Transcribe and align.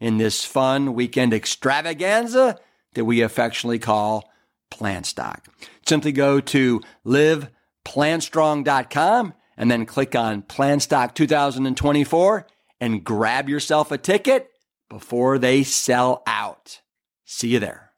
in 0.00 0.18
this 0.18 0.44
fun 0.44 0.94
weekend 0.94 1.32
extravaganza 1.32 2.58
that 2.94 3.04
we 3.04 3.20
affectionately 3.20 3.78
call 3.78 4.28
Plant 4.70 5.06
Stock. 5.06 5.46
Simply 5.86 6.10
go 6.12 6.40
to 6.40 6.80
liveplantstrong.com 7.06 9.34
and 9.56 9.70
then 9.70 9.86
click 9.86 10.16
on 10.16 10.42
Plant 10.42 10.82
Stock 10.82 11.14
2024 11.14 12.46
and 12.80 13.04
grab 13.04 13.48
yourself 13.48 13.92
a 13.92 13.98
ticket 13.98 14.50
before 14.88 15.38
they 15.38 15.62
sell 15.62 16.24
out. 16.26 16.80
See 17.26 17.48
you 17.48 17.60
there. 17.60 17.92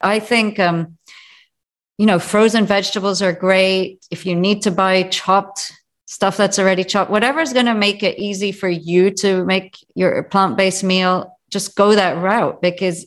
I 0.00 0.20
think, 0.20 0.60
um, 0.60 0.98
you 1.96 2.06
know, 2.06 2.18
frozen 2.18 2.66
vegetables 2.66 3.22
are 3.22 3.32
great. 3.32 4.06
If 4.10 4.26
you 4.26 4.36
need 4.36 4.62
to 4.62 4.70
buy 4.70 5.04
chopped 5.04 5.72
stuff 6.06 6.36
that's 6.36 6.58
already 6.58 6.84
chopped, 6.84 7.10
whatever 7.10 7.40
is 7.40 7.52
going 7.52 7.66
to 7.66 7.74
make 7.74 8.02
it 8.02 8.18
easy 8.18 8.52
for 8.52 8.68
you 8.68 9.10
to 9.10 9.44
make 9.44 9.76
your 9.94 10.22
plant 10.24 10.56
based 10.56 10.84
meal, 10.84 11.37
just 11.50 11.76
go 11.76 11.94
that 11.94 12.18
route 12.18 12.60
because 12.60 13.06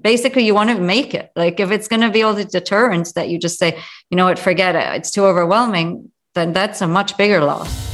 basically 0.00 0.44
you 0.44 0.54
want 0.54 0.70
to 0.70 0.80
make 0.80 1.14
it. 1.14 1.30
Like 1.36 1.60
if 1.60 1.70
it's 1.70 1.88
going 1.88 2.00
to 2.00 2.10
be 2.10 2.22
all 2.22 2.34
the 2.34 2.44
deterrents 2.44 3.12
that 3.12 3.28
you 3.28 3.38
just 3.38 3.58
say, 3.58 3.78
you 4.10 4.16
know 4.16 4.24
what, 4.24 4.38
forget 4.38 4.74
it, 4.74 4.96
it's 4.96 5.10
too 5.10 5.24
overwhelming, 5.24 6.10
then 6.34 6.52
that's 6.52 6.80
a 6.80 6.86
much 6.86 7.16
bigger 7.16 7.42
loss. 7.44 7.90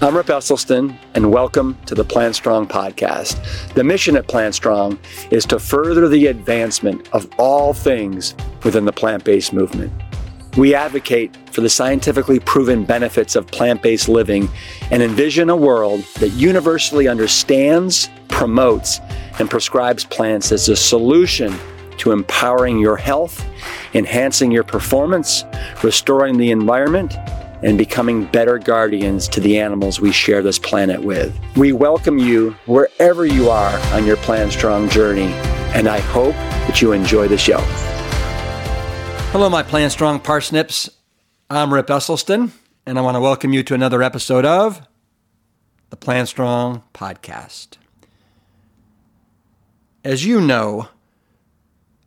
I'm 0.00 0.16
Rip 0.16 0.26
Esselstyn, 0.26 0.96
and 1.14 1.32
welcome 1.32 1.76
to 1.86 1.94
the 1.96 2.04
Plant 2.04 2.36
Strong 2.36 2.68
podcast. 2.68 3.74
The 3.74 3.82
mission 3.82 4.16
at 4.16 4.28
Plant 4.28 4.54
Strong 4.54 4.96
is 5.32 5.44
to 5.46 5.58
further 5.58 6.08
the 6.08 6.28
advancement 6.28 7.12
of 7.12 7.28
all 7.36 7.74
things 7.74 8.36
within 8.62 8.84
the 8.84 8.92
plant 8.92 9.24
based 9.24 9.52
movement. 9.52 9.92
We 10.58 10.74
advocate 10.74 11.36
for 11.52 11.60
the 11.60 11.68
scientifically 11.68 12.40
proven 12.40 12.84
benefits 12.84 13.36
of 13.36 13.46
plant 13.46 13.80
based 13.80 14.08
living 14.08 14.48
and 14.90 15.04
envision 15.04 15.50
a 15.50 15.56
world 15.56 16.00
that 16.18 16.30
universally 16.30 17.06
understands, 17.06 18.10
promotes, 18.26 18.98
and 19.38 19.48
prescribes 19.48 20.04
plants 20.04 20.50
as 20.50 20.68
a 20.68 20.74
solution 20.74 21.54
to 21.98 22.10
empowering 22.10 22.80
your 22.80 22.96
health, 22.96 23.46
enhancing 23.94 24.50
your 24.50 24.64
performance, 24.64 25.44
restoring 25.84 26.38
the 26.38 26.50
environment, 26.50 27.14
and 27.62 27.78
becoming 27.78 28.24
better 28.24 28.58
guardians 28.58 29.28
to 29.28 29.38
the 29.38 29.60
animals 29.60 30.00
we 30.00 30.10
share 30.10 30.42
this 30.42 30.58
planet 30.58 31.00
with. 31.00 31.38
We 31.56 31.70
welcome 31.70 32.18
you 32.18 32.56
wherever 32.66 33.24
you 33.24 33.48
are 33.48 33.78
on 33.94 34.04
your 34.04 34.16
Plant 34.16 34.50
Strong 34.50 34.88
journey, 34.88 35.32
and 35.72 35.86
I 35.86 36.00
hope 36.00 36.34
that 36.66 36.82
you 36.82 36.90
enjoy 36.90 37.28
the 37.28 37.38
show. 37.38 37.64
Hello, 39.30 39.50
my 39.50 39.62
Plant 39.62 39.92
Strong 39.92 40.20
parsnips. 40.20 40.88
I'm 41.50 41.72
Rip 41.72 41.88
Esselstyn, 41.88 42.50
and 42.86 42.98
I 42.98 43.02
want 43.02 43.14
to 43.14 43.20
welcome 43.20 43.52
you 43.52 43.62
to 43.64 43.74
another 43.74 44.02
episode 44.02 44.46
of 44.46 44.80
the 45.90 45.96
Plant 45.96 46.28
Strong 46.28 46.82
podcast. 46.94 47.76
As 50.02 50.24
you 50.24 50.40
know, 50.40 50.88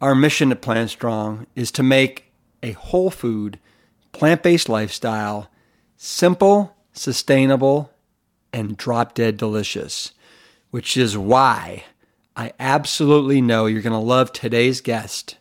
our 0.01 0.15
mission 0.15 0.51
at 0.51 0.63
Plant 0.63 0.89
Strong 0.89 1.45
is 1.55 1.71
to 1.73 1.83
make 1.83 2.33
a 2.63 2.71
whole 2.71 3.11
food 3.11 3.59
plant 4.13 4.41
based 4.41 4.67
lifestyle 4.67 5.51
simple, 5.97 6.75
sustainable, 6.91 7.91
and 8.51 8.75
drop 8.77 9.13
dead 9.13 9.37
delicious, 9.37 10.11
which 10.71 10.97
is 10.97 11.15
why 11.15 11.83
I 12.35 12.53
absolutely 12.59 13.41
know 13.41 13.67
you're 13.67 13.83
going 13.83 13.93
to 13.93 13.99
love 13.99 14.33
today's 14.33 14.81
guest, 14.81 15.37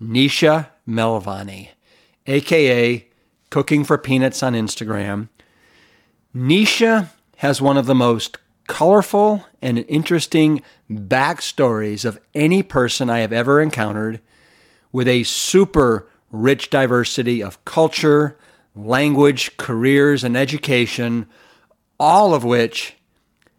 Nisha 0.00 0.68
Melvani, 0.88 1.68
aka 2.26 3.06
Cooking 3.50 3.84
for 3.84 3.98
Peanuts 3.98 4.42
on 4.42 4.54
Instagram. 4.54 5.28
Nisha 6.34 7.08
has 7.36 7.62
one 7.62 7.76
of 7.76 7.86
the 7.86 7.94
most 7.94 8.38
colorful 8.66 9.44
and 9.62 9.78
interesting 9.88 10.62
backstories 10.90 12.04
of 12.04 12.20
any 12.34 12.62
person 12.62 13.08
I 13.10 13.20
have 13.20 13.32
ever 13.32 13.60
encountered 13.60 14.20
with 14.92 15.08
a 15.08 15.22
super 15.24 16.06
rich 16.30 16.70
diversity 16.70 17.42
of 17.42 17.64
culture, 17.64 18.38
language, 18.74 19.56
careers, 19.56 20.22
and 20.24 20.36
education, 20.36 21.26
all 21.98 22.34
of 22.34 22.44
which 22.44 22.94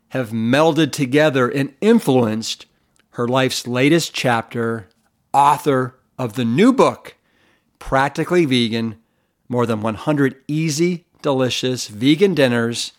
have 0.09 0.29
melded 0.29 0.91
together 0.91 1.49
and 1.49 1.73
influenced 1.81 2.65
her 3.11 3.27
life's 3.27 3.67
latest 3.67 4.13
chapter, 4.13 4.87
author 5.33 5.95
of 6.17 6.33
the 6.33 6.45
new 6.45 6.71
book, 6.71 7.15
Practically 7.79 8.45
Vegan 8.45 8.99
More 9.47 9.65
Than 9.65 9.81
100 9.81 10.35
Easy, 10.47 11.05
Delicious 11.21 11.87
Vegan 11.87 12.33
Dinners 12.33 12.93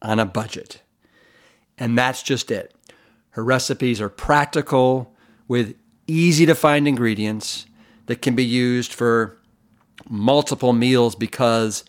on 0.00 0.18
a 0.18 0.24
Budget. 0.24 0.82
And 1.78 1.96
that's 1.96 2.22
just 2.22 2.50
it. 2.50 2.74
Her 3.30 3.44
recipes 3.44 4.00
are 4.00 4.08
practical 4.08 5.14
with 5.46 5.74
easy 6.06 6.46
to 6.46 6.54
find 6.54 6.88
ingredients 6.88 7.66
that 8.06 8.22
can 8.22 8.34
be 8.34 8.44
used 8.44 8.92
for 8.92 9.36
multiple 10.08 10.72
meals 10.72 11.14
because 11.14 11.84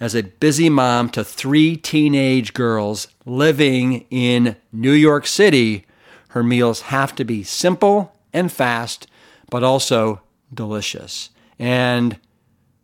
as 0.00 0.14
a 0.14 0.22
busy 0.22 0.68
mom 0.70 1.10
to 1.10 1.24
three 1.24 1.76
teenage 1.76 2.54
girls 2.54 3.08
living 3.26 4.06
in 4.10 4.56
New 4.72 4.92
York 4.92 5.26
City, 5.26 5.84
her 6.30 6.42
meals 6.42 6.82
have 6.82 7.14
to 7.16 7.24
be 7.24 7.42
simple 7.42 8.14
and 8.32 8.52
fast, 8.52 9.06
but 9.50 9.64
also 9.64 10.22
delicious. 10.52 11.30
And 11.58 12.18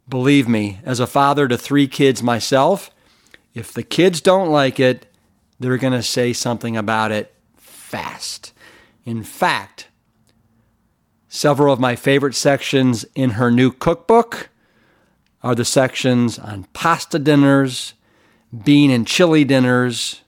believe 0.09 0.49
me, 0.49 0.81
as 0.85 1.01
a 1.01 1.07
father 1.07 1.49
to 1.49 1.57
three 1.57 1.87
kids 1.87 2.23
myself, 2.23 2.91
if 3.55 3.73
the 3.73 3.83
kids 3.83 4.21
don't 4.21 4.51
like 4.51 4.81
it, 4.81 5.07
they're 5.61 5.79
going 5.79 5.93
to 5.93 6.03
say 6.03 6.33
something 6.33 6.77
about 6.77 7.13
it 7.13 7.33
fast. 7.57 8.53
In 9.05 9.23
fact, 9.23 9.89
several 11.29 11.73
of 11.73 11.79
my 11.79 11.95
favorite 11.95 12.35
sections 12.35 13.05
in 13.15 13.31
her 13.31 13.51
new 13.51 13.71
cookbook 13.71 14.51
are 15.43 15.55
the 15.55 15.65
sections 15.65 16.39
on 16.39 16.65
pasta 16.73 17.19
dinners, 17.19 17.95
bean 18.65 18.91
and 18.91 19.07
chili 19.07 19.45
dinners, 19.45 20.23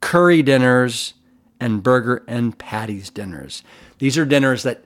curry 0.00 0.42
dinners, 0.42 1.14
and 1.58 1.82
burger 1.82 2.22
and 2.28 2.56
patties 2.58 3.10
dinners. 3.10 3.62
These 3.98 4.16
are 4.16 4.24
dinners 4.24 4.62
that 4.62 4.84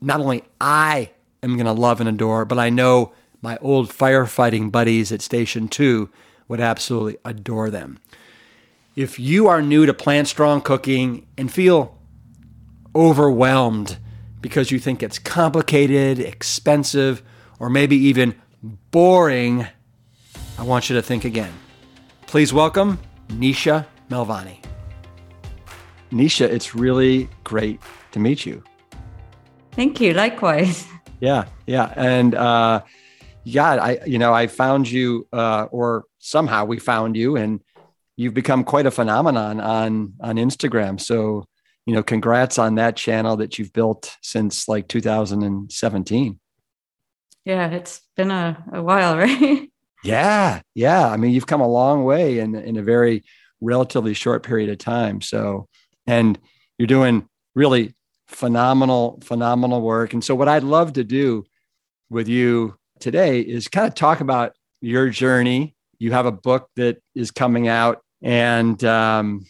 not 0.00 0.20
only 0.20 0.42
I 0.60 1.10
am 1.42 1.56
going 1.56 1.66
to 1.66 1.72
love 1.72 2.00
and 2.00 2.08
adore, 2.08 2.44
but 2.44 2.58
I 2.58 2.70
know 2.70 3.12
my 3.40 3.56
old 3.58 3.90
firefighting 3.90 4.72
buddies 4.72 5.12
at 5.12 5.22
Station 5.22 5.68
2 5.68 6.10
would 6.48 6.60
absolutely 6.60 7.18
adore 7.24 7.70
them. 7.70 7.98
If 8.96 9.18
you 9.18 9.46
are 9.46 9.62
new 9.62 9.86
to 9.86 9.94
plant 9.94 10.26
strong 10.26 10.60
cooking 10.60 11.26
and 11.36 11.52
feel 11.52 11.96
overwhelmed 12.94 13.98
because 14.40 14.70
you 14.70 14.78
think 14.78 15.02
it's 15.02 15.18
complicated, 15.18 16.18
expensive, 16.18 17.22
or 17.60 17.70
maybe 17.70 17.96
even 17.96 18.34
boring, 18.90 19.66
I 20.58 20.62
want 20.62 20.90
you 20.90 20.96
to 20.96 21.02
think 21.02 21.24
again. 21.24 21.52
Please 22.26 22.52
welcome 22.52 22.98
Nisha 23.28 23.86
Melvani. 24.10 24.58
Nisha, 26.10 26.48
it's 26.48 26.74
really 26.74 27.28
great 27.44 27.80
to 28.12 28.18
meet 28.18 28.46
you. 28.46 28.62
Thank 29.72 30.00
you. 30.00 30.12
Likewise. 30.14 30.86
Yeah, 31.20 31.46
yeah, 31.66 31.92
and 31.96 32.34
uh, 32.34 32.82
yeah, 33.44 33.70
I 33.70 33.98
you 34.06 34.18
know 34.18 34.32
I 34.32 34.46
found 34.46 34.90
you, 34.90 35.26
uh, 35.32 35.66
or 35.70 36.04
somehow 36.18 36.64
we 36.64 36.78
found 36.78 37.16
you, 37.16 37.36
and 37.36 37.60
you've 38.16 38.34
become 38.34 38.64
quite 38.64 38.86
a 38.86 38.90
phenomenon 38.90 39.60
on 39.60 40.14
on 40.20 40.36
Instagram. 40.36 41.00
So 41.00 41.44
you 41.86 41.94
know, 41.94 42.02
congrats 42.02 42.58
on 42.58 42.74
that 42.74 42.96
channel 42.96 43.38
that 43.38 43.58
you've 43.58 43.72
built 43.72 44.14
since 44.20 44.68
like 44.68 44.88
2017. 44.88 46.38
Yeah, 47.46 47.68
it's 47.70 48.02
been 48.14 48.30
a, 48.30 48.62
a 48.74 48.82
while, 48.82 49.16
right? 49.16 49.70
yeah, 50.04 50.60
yeah. 50.74 51.08
I 51.08 51.16
mean, 51.16 51.32
you've 51.32 51.46
come 51.46 51.62
a 51.62 51.68
long 51.68 52.04
way 52.04 52.40
in 52.40 52.54
in 52.54 52.76
a 52.76 52.82
very 52.82 53.24
relatively 53.60 54.14
short 54.14 54.42
period 54.42 54.68
of 54.68 54.78
time. 54.78 55.20
So, 55.20 55.66
and 56.06 56.38
you're 56.76 56.86
doing 56.86 57.28
really 57.54 57.94
phenomenal, 58.28 59.18
phenomenal 59.24 59.80
work. 59.80 60.12
And 60.12 60.22
so, 60.22 60.34
what 60.34 60.48
I'd 60.48 60.62
love 60.62 60.94
to 60.94 61.04
do 61.04 61.44
with 62.10 62.28
you 62.28 62.76
today 63.00 63.40
is 63.40 63.68
kind 63.68 63.86
of 63.86 63.94
talk 63.94 64.20
about 64.20 64.52
your 64.80 65.08
journey. 65.08 65.74
You 65.98 66.12
have 66.12 66.26
a 66.26 66.32
book 66.32 66.68
that 66.76 67.02
is 67.14 67.30
coming 67.30 67.68
out, 67.68 68.02
and 68.22 68.82
um, 68.84 69.44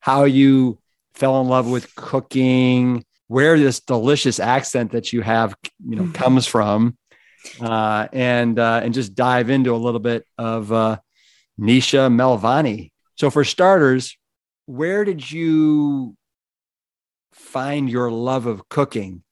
how 0.00 0.24
you 0.24 0.78
fell 1.14 1.40
in 1.40 1.48
love 1.48 1.68
with 1.70 1.94
cooking, 1.94 3.04
where 3.28 3.58
this 3.58 3.80
delicious 3.80 4.40
accent 4.40 4.92
that 4.92 5.12
you 5.12 5.20
have, 5.20 5.54
you 5.86 5.96
know, 5.96 6.10
comes 6.12 6.46
from, 6.46 6.96
uh, 7.60 8.08
and 8.12 8.58
uh, 8.58 8.80
and 8.82 8.94
just 8.94 9.14
dive 9.14 9.50
into 9.50 9.74
a 9.74 9.76
little 9.76 10.00
bit 10.00 10.26
of 10.38 10.72
uh, 10.72 10.98
Nisha 11.60 12.10
Melvani. 12.10 12.90
So, 13.16 13.30
for 13.30 13.44
starters, 13.44 14.16
where 14.66 15.04
did 15.04 15.30
you 15.30 16.16
find 17.32 17.90
your 17.90 18.10
love 18.10 18.46
of 18.46 18.68
cooking? 18.68 19.22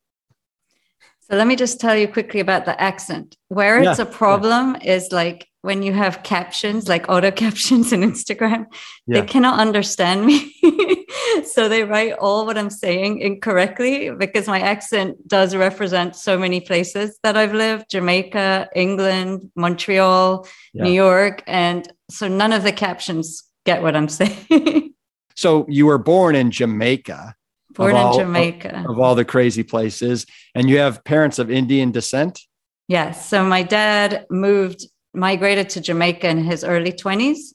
So 1.31 1.37
let 1.37 1.47
me 1.47 1.55
just 1.55 1.79
tell 1.79 1.97
you 1.97 2.09
quickly 2.09 2.41
about 2.41 2.65
the 2.65 2.81
accent. 2.81 3.37
Where 3.49 3.79
it's 3.79 3.99
yeah, 3.99 4.05
a 4.05 4.11
problem 4.11 4.77
yeah. 4.83 4.95
is 4.95 5.13
like 5.13 5.47
when 5.63 5.83
you 5.83 5.93
have 5.93 6.23
captions, 6.23 6.89
like 6.89 7.09
auto 7.09 7.31
captions 7.45 7.93
in 7.93 8.01
Instagram, 8.01 8.67
yeah. 9.07 9.21
they 9.21 9.27
cannot 9.27 9.61
understand 9.61 10.27
me. 10.27 10.55
so 11.45 11.69
they 11.69 11.85
write 11.85 12.15
all 12.15 12.47
what 12.47 12.59
I'm 12.59 12.71
saying 12.71 13.21
incorrectly 13.21 14.11
because 14.11 14.49
my 14.49 14.61
accent 14.61 15.29
does 15.29 15.55
represent 15.55 16.17
so 16.17 16.39
many 16.39 16.61
places 16.61 17.19
that 17.23 17.37
I've 17.37 17.55
lived 17.55 17.87
Jamaica, 17.91 18.69
England, 18.75 19.51
Montreal, 19.55 20.49
New 20.75 20.91
York. 20.91 21.45
And 21.47 21.91
so 22.11 22.27
none 22.27 22.53
of 22.53 22.65
the 22.65 22.73
captions 22.73 23.45
get 23.65 23.83
what 23.83 23.95
I'm 23.95 24.09
saying. 24.21 24.95
so 25.37 25.65
you 25.69 25.87
were 25.87 25.99
born 25.99 26.35
in 26.35 26.51
Jamaica. 26.51 27.37
Born 27.75 27.97
in 27.97 28.13
Jamaica. 28.13 28.81
Of, 28.81 28.91
of 28.91 28.99
all 29.01 29.15
the 29.15 29.25
crazy 29.25 29.63
places. 29.63 30.27
And 30.55 30.69
you 30.69 30.79
have 30.79 31.05
parents 31.05 31.39
of 31.39 31.51
Indian 31.51 31.91
descent? 31.91 32.41
Yes. 32.89 33.29
So 33.29 33.45
my 33.45 33.63
dad 33.63 34.27
moved, 34.31 34.87
migrated 35.15 35.71
to 35.71 35.81
Jamaica 35.81 36.29
in 36.29 36.45
his 36.45 36.65
early 36.65 36.93
20s. 36.93 37.55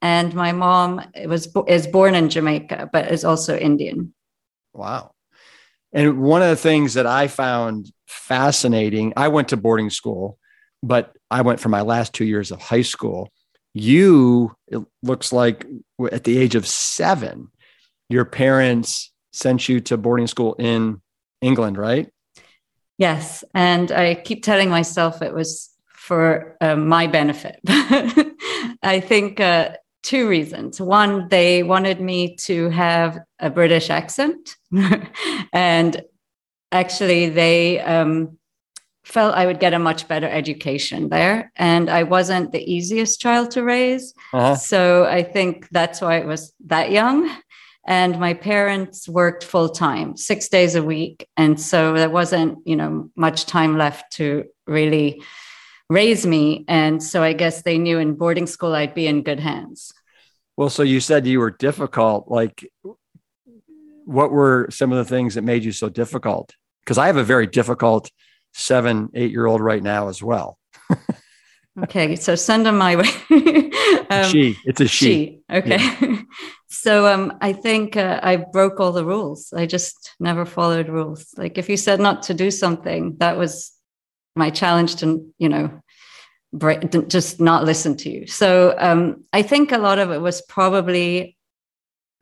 And 0.00 0.34
my 0.34 0.50
mom 0.50 1.00
was 1.26 1.48
is 1.68 1.86
born 1.86 2.16
in 2.16 2.28
Jamaica, 2.28 2.90
but 2.92 3.12
is 3.12 3.24
also 3.24 3.56
Indian. 3.56 4.12
Wow. 4.74 5.12
And 5.92 6.20
one 6.20 6.42
of 6.42 6.48
the 6.48 6.56
things 6.56 6.94
that 6.94 7.06
I 7.06 7.28
found 7.28 7.92
fascinating, 8.08 9.12
I 9.16 9.28
went 9.28 9.48
to 9.48 9.56
boarding 9.56 9.90
school, 9.90 10.38
but 10.82 11.14
I 11.30 11.42
went 11.42 11.60
for 11.60 11.68
my 11.68 11.82
last 11.82 12.12
two 12.12 12.24
years 12.24 12.50
of 12.50 12.60
high 12.60 12.82
school. 12.82 13.30
You, 13.74 14.56
it 14.66 14.82
looks 15.02 15.32
like 15.32 15.66
at 16.10 16.24
the 16.24 16.38
age 16.38 16.56
of 16.56 16.66
seven, 16.66 17.48
your 18.08 18.24
parents 18.24 19.11
sent 19.32 19.68
you 19.68 19.80
to 19.80 19.96
boarding 19.96 20.26
school 20.26 20.54
in 20.58 21.00
England, 21.40 21.76
right? 21.76 22.08
Yes. 22.98 23.42
And 23.54 23.90
I 23.90 24.14
keep 24.14 24.44
telling 24.44 24.70
myself 24.70 25.22
it 25.22 25.34
was 25.34 25.70
for 25.86 26.56
uh, 26.60 26.76
my 26.76 27.06
benefit. 27.06 27.60
I 28.82 29.02
think 29.04 29.40
uh, 29.40 29.70
two 30.02 30.28
reasons. 30.28 30.80
One, 30.80 31.28
they 31.28 31.62
wanted 31.62 32.00
me 32.00 32.36
to 32.36 32.68
have 32.70 33.18
a 33.38 33.50
British 33.50 33.90
accent. 33.90 34.56
and 35.52 36.02
actually, 36.70 37.28
they 37.30 37.80
um, 37.80 38.38
felt 39.04 39.34
I 39.34 39.46
would 39.46 39.60
get 39.60 39.74
a 39.74 39.78
much 39.78 40.06
better 40.08 40.28
education 40.28 41.08
there. 41.08 41.52
And 41.56 41.88
I 41.88 42.02
wasn't 42.02 42.52
the 42.52 42.72
easiest 42.72 43.20
child 43.20 43.50
to 43.52 43.62
raise. 43.62 44.14
Uh-huh. 44.32 44.56
So 44.56 45.04
I 45.06 45.22
think 45.22 45.68
that's 45.70 46.00
why 46.00 46.18
it 46.18 46.26
was 46.26 46.52
that 46.66 46.90
young 46.90 47.30
and 47.86 48.18
my 48.20 48.34
parents 48.34 49.08
worked 49.08 49.44
full 49.44 49.68
time 49.68 50.16
six 50.16 50.48
days 50.48 50.74
a 50.74 50.82
week. 50.82 51.28
And 51.36 51.60
so 51.60 51.94
there 51.94 52.10
wasn't 52.10 52.58
you 52.66 52.76
know 52.76 53.10
much 53.16 53.46
time 53.46 53.76
left 53.76 54.12
to 54.14 54.44
really 54.66 55.22
raise 55.88 56.24
me. 56.26 56.64
And 56.68 57.02
so 57.02 57.22
i 57.22 57.32
guess 57.32 57.62
they 57.62 57.78
knew 57.78 57.98
in 57.98 58.14
boarding 58.14 58.46
school 58.46 58.74
i'd 58.74 58.94
be 58.94 59.06
in 59.06 59.22
good 59.22 59.40
hands. 59.40 59.92
Well 60.56 60.70
so 60.70 60.82
you 60.82 61.00
said 61.00 61.26
you 61.26 61.40
were 61.40 61.50
difficult. 61.50 62.28
Like 62.28 62.68
what 64.04 64.30
were 64.32 64.68
some 64.70 64.92
of 64.92 64.98
the 64.98 65.04
things 65.04 65.34
that 65.34 65.42
made 65.42 65.64
you 65.64 65.72
so 65.72 65.88
difficult? 65.88 66.54
Because 66.84 66.98
i 66.98 67.06
have 67.06 67.16
a 67.16 67.24
very 67.24 67.46
difficult 67.46 68.10
seven 68.54 69.08
eight 69.14 69.30
year 69.30 69.46
old 69.46 69.60
right 69.60 69.82
now 69.82 70.08
as 70.08 70.22
well. 70.22 70.58
Okay 71.84 72.16
so 72.16 72.34
send 72.34 72.66
them 72.66 72.76
my 72.76 72.96
way. 72.96 73.70
Um, 74.10 74.30
she. 74.30 74.58
It's 74.66 74.80
a 74.80 74.86
she, 74.86 75.06
she. 75.06 75.40
okay. 75.50 75.78
Yeah. 75.78 76.22
So 76.72 77.06
um, 77.06 77.36
I 77.42 77.52
think 77.52 77.98
uh, 77.98 78.18
I 78.22 78.36
broke 78.36 78.80
all 78.80 78.92
the 78.92 79.04
rules. 79.04 79.52
I 79.52 79.66
just 79.66 80.14
never 80.18 80.46
followed 80.46 80.88
rules. 80.88 81.34
Like 81.36 81.58
if 81.58 81.68
you 81.68 81.76
said 81.76 82.00
not 82.00 82.22
to 82.24 82.34
do 82.34 82.50
something, 82.50 83.16
that 83.18 83.36
was 83.36 83.72
my 84.34 84.48
challenge 84.48 84.96
to, 84.96 85.30
you 85.38 85.50
know, 85.50 85.82
break, 86.54 86.90
just 87.08 87.40
not 87.40 87.64
listen 87.64 87.94
to 87.98 88.10
you. 88.10 88.26
So 88.26 88.74
um, 88.78 89.24
I 89.34 89.42
think 89.42 89.70
a 89.70 89.76
lot 89.78 89.98
of 89.98 90.10
it 90.12 90.22
was 90.22 90.40
probably 90.42 91.36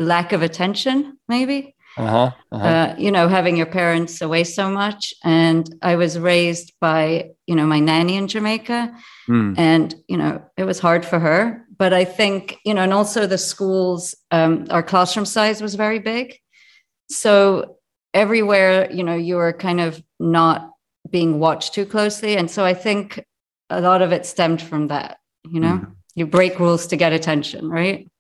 lack 0.01 0.33
of 0.33 0.43
attention, 0.43 1.17
maybe. 1.29 1.77
Uh-huh, 1.97 2.31
uh-huh. 2.51 2.65
Uh, 2.65 2.95
you 2.99 3.13
know, 3.13 3.29
having 3.29 3.57
your 3.57 3.67
parents 3.67 4.21
away 4.21 4.43
so 4.43 4.69
much. 4.69 5.15
And 5.23 5.73
I 5.81 5.95
was 5.95 6.19
raised 6.19 6.73
by, 6.81 7.31
you 7.47 7.55
know, 7.55 7.67
my 7.67 7.79
nanny 7.79 8.17
in 8.17 8.27
Jamaica. 8.27 8.97
Mm. 9.29 9.57
And, 9.57 9.95
you 10.09 10.17
know, 10.17 10.43
it 10.57 10.65
was 10.65 10.81
hard 10.81 11.05
for 11.05 11.21
her 11.21 11.67
but 11.81 11.95
I 11.95 12.05
think, 12.05 12.59
you 12.63 12.75
know, 12.75 12.83
and 12.83 12.93
also 12.93 13.27
the 13.27 13.39
schools, 13.39 14.15
um, 14.31 14.67
our 14.69 14.83
classroom 14.83 15.25
size 15.25 15.63
was 15.63 15.77
very 15.77 15.99
big. 15.99 16.37
So 17.09 17.79
everywhere, 18.13 18.93
you 18.93 19.03
know, 19.03 19.15
you 19.15 19.37
were 19.37 19.55
kind 19.55 19.81
of 19.81 20.01
not 20.19 20.73
being 21.09 21.39
watched 21.39 21.73
too 21.73 21.87
closely. 21.87 22.37
And 22.37 22.51
so 22.51 22.67
I 22.67 22.75
think 22.75 23.25
a 23.71 23.81
lot 23.81 24.03
of 24.03 24.13
it 24.13 24.27
stemmed 24.27 24.61
from 24.61 24.89
that, 24.89 25.19
you 25.51 25.59
know, 25.59 25.79
mm 25.79 25.95
you 26.17 26.27
break 26.27 26.59
rules 26.59 26.89
to 26.89 26.97
get 26.97 27.13
attention, 27.13 27.71
right? 27.71 28.11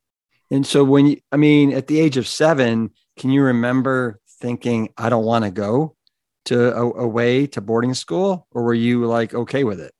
And 0.53 0.65
so 0.65 0.85
when 0.85 1.07
you, 1.09 1.17
I 1.33 1.37
mean, 1.37 1.73
at 1.73 1.89
the 1.89 1.99
age 1.99 2.17
of 2.17 2.27
seven, 2.29 2.91
can 3.19 3.31
you 3.31 3.43
remember 3.43 4.21
thinking, 4.41 4.91
I 4.97 5.09
don't 5.09 5.25
want 5.25 5.45
to 5.45 5.51
go 5.51 5.97
to 6.45 6.73
away 6.73 7.49
to 7.49 7.61
boarding 7.61 7.95
school? 7.95 8.47
Or 8.53 8.63
were 8.63 8.75
you 8.75 9.07
like 9.07 9.35
okay 9.35 9.65
with 9.65 9.81
it? 9.81 9.93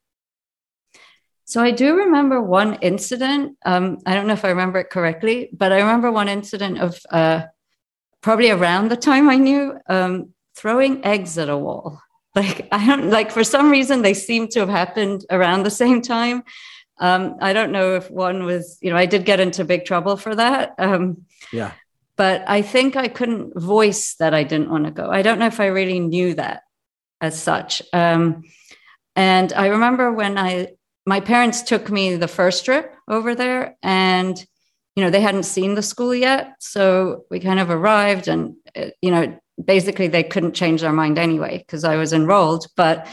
So 1.51 1.61
I 1.61 1.73
do 1.73 1.97
remember 1.97 2.41
one 2.41 2.75
incident. 2.75 3.59
Um, 3.65 3.99
I 4.07 4.15
don't 4.15 4.29
know 4.29 4.35
if 4.35 4.45
I 4.45 4.51
remember 4.51 4.79
it 4.79 4.89
correctly, 4.89 5.49
but 5.53 5.73
I 5.73 5.81
remember 5.81 6.13
one 6.13 6.29
incident 6.29 6.79
of 6.79 7.01
uh, 7.11 7.43
probably 8.21 8.51
around 8.51 8.89
the 8.89 8.97
time 8.97 9.29
I 9.29 9.35
knew 9.35 9.77
um, 9.89 10.33
throwing 10.55 11.05
eggs 11.05 11.37
at 11.39 11.49
a 11.49 11.59
wall. 11.59 12.01
Like 12.37 12.69
I 12.71 12.87
don't 12.87 13.11
like 13.11 13.33
for 13.33 13.43
some 13.43 13.71
reason 13.71 14.03
they 14.03 14.15
seem 14.15 14.47
to 14.51 14.61
have 14.61 14.69
happened 14.69 15.27
around 15.31 15.65
the 15.65 15.71
same 15.71 16.01
time. 16.01 16.45
Um, 17.01 17.35
I 17.41 17.53
don't 17.53 17.73
know 17.73 17.97
if 17.97 18.09
one 18.09 18.45
was, 18.45 18.79
you 18.81 18.91
know, 18.91 18.97
I 18.97 19.07
did 19.07 19.25
get 19.25 19.41
into 19.41 19.65
big 19.65 19.85
trouble 19.85 20.17
for 20.17 20.37
that. 20.37 20.77
Um, 20.79 21.27
yeah. 21.53 21.73
But 22.15 22.45
I 22.47 22.63
think 22.63 22.95
I 22.95 23.09
couldn't 23.09 23.61
voice 23.61 24.15
that 24.21 24.33
I 24.33 24.45
didn't 24.45 24.71
want 24.71 24.85
to 24.85 24.93
go. 24.93 25.11
I 25.11 25.23
don't 25.23 25.41
know 25.41 25.49
if 25.49 25.59
I 25.59 25.67
really 25.67 25.99
knew 25.99 26.35
that 26.35 26.63
as 27.21 27.43
such. 27.43 27.83
Um, 27.93 28.45
and 29.17 29.53
I 29.53 29.67
remember 29.67 30.13
when 30.13 30.39
I 30.39 30.75
my 31.07 31.21
parents 31.21 31.63
took 31.63 31.91
me 31.91 32.17
the 32.17 32.29
first 32.29 32.65
trip 32.65 32.93
over 33.09 33.35
there 33.35 33.77
and 33.83 34.45
you 34.97 35.05
know 35.05 35.11
they 35.11 35.21
hadn't 35.21 35.45
seen 35.45 35.75
the 35.75 35.83
school 35.83 36.15
yet 36.15 36.55
so 36.61 37.25
we 37.31 37.41
kind 37.41 37.61
of 37.61 37.71
arrived 37.71 38.29
and 38.29 38.55
uh, 38.77 38.87
you 39.01 39.11
know 39.11 39.39
basically 39.65 40.09
they 40.09 40.23
couldn't 40.23 40.55
change 40.55 40.81
their 40.81 40.93
mind 40.93 41.19
anyway 41.19 41.59
because 41.59 41.85
i 41.85 41.97
was 41.97 42.13
enrolled 42.13 42.67
but 42.77 43.07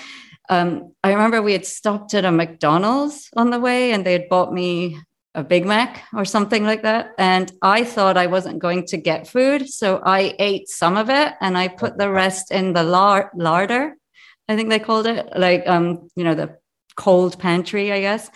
um, 0.50 0.94
i 1.03 1.12
remember 1.12 1.41
we 1.41 1.53
had 1.53 1.65
stopped 1.65 2.13
at 2.13 2.25
a 2.25 2.32
mcdonald's 2.32 3.29
on 3.36 3.50
the 3.50 3.60
way 3.60 3.91
and 3.91 4.06
they 4.06 4.13
had 4.13 4.29
bought 4.29 4.53
me 4.53 4.98
a 5.36 5.44
Big 5.44 5.67
Mac 5.67 6.03
or 6.15 6.25
something 6.25 6.63
like 6.63 6.82
that. 6.82 7.12
And 7.20 7.51
I 7.62 7.84
thought 7.84 8.17
I 8.17 8.25
wasn't 8.25 8.58
going 8.58 8.88
to 8.88 8.98
get 8.98 9.27
food. 9.27 9.70
So 9.70 10.01
I 10.03 10.34
ate 10.39 10.67
some 10.67 10.98
of 10.98 11.12
it 11.12 11.36
and 11.39 11.56
I 11.56 11.67
put 11.67 12.00
the 12.00 12.10
rest 12.10 12.50
in 12.51 12.74
the 12.74 12.82
lar- 12.82 13.32
larder, 13.36 13.96
I 14.48 14.56
think 14.56 14.70
they 14.70 14.79
called 14.79 15.08
it, 15.08 15.27
like, 15.36 15.67
um, 15.67 16.10
you 16.15 16.24
know, 16.24 16.34
the 16.34 16.58
cold 16.97 17.39
pantry, 17.39 17.91
I 17.93 18.01
guess. 18.01 18.29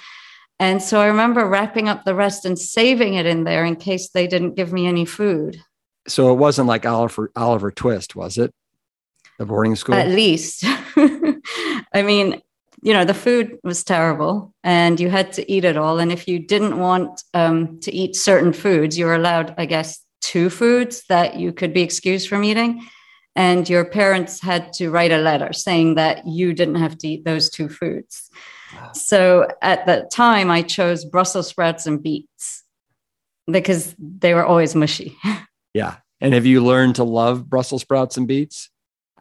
And 0.59 0.81
so 0.81 1.01
I 1.01 1.07
remember 1.07 1.45
wrapping 1.47 1.89
up 1.89 2.05
the 2.05 2.15
rest 2.15 2.45
and 2.45 2.57
saving 2.57 3.15
it 3.15 3.25
in 3.25 3.43
there 3.43 3.65
in 3.65 3.75
case 3.75 4.09
they 4.09 4.27
didn't 4.27 4.55
give 4.55 4.71
me 4.71 4.87
any 4.87 5.05
food. 5.05 5.61
So 6.07 6.31
it 6.31 6.35
wasn't 6.35 6.67
like 6.67 6.85
Oliver, 6.85 7.31
Oliver 7.35 7.71
Twist, 7.71 8.15
was 8.15 8.37
it? 8.37 8.53
The 9.39 9.45
boarding 9.45 9.75
school? 9.75 9.95
At 9.95 10.09
least. 10.09 10.63
I 10.65 12.03
mean, 12.03 12.41
you 12.83 12.93
know, 12.93 13.05
the 13.05 13.13
food 13.13 13.57
was 13.63 13.83
terrible 13.83 14.53
and 14.63 14.99
you 14.99 15.09
had 15.09 15.33
to 15.33 15.51
eat 15.51 15.65
it 15.65 15.77
all. 15.77 15.99
And 15.99 16.11
if 16.11 16.27
you 16.27 16.39
didn't 16.39 16.77
want 16.77 17.23
um, 17.33 17.79
to 17.81 17.91
eat 17.91 18.15
certain 18.15 18.53
foods, 18.53 18.97
you 18.97 19.05
were 19.05 19.15
allowed, 19.15 19.53
I 19.57 19.65
guess, 19.65 19.99
two 20.21 20.49
foods 20.49 21.03
that 21.09 21.35
you 21.35 21.53
could 21.53 21.73
be 21.73 21.81
excused 21.81 22.27
from 22.29 22.43
eating. 22.43 22.87
And 23.35 23.69
your 23.69 23.85
parents 23.85 24.41
had 24.41 24.73
to 24.73 24.89
write 24.89 25.11
a 25.11 25.17
letter 25.17 25.53
saying 25.53 25.95
that 25.95 26.27
you 26.27 26.53
didn't 26.53 26.75
have 26.75 26.97
to 26.99 27.07
eat 27.07 27.23
those 27.23 27.49
two 27.49 27.69
foods. 27.69 28.29
Wow. 28.75 28.91
So 28.93 29.47
at 29.61 29.85
that 29.85 30.11
time, 30.11 30.51
I 30.51 30.61
chose 30.61 31.05
Brussels 31.05 31.47
sprouts 31.47 31.85
and 31.85 32.01
beets 32.03 32.63
because 33.49 33.95
they 33.97 34.33
were 34.33 34.45
always 34.45 34.75
mushy. 34.75 35.17
Yeah. 35.73 35.95
And 36.19 36.33
have 36.33 36.45
you 36.45 36.61
learned 36.61 36.95
to 36.95 37.05
love 37.05 37.49
Brussels 37.49 37.81
sprouts 37.83 38.17
and 38.17 38.27
beets? 38.27 38.69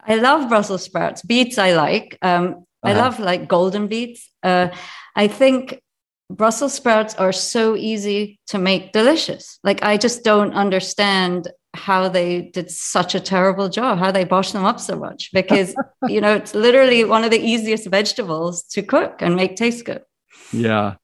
I 0.05 0.15
love 0.15 0.49
Brussels 0.49 0.83
sprouts. 0.83 1.21
Beets 1.21 1.57
I 1.57 1.73
like. 1.73 2.17
Um, 2.21 2.65
uh-huh. 2.83 2.89
I 2.89 2.93
love 2.93 3.19
like 3.19 3.47
golden 3.47 3.87
beets. 3.87 4.29
Uh, 4.43 4.67
I 5.15 5.27
think 5.27 5.81
Brussels 6.29 6.73
sprouts 6.73 7.15
are 7.15 7.31
so 7.31 7.75
easy 7.75 8.39
to 8.47 8.57
make 8.57 8.91
delicious. 8.91 9.59
Like 9.63 9.83
I 9.83 9.97
just 9.97 10.23
don't 10.23 10.53
understand 10.53 11.47
how 11.73 12.09
they 12.09 12.41
did 12.41 12.69
such 12.69 13.15
a 13.15 13.19
terrible 13.19 13.69
job, 13.69 13.97
how 13.97 14.11
they 14.11 14.25
bosh 14.25 14.51
them 14.51 14.65
up 14.65 14.79
so 14.79 14.97
much 14.97 15.31
because 15.31 15.73
you 16.07 16.19
know 16.19 16.35
it's 16.35 16.53
literally 16.53 17.03
one 17.03 17.23
of 17.23 17.31
the 17.31 17.39
easiest 17.39 17.87
vegetables 17.87 18.63
to 18.63 18.81
cook 18.81 19.21
and 19.21 19.35
make 19.35 19.55
taste 19.55 19.85
good. 19.85 20.03
Yeah. 20.51 20.95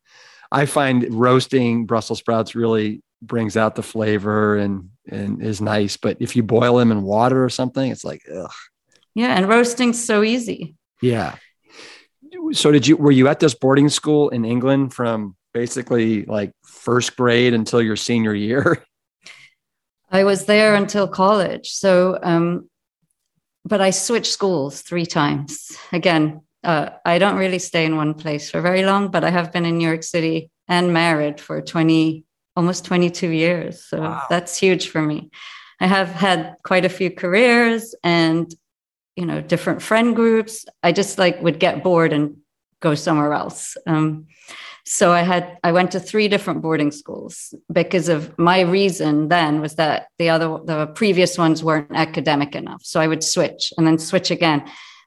I 0.52 0.66
find 0.66 1.14
roasting 1.14 1.86
Brussels 1.86 2.20
sprouts 2.20 2.56
really 2.56 3.02
brings 3.22 3.58
out 3.58 3.76
the 3.76 3.84
flavor 3.84 4.58
and 4.58 4.90
and 5.08 5.42
is 5.42 5.62
nice. 5.62 5.98
But 5.98 6.18
if 6.20 6.36
you 6.36 6.44
boil 6.44 6.78
them 6.78 6.92
in 6.92 7.02
water 7.04 7.44
or 7.44 7.50
something, 7.50 7.92
it's 7.92 8.04
like 8.04 8.22
ugh. 8.34 8.52
Yeah, 9.16 9.36
and 9.36 9.50
roasting's 9.50 10.04
so 10.04 10.24
easy. 10.24 10.76
Yeah. 11.02 11.36
So 12.54 12.72
did 12.72 12.88
you 12.88 12.98
were 12.98 13.12
you 13.12 13.28
at 13.28 13.40
this 13.40 13.56
boarding 13.56 13.90
school 13.90 14.30
in 14.30 14.46
England 14.46 14.94
from 14.94 15.36
basically 15.54 16.24
like 16.26 16.52
first 16.64 17.16
grade 17.16 17.54
until 17.54 17.82
your 17.82 17.96
senior 17.96 18.34
year? 18.34 18.84
I 20.10 20.24
was 20.24 20.46
there 20.46 20.76
until 20.76 21.08
college. 21.08 21.72
So 21.72 22.20
um 22.24 22.70
but 23.66 23.82
I 23.82 23.90
switched 23.90 24.32
schools 24.32 24.82
three 24.82 25.06
times. 25.06 25.78
Again, 25.92 26.42
uh, 26.64 26.90
I 27.06 27.20
don't 27.20 27.36
really 27.36 27.60
stay 27.60 27.86
in 27.86 27.98
one 27.98 28.14
place 28.14 28.50
for 28.50 28.62
very 28.62 28.84
long, 28.86 29.10
but 29.10 29.26
I 29.26 29.30
have 29.30 29.52
been 29.52 29.66
in 29.66 29.78
New 29.78 29.88
York 29.88 30.04
City 30.04 30.50
and 30.70 30.94
married 30.94 31.42
for 31.42 31.62
20 31.62 32.24
almost 32.56 32.86
22 32.86 33.30
years. 33.30 33.86
So 33.86 34.02
wow. 34.02 34.24
that's 34.30 34.58
huge 34.58 34.90
for 34.90 35.02
me. 35.02 35.30
I 35.80 35.86
have 35.86 36.10
had 36.10 36.56
quite 36.64 36.86
a 36.86 36.90
few 36.90 37.12
careers 37.12 37.94
and 38.04 38.54
you 39.16 39.26
know 39.26 39.42
different 39.42 39.82
friend 39.82 40.16
groups. 40.16 40.66
I 40.82 40.92
just 40.92 41.18
like 41.18 41.42
would 41.42 41.60
get 41.60 41.84
bored 41.84 42.14
and 42.14 42.38
go 42.80 42.96
somewhere 42.96 43.34
else. 43.34 43.78
Um, 43.86 44.28
so 44.88 45.12
I 45.12 45.22
had 45.22 45.58
I 45.64 45.74
went 45.74 45.92
to 45.92 46.00
three 46.00 46.30
different 46.30 46.62
boarding 46.62 46.92
schools 46.92 47.54
because 47.72 48.08
of 48.08 48.38
my 48.40 48.62
reason 48.62 49.28
then 49.28 49.60
was 49.60 49.76
that 49.76 50.08
the 50.18 50.30
other 50.30 50.60
the 50.64 50.88
previous 50.88 51.38
ones 51.38 51.62
weren't 51.62 51.92
academic 51.94 52.56
enough. 52.56 52.84
So 52.84 53.02
I 53.02 53.08
would 53.08 53.24
switch 53.24 53.74
and 53.78 53.86
then 53.86 53.98
switch 53.98 54.32
again. 54.32 54.64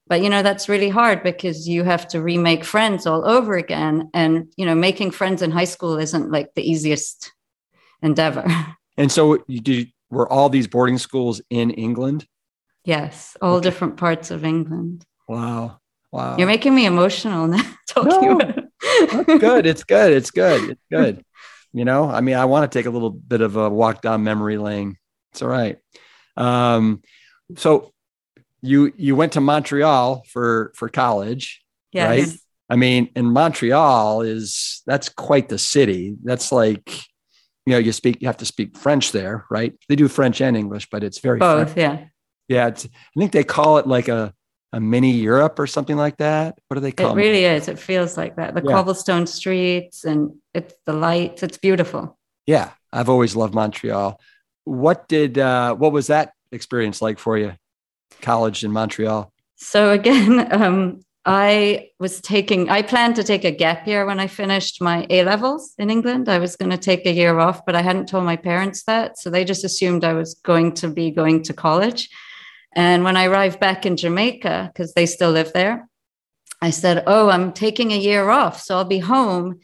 But 0.07 0.23
you 0.23 0.29
know 0.29 0.43
that's 0.43 0.69
really 0.69 0.91
hard 0.91 1.23
because 1.23 1.67
you 1.67 1.83
have 1.85 2.07
to 2.09 2.21
remake 2.21 2.63
friends 2.63 3.07
all 3.07 3.25
over 3.27 3.57
again 3.57 4.11
and 4.13 4.53
you 4.57 4.67
know 4.67 4.75
making 4.75 5.13
friends 5.13 5.41
in 5.41 5.51
high 5.51 5.65
school 5.65 5.97
isn't 5.97 6.31
like 6.31 6.55
the 6.55 6.69
easiest 6.71 7.33
endeavor. 8.03 8.47
And 8.97 9.11
so 9.11 9.43
you 9.47 9.61
did 9.61 9.91
were 10.11 10.31
all 10.31 10.51
these 10.51 10.67
boarding 10.67 10.99
schools 10.99 11.41
in 11.49 11.71
England? 11.71 12.27
Yes, 12.85 13.35
all 13.41 13.55
okay. 13.55 13.63
different 13.63 13.97
parts 13.97 14.31
of 14.31 14.45
England. 14.45 15.07
Wow. 15.27 15.81
Wow. 16.13 16.37
You're 16.37 16.49
making 16.49 16.75
me 16.75 16.85
emotional 16.85 17.47
now 17.47 17.63
talking 17.89 18.29
no, 18.29 18.37
about 18.37 18.60
good. 18.81 19.67
It's 19.67 19.85
good. 19.85 20.13
It's 20.13 20.31
good. 20.31 20.71
It's 20.71 20.85
good. 20.91 21.25
You 21.73 21.85
know, 21.85 22.11
I 22.11 22.21
mean, 22.21 22.37
I 22.37 22.47
want 22.47 22.71
to 22.71 22.79
take 22.79 22.87
a 22.87 22.91
little 22.91 23.11
bit 23.11 23.41
of 23.41 23.57
a 23.57 23.71
walk 23.71 24.03
down 24.03 24.25
memory 24.25 24.59
lane. 24.59 24.97
It's 25.33 25.43
all 25.43 25.49
right. 25.49 25.79
Um, 26.37 27.03
so 27.57 27.93
you 28.63 28.93
you 28.97 29.15
went 29.15 29.33
to 29.33 29.41
Montreal 29.41 30.25
for 30.29 30.73
for 30.75 30.89
college, 30.89 31.63
yes. 31.93 32.09
right? 32.09 32.39
I 32.69 32.77
mean, 32.77 33.11
and 33.15 33.33
Montreal 33.33 34.23
is 34.23 34.83
that's 34.87 35.09
quite 35.09 35.49
the 35.49 35.59
city. 35.59 36.17
That's 36.23 36.51
like 36.51 37.05
you 37.67 37.73
know, 37.73 37.79
you 37.79 37.93
speak, 37.93 38.21
you 38.21 38.27
have 38.27 38.39
to 38.39 38.45
speak 38.45 38.77
French 38.77 39.13
there, 39.13 39.45
right? 39.51 39.75
They 39.89 39.97
do 39.97 40.09
French 40.09 40.41
and 40.41 40.57
English, 40.57 40.89
but 40.91 41.05
it's 41.05 41.19
very 41.19 41.39
both. 41.39 41.73
French. 41.75 41.79
Yeah. 41.79 42.07
Yeah. 42.49 42.67
It's, 42.69 42.85
I 42.87 43.19
think 43.21 43.33
they 43.33 43.45
call 43.45 43.79
it 43.79 43.87
like 43.87 44.09
a, 44.09 44.35
a 44.73 44.81
mini 44.81 45.13
Europe 45.13 45.59
or 45.59 45.67
something 45.67 45.97
like 45.97 46.19
that. 46.19 46.59
What 46.69 46.77
do 46.77 46.81
they 46.81 46.93
call 46.93 47.09
it? 47.09 47.13
It 47.13 47.17
really 47.17 47.45
is. 47.45 47.69
It 47.69 47.79
feels 47.79 48.17
like 48.17 48.37
that. 48.37 48.55
The 48.55 48.63
yeah. 48.63 48.71
cobblestone 48.71 49.27
streets 49.27 50.05
and 50.05 50.35
it's 50.55 50.75
the 50.87 50.93
lights. 50.93 51.43
It's 51.43 51.59
beautiful. 51.59 52.19
Yeah. 52.47 52.71
I've 52.93 53.09
always 53.09 53.37
loved 53.37 53.55
Montreal. 53.55 54.21
What 54.65 55.09
did, 55.09 55.39
uh, 55.39 55.75
what 55.75 55.93
was 55.93 56.09
that 56.09 56.33
experience 56.53 57.03
like 57.03 57.19
for 57.19 57.37
you? 57.39 57.55
College 58.21 58.65
in 58.65 58.73
Montreal? 58.73 59.33
So 59.57 59.91
again, 59.91 60.53
um, 60.53 61.01
I 61.27 61.91
was 61.99 62.21
taking, 62.21 62.71
I 62.71 62.83
planned 62.83 63.17
to 63.17 63.25
take 63.25 63.45
a 63.45 63.51
gap 63.51 63.87
year 63.87 64.07
when 64.07 64.21
I 64.21 64.27
finished 64.27 64.81
my 64.81 65.07
A 65.11 65.23
levels 65.25 65.75
in 65.79 65.91
England. 65.91 66.29
I 66.29 66.39
was 66.39 66.57
going 66.57 66.71
to 66.71 66.79
take 66.79 67.05
a 67.07 67.13
year 67.13 67.39
off, 67.39 67.67
but 67.67 67.77
I 67.77 67.83
hadn't 67.83 68.09
told 68.09 68.25
my 68.25 68.37
parents 68.37 68.85
that. 68.85 69.19
So 69.19 69.31
they 69.31 69.45
just 69.45 69.65
assumed 69.65 70.03
I 70.03 70.15
was 70.15 70.35
going 70.35 70.73
to 70.75 70.89
be 70.89 71.11
going 71.11 71.43
to 71.45 71.53
college. 71.53 72.09
And 72.75 73.05
when 73.05 73.17
I 73.17 73.25
arrived 73.25 73.61
back 73.61 73.85
in 73.85 73.97
Jamaica, 73.97 74.71
because 74.73 74.95
they 74.95 75.07
still 75.07 75.31
live 75.31 75.53
there, 75.53 75.89
I 76.63 76.71
said, 76.71 77.03
Oh, 77.07 77.29
I'm 77.29 77.53
taking 77.53 77.93
a 77.93 77.99
year 77.99 78.31
off. 78.31 78.61
So 78.61 78.77
I'll 78.77 78.85
be 78.85 78.99
home. 78.99 79.61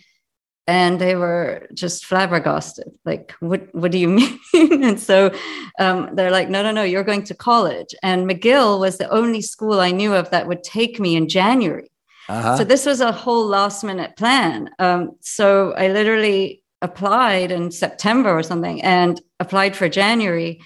And 0.69 1.01
they 1.01 1.15
were 1.15 1.69
just 1.75 2.07
flabbergasted 2.07 2.91
like 3.05 3.33
what 3.39 3.73
what 3.73 3.93
do 3.93 3.99
you 3.99 4.09
mean? 4.53 4.83
And 4.83 4.99
so 4.99 5.33
um, 5.79 6.11
they're 6.15 6.33
like 6.33 6.49
no 6.49 6.61
no 6.61 6.73
no 6.73 6.83
you're 6.83 7.05
going 7.05 7.23
to 7.25 7.35
college. 7.35 7.95
And 8.03 8.29
mcgill 8.29 8.81
was 8.81 8.99
the 8.99 9.09
only 9.09 9.43
school 9.43 9.79
i 9.79 9.93
knew 9.93 10.13
of 10.13 10.31
that 10.31 10.49
would 10.49 10.65
take 10.65 10.99
me 10.99 11.15
in 11.15 11.29
january. 11.29 11.89
Uh-huh. 12.29 12.57
so 12.57 12.65
this 12.65 12.85
was 12.85 13.01
a 13.01 13.13
whole 13.13 13.47
last 13.47 13.85
minute 13.85 14.17
plan. 14.17 14.71
Um, 14.81 15.13
so 15.21 15.73
i 15.75 15.87
literally 15.87 16.65
applied 16.83 17.53
in 17.53 17.71
september 17.71 18.31
or 18.37 18.43
something 18.43 18.83
and 18.83 19.21
applied 19.39 19.77
for 19.77 19.89
january 19.89 20.61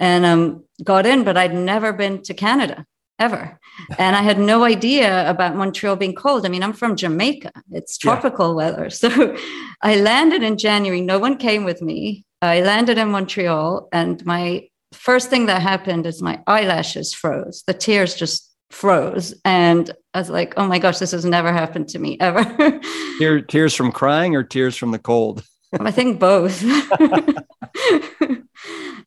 and 0.00 0.24
um, 0.26 0.64
got 0.82 1.06
in 1.06 1.22
but 1.22 1.36
i'd 1.36 1.54
never 1.54 1.92
been 1.92 2.20
to 2.20 2.34
canada 2.34 2.84
ever. 3.20 3.60
And 3.98 4.16
I 4.16 4.22
had 4.22 4.38
no 4.38 4.64
idea 4.64 5.28
about 5.30 5.54
Montreal 5.54 5.96
being 5.96 6.14
cold. 6.14 6.44
I 6.44 6.48
mean, 6.48 6.62
I'm 6.62 6.72
from 6.72 6.96
Jamaica, 6.96 7.52
it's 7.70 7.98
tropical 7.98 8.48
yeah. 8.48 8.54
weather. 8.54 8.90
So 9.00 9.36
I 9.82 9.96
landed 9.96 10.42
in 10.42 10.58
January. 10.58 11.00
No 11.00 11.18
one 11.18 11.36
came 11.36 11.64
with 11.64 11.80
me. 11.80 12.24
I 12.42 12.60
landed 12.60 12.98
in 12.98 13.10
Montreal, 13.10 13.88
and 13.92 14.24
my 14.24 14.68
first 14.92 15.30
thing 15.30 15.46
that 15.46 15.62
happened 15.62 16.06
is 16.06 16.22
my 16.22 16.42
eyelashes 16.46 17.14
froze. 17.14 17.62
The 17.66 17.74
tears 17.74 18.14
just 18.14 18.50
froze. 18.70 19.34
And 19.44 19.90
I 20.14 20.18
was 20.18 20.30
like, 20.30 20.54
oh 20.56 20.66
my 20.66 20.78
gosh, 20.78 20.98
this 20.98 21.10
has 21.12 21.24
never 21.24 21.52
happened 21.52 21.88
to 21.88 21.98
me 21.98 22.16
ever. 22.20 22.44
Tear, 23.18 23.40
tears 23.40 23.74
from 23.74 23.92
crying 23.92 24.36
or 24.36 24.42
tears 24.42 24.76
from 24.76 24.90
the 24.90 24.98
cold? 24.98 25.42
I 25.78 25.90
think 25.90 26.18
both. 26.18 26.62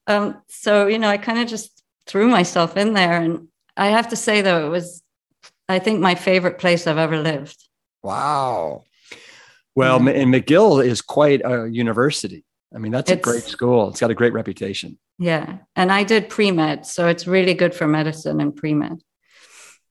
um, 0.07 0.41
so, 0.47 0.87
you 0.87 0.99
know, 0.99 1.09
I 1.09 1.17
kind 1.17 1.39
of 1.39 1.47
just 1.47 1.83
threw 2.05 2.27
myself 2.27 2.77
in 2.77 2.93
there 2.93 3.21
and 3.21 3.47
I 3.77 3.87
have 3.87 4.09
to 4.09 4.15
say 4.15 4.41
though, 4.41 4.67
it 4.67 4.69
was 4.69 5.03
I 5.69 5.79
think 5.79 6.01
my 6.01 6.15
favorite 6.15 6.59
place 6.59 6.87
I've 6.87 6.97
ever 6.97 7.17
lived. 7.17 7.57
Wow. 8.01 8.83
Well, 9.75 10.03
yeah. 10.03 10.11
and 10.11 10.33
McGill 10.33 10.85
is 10.85 11.01
quite 11.01 11.41
a 11.43 11.67
university. 11.67 12.43
I 12.75 12.79
mean, 12.79 12.91
that's 12.91 13.09
it's, 13.09 13.19
a 13.19 13.23
great 13.23 13.43
school. 13.43 13.89
It's 13.89 13.99
got 13.99 14.11
a 14.11 14.15
great 14.15 14.33
reputation. 14.33 14.97
Yeah. 15.19 15.59
And 15.75 15.91
I 15.91 16.03
did 16.03 16.29
pre 16.29 16.51
med. 16.51 16.85
So 16.85 17.07
it's 17.07 17.27
really 17.27 17.53
good 17.53 17.73
for 17.73 17.87
medicine 17.87 18.41
and 18.41 18.55
pre 18.55 18.73
med. 18.73 19.01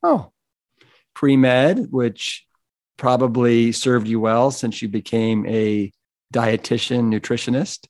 Oh, 0.03 0.33
pre 1.15 1.37
med, 1.37 1.91
which 1.91 2.47
probably 2.97 3.73
served 3.73 4.09
you 4.09 4.21
well 4.21 4.51
since 4.51 4.83
you 4.83 4.89
became 4.89 5.47
a 5.47 5.91
dietitian 6.33 7.13
nutritionist. 7.13 7.87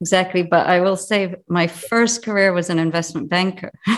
Exactly. 0.00 0.42
But 0.42 0.66
I 0.66 0.80
will 0.80 0.96
say 0.96 1.34
my 1.48 1.66
first 1.66 2.24
career 2.24 2.52
was 2.52 2.70
an 2.70 2.78
investment 2.78 3.28
banker. 3.28 3.72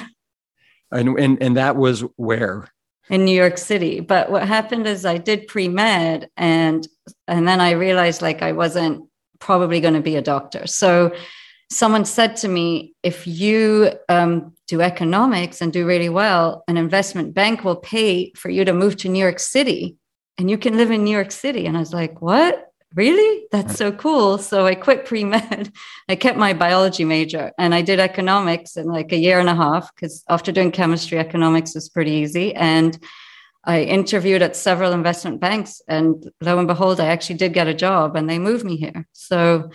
And, 0.92 1.18
and, 1.18 1.42
and 1.42 1.56
that 1.56 1.74
was 1.76 2.02
where? 2.14 2.68
In 3.10 3.24
New 3.24 3.34
York 3.34 3.58
City. 3.58 3.98
But 3.98 4.30
what 4.30 4.46
happened 4.46 4.86
is 4.86 5.04
I 5.04 5.18
did 5.18 5.48
pre 5.48 5.66
med 5.66 6.28
and 6.36 6.86
and 7.26 7.46
then 7.46 7.60
I 7.60 7.72
realized 7.72 8.22
like 8.22 8.40
I 8.40 8.52
wasn't 8.52 9.08
probably 9.40 9.80
going 9.80 9.94
to 9.94 10.00
be 10.00 10.14
a 10.14 10.22
doctor. 10.22 10.66
So 10.68 11.12
someone 11.70 12.04
said 12.04 12.36
to 12.36 12.48
me, 12.48 12.94
if 13.02 13.26
you 13.26 13.92
um, 14.08 14.54
do 14.68 14.80
economics 14.80 15.60
and 15.60 15.72
do 15.72 15.86
really 15.86 16.08
well, 16.08 16.64
an 16.68 16.76
investment 16.76 17.34
bank 17.34 17.64
will 17.64 17.76
pay 17.76 18.32
for 18.36 18.48
you 18.48 18.64
to 18.64 18.72
move 18.72 18.96
to 18.98 19.08
New 19.08 19.18
York 19.18 19.40
City 19.40 19.96
and 20.38 20.50
you 20.50 20.58
can 20.58 20.76
live 20.76 20.90
in 20.90 21.04
New 21.04 21.10
York 21.10 21.32
City. 21.32 21.66
And 21.66 21.76
I 21.76 21.80
was 21.80 21.92
like, 21.92 22.20
what? 22.20 22.65
Really? 22.96 23.46
That's 23.52 23.76
so 23.76 23.92
cool. 23.92 24.38
So 24.38 24.66
I 24.66 24.74
quit 24.74 25.04
pre 25.04 25.22
med. 25.22 25.70
I 26.08 26.16
kept 26.16 26.38
my 26.38 26.54
biology 26.54 27.04
major 27.04 27.52
and 27.58 27.74
I 27.74 27.82
did 27.82 28.00
economics 28.00 28.76
in 28.76 28.86
like 28.86 29.12
a 29.12 29.18
year 29.18 29.38
and 29.38 29.50
a 29.50 29.54
half 29.54 29.94
because 29.94 30.24
after 30.30 30.50
doing 30.50 30.72
chemistry, 30.72 31.18
economics 31.18 31.74
was 31.74 31.90
pretty 31.90 32.12
easy. 32.12 32.54
And 32.54 32.98
I 33.64 33.82
interviewed 33.82 34.40
at 34.40 34.56
several 34.56 34.92
investment 34.92 35.40
banks, 35.40 35.82
and 35.88 36.30
lo 36.40 36.56
and 36.56 36.68
behold, 36.68 37.00
I 37.00 37.06
actually 37.06 37.36
did 37.36 37.52
get 37.52 37.66
a 37.66 37.74
job 37.74 38.16
and 38.16 38.30
they 38.30 38.38
moved 38.38 38.64
me 38.64 38.76
here. 38.76 39.06
So 39.12 39.70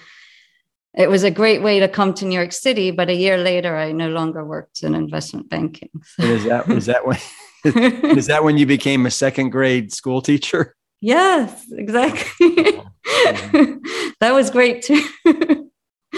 it 0.97 1.09
was 1.09 1.23
a 1.23 1.31
great 1.31 1.61
way 1.61 1.79
to 1.81 1.89
come 1.89 2.13
to 2.15 2.25
New 2.25 2.35
York 2.35 2.53
City. 2.53 2.91
But 2.91 3.09
a 3.09 3.13
year 3.13 3.37
later, 3.37 3.77
I 3.77 3.91
no 3.91 4.09
longer 4.09 4.43
worked 4.43 4.81
in 4.81 4.95
investment 4.95 5.47
banking. 5.49 5.89
So. 6.19 6.23
is 6.23 6.43
that 6.45 6.69
is 6.69 6.85
that 6.87 7.05
when 7.05 7.19
is 8.17 8.25
that 8.25 8.43
when 8.43 8.57
you 8.57 8.65
became 8.65 9.05
a 9.05 9.11
second 9.11 9.51
grade 9.51 9.93
school 9.93 10.21
teacher? 10.23 10.75
Yes, 11.01 11.65
exactly. 11.71 12.80
that 14.19 14.31
was 14.33 14.49
great 14.49 14.83
too. 14.83 15.03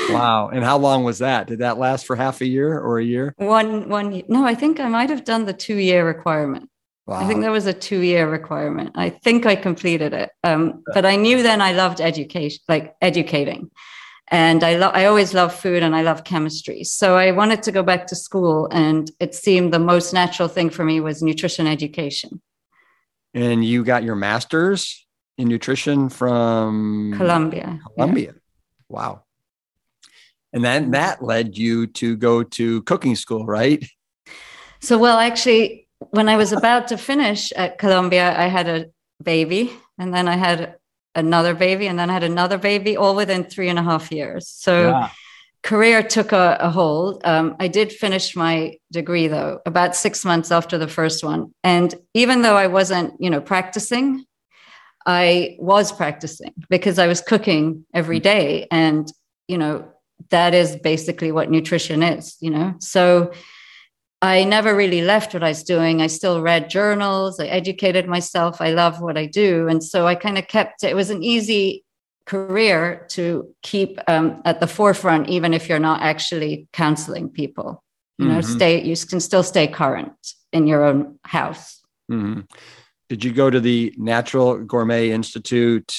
wow. 0.10 0.50
And 0.50 0.64
how 0.64 0.78
long 0.78 1.04
was 1.04 1.20
that? 1.20 1.48
Did 1.48 1.60
that 1.60 1.78
last 1.78 2.06
for 2.06 2.16
half 2.16 2.42
a 2.42 2.48
year 2.48 2.80
or 2.80 3.00
a 3.00 3.04
year? 3.04 3.34
One 3.38 3.90
one 3.90 4.24
no, 4.28 4.46
I 4.46 4.56
think 4.56 4.80
I 4.80 4.88
might 4.88 5.10
have 5.10 5.24
done 5.24 5.46
the 5.46 5.54
two 5.54 5.78
year 5.78 6.06
requirement. 6.06 6.70
Wow. 7.06 7.20
I 7.20 7.28
think 7.28 7.42
that 7.42 7.52
was 7.52 7.66
a 7.66 7.74
two 7.74 8.00
year 8.00 8.30
requirement. 8.30 8.92
I 8.96 9.10
think 9.10 9.46
I 9.46 9.56
completed 9.56 10.14
it. 10.14 10.30
Um, 10.44 10.84
but 10.94 11.06
I 11.06 11.18
knew 11.18 11.44
then 11.44 11.62
I 11.62 11.74
loved 11.74 12.00
education, 12.00 12.62
like 12.70 12.96
educating. 13.02 13.72
And 14.30 14.64
I, 14.64 14.78
lo- 14.78 14.92
I 14.94 15.06
always 15.06 15.34
love 15.34 15.54
food 15.54 15.84
and 15.84 15.96
I 15.96 16.02
love 16.02 16.24
chemistry. 16.24 16.86
So 16.86 17.18
I 17.18 17.32
wanted 17.32 17.62
to 17.64 17.72
go 17.74 17.84
back 17.84 18.08
to 18.08 18.16
school. 18.16 18.68
And 18.72 19.12
it 19.20 19.36
seemed 19.36 19.74
the 19.74 19.80
most 19.80 20.14
natural 20.14 20.48
thing 20.48 20.70
for 20.70 20.86
me 20.86 21.02
was 21.02 21.22
nutrition 21.22 21.68
education. 21.68 22.42
And 23.34 23.66
you 23.66 23.84
got 23.84 24.04
your 24.04 24.16
master's 24.16 25.03
in 25.38 25.48
nutrition 25.48 26.10
from 26.10 27.14
Columbia. 27.18 27.80
Columbia. 27.96 28.34
Yeah. 28.34 28.40
Wow. 28.90 29.24
And 30.54 30.64
then 30.64 30.92
that 30.92 31.24
led 31.24 31.58
you 31.58 31.88
to 31.88 32.16
go 32.16 32.44
to 32.44 32.84
cooking 32.84 33.16
school, 33.16 33.46
right? 33.46 33.84
So, 34.82 34.98
well, 34.98 35.18
actually, 35.18 35.88
when 36.12 36.30
I 36.30 36.38
was 36.38 36.52
about 36.52 36.90
to 36.90 36.98
finish 36.98 37.52
at 37.54 37.80
Columbia, 37.80 38.38
I 38.38 38.48
had 38.48 38.68
a 38.68 38.86
baby, 39.24 39.72
and 39.98 40.14
then 40.14 40.28
I 40.28 40.36
had 40.36 40.76
another 41.16 41.56
baby, 41.56 41.88
and 41.88 41.98
then 41.98 42.10
I 42.10 42.14
had 42.14 42.24
another 42.24 42.58
baby, 42.58 42.96
all 42.98 43.16
within 43.16 43.46
three 43.46 43.70
and 43.70 43.80
a 43.80 43.84
half 43.84 44.12
years. 44.12 44.48
So, 44.48 44.90
yeah. 44.90 45.10
career 45.64 46.04
took 46.04 46.32
a, 46.34 46.58
a 46.60 46.70
hold. 46.70 47.22
Um, 47.24 47.56
I 47.60 47.68
did 47.68 47.92
finish 47.92 48.36
my 48.36 48.78
degree 48.92 49.28
though, 49.28 49.62
about 49.66 49.96
six 49.96 50.26
months 50.26 50.52
after 50.52 50.78
the 50.78 50.88
first 50.88 51.24
one, 51.24 51.54
and 51.64 51.96
even 52.14 52.42
though 52.42 52.58
I 52.58 52.68
wasn't, 52.68 53.14
you 53.20 53.30
know, 53.30 53.42
practicing, 53.42 54.26
I 55.06 55.58
was 55.60 55.92
practicing 55.92 56.54
because 56.70 57.00
I 57.00 57.08
was 57.08 57.22
cooking 57.22 57.86
every 57.94 58.20
mm. 58.20 58.68
and 58.72 59.12
you 59.48 59.58
know, 59.58 59.86
that 60.30 60.54
is 60.54 60.78
basically 60.78 61.32
what 61.32 61.52
nutrition 61.52 62.02
is. 62.02 62.38
You 62.40 62.52
know, 62.52 62.76
so 62.80 63.32
I 64.22 64.46
never 64.46 64.74
really 64.74 65.02
left 65.02 65.34
what 65.34 65.44
I 65.44 65.50
was 65.50 65.64
doing. 65.64 66.02
I 66.02 66.08
still 66.08 66.42
read 66.42 66.70
journals, 66.70 67.40
I 67.42 67.48
educated 67.48 68.08
myself. 68.08 68.62
I 68.62 68.72
love 68.72 69.02
what 69.02 69.18
I 69.18 69.26
do. 69.26 69.68
And 69.68 69.84
so 69.84 70.08
I 70.08 70.16
kind 70.16 70.38
of 70.38 70.48
kept 70.48 70.84
it 70.84 70.96
was 70.96 71.10
an 71.10 71.24
easy 71.24 71.84
career 72.26 73.06
to 73.10 73.54
keep 73.64 74.00
um, 74.08 74.42
at 74.46 74.62
the 74.62 74.68
forefront, 74.68 75.28
even 75.28 75.54
if 75.54 75.68
you're 75.68 75.78
not 75.78 76.02
actually 76.02 76.70
counseling 76.72 77.30
people. 77.30 77.84
You 78.18 78.28
know, 78.28 78.40
mm-hmm. 78.40 78.56
stay, 78.56 78.82
you 78.82 78.96
can 78.96 79.20
still 79.20 79.44
stay 79.44 79.68
current 79.68 80.14
in 80.54 80.68
your 80.68 80.86
own 80.86 81.20
house. 81.26 81.82
Mm-hmm. 82.10 82.42
Did 83.14 83.24
you 83.24 83.32
go 83.32 83.52
to 83.52 83.60
the 83.60 83.94
Natural 83.96 84.58
Gourmet 84.58 85.12
Institute 85.12 85.96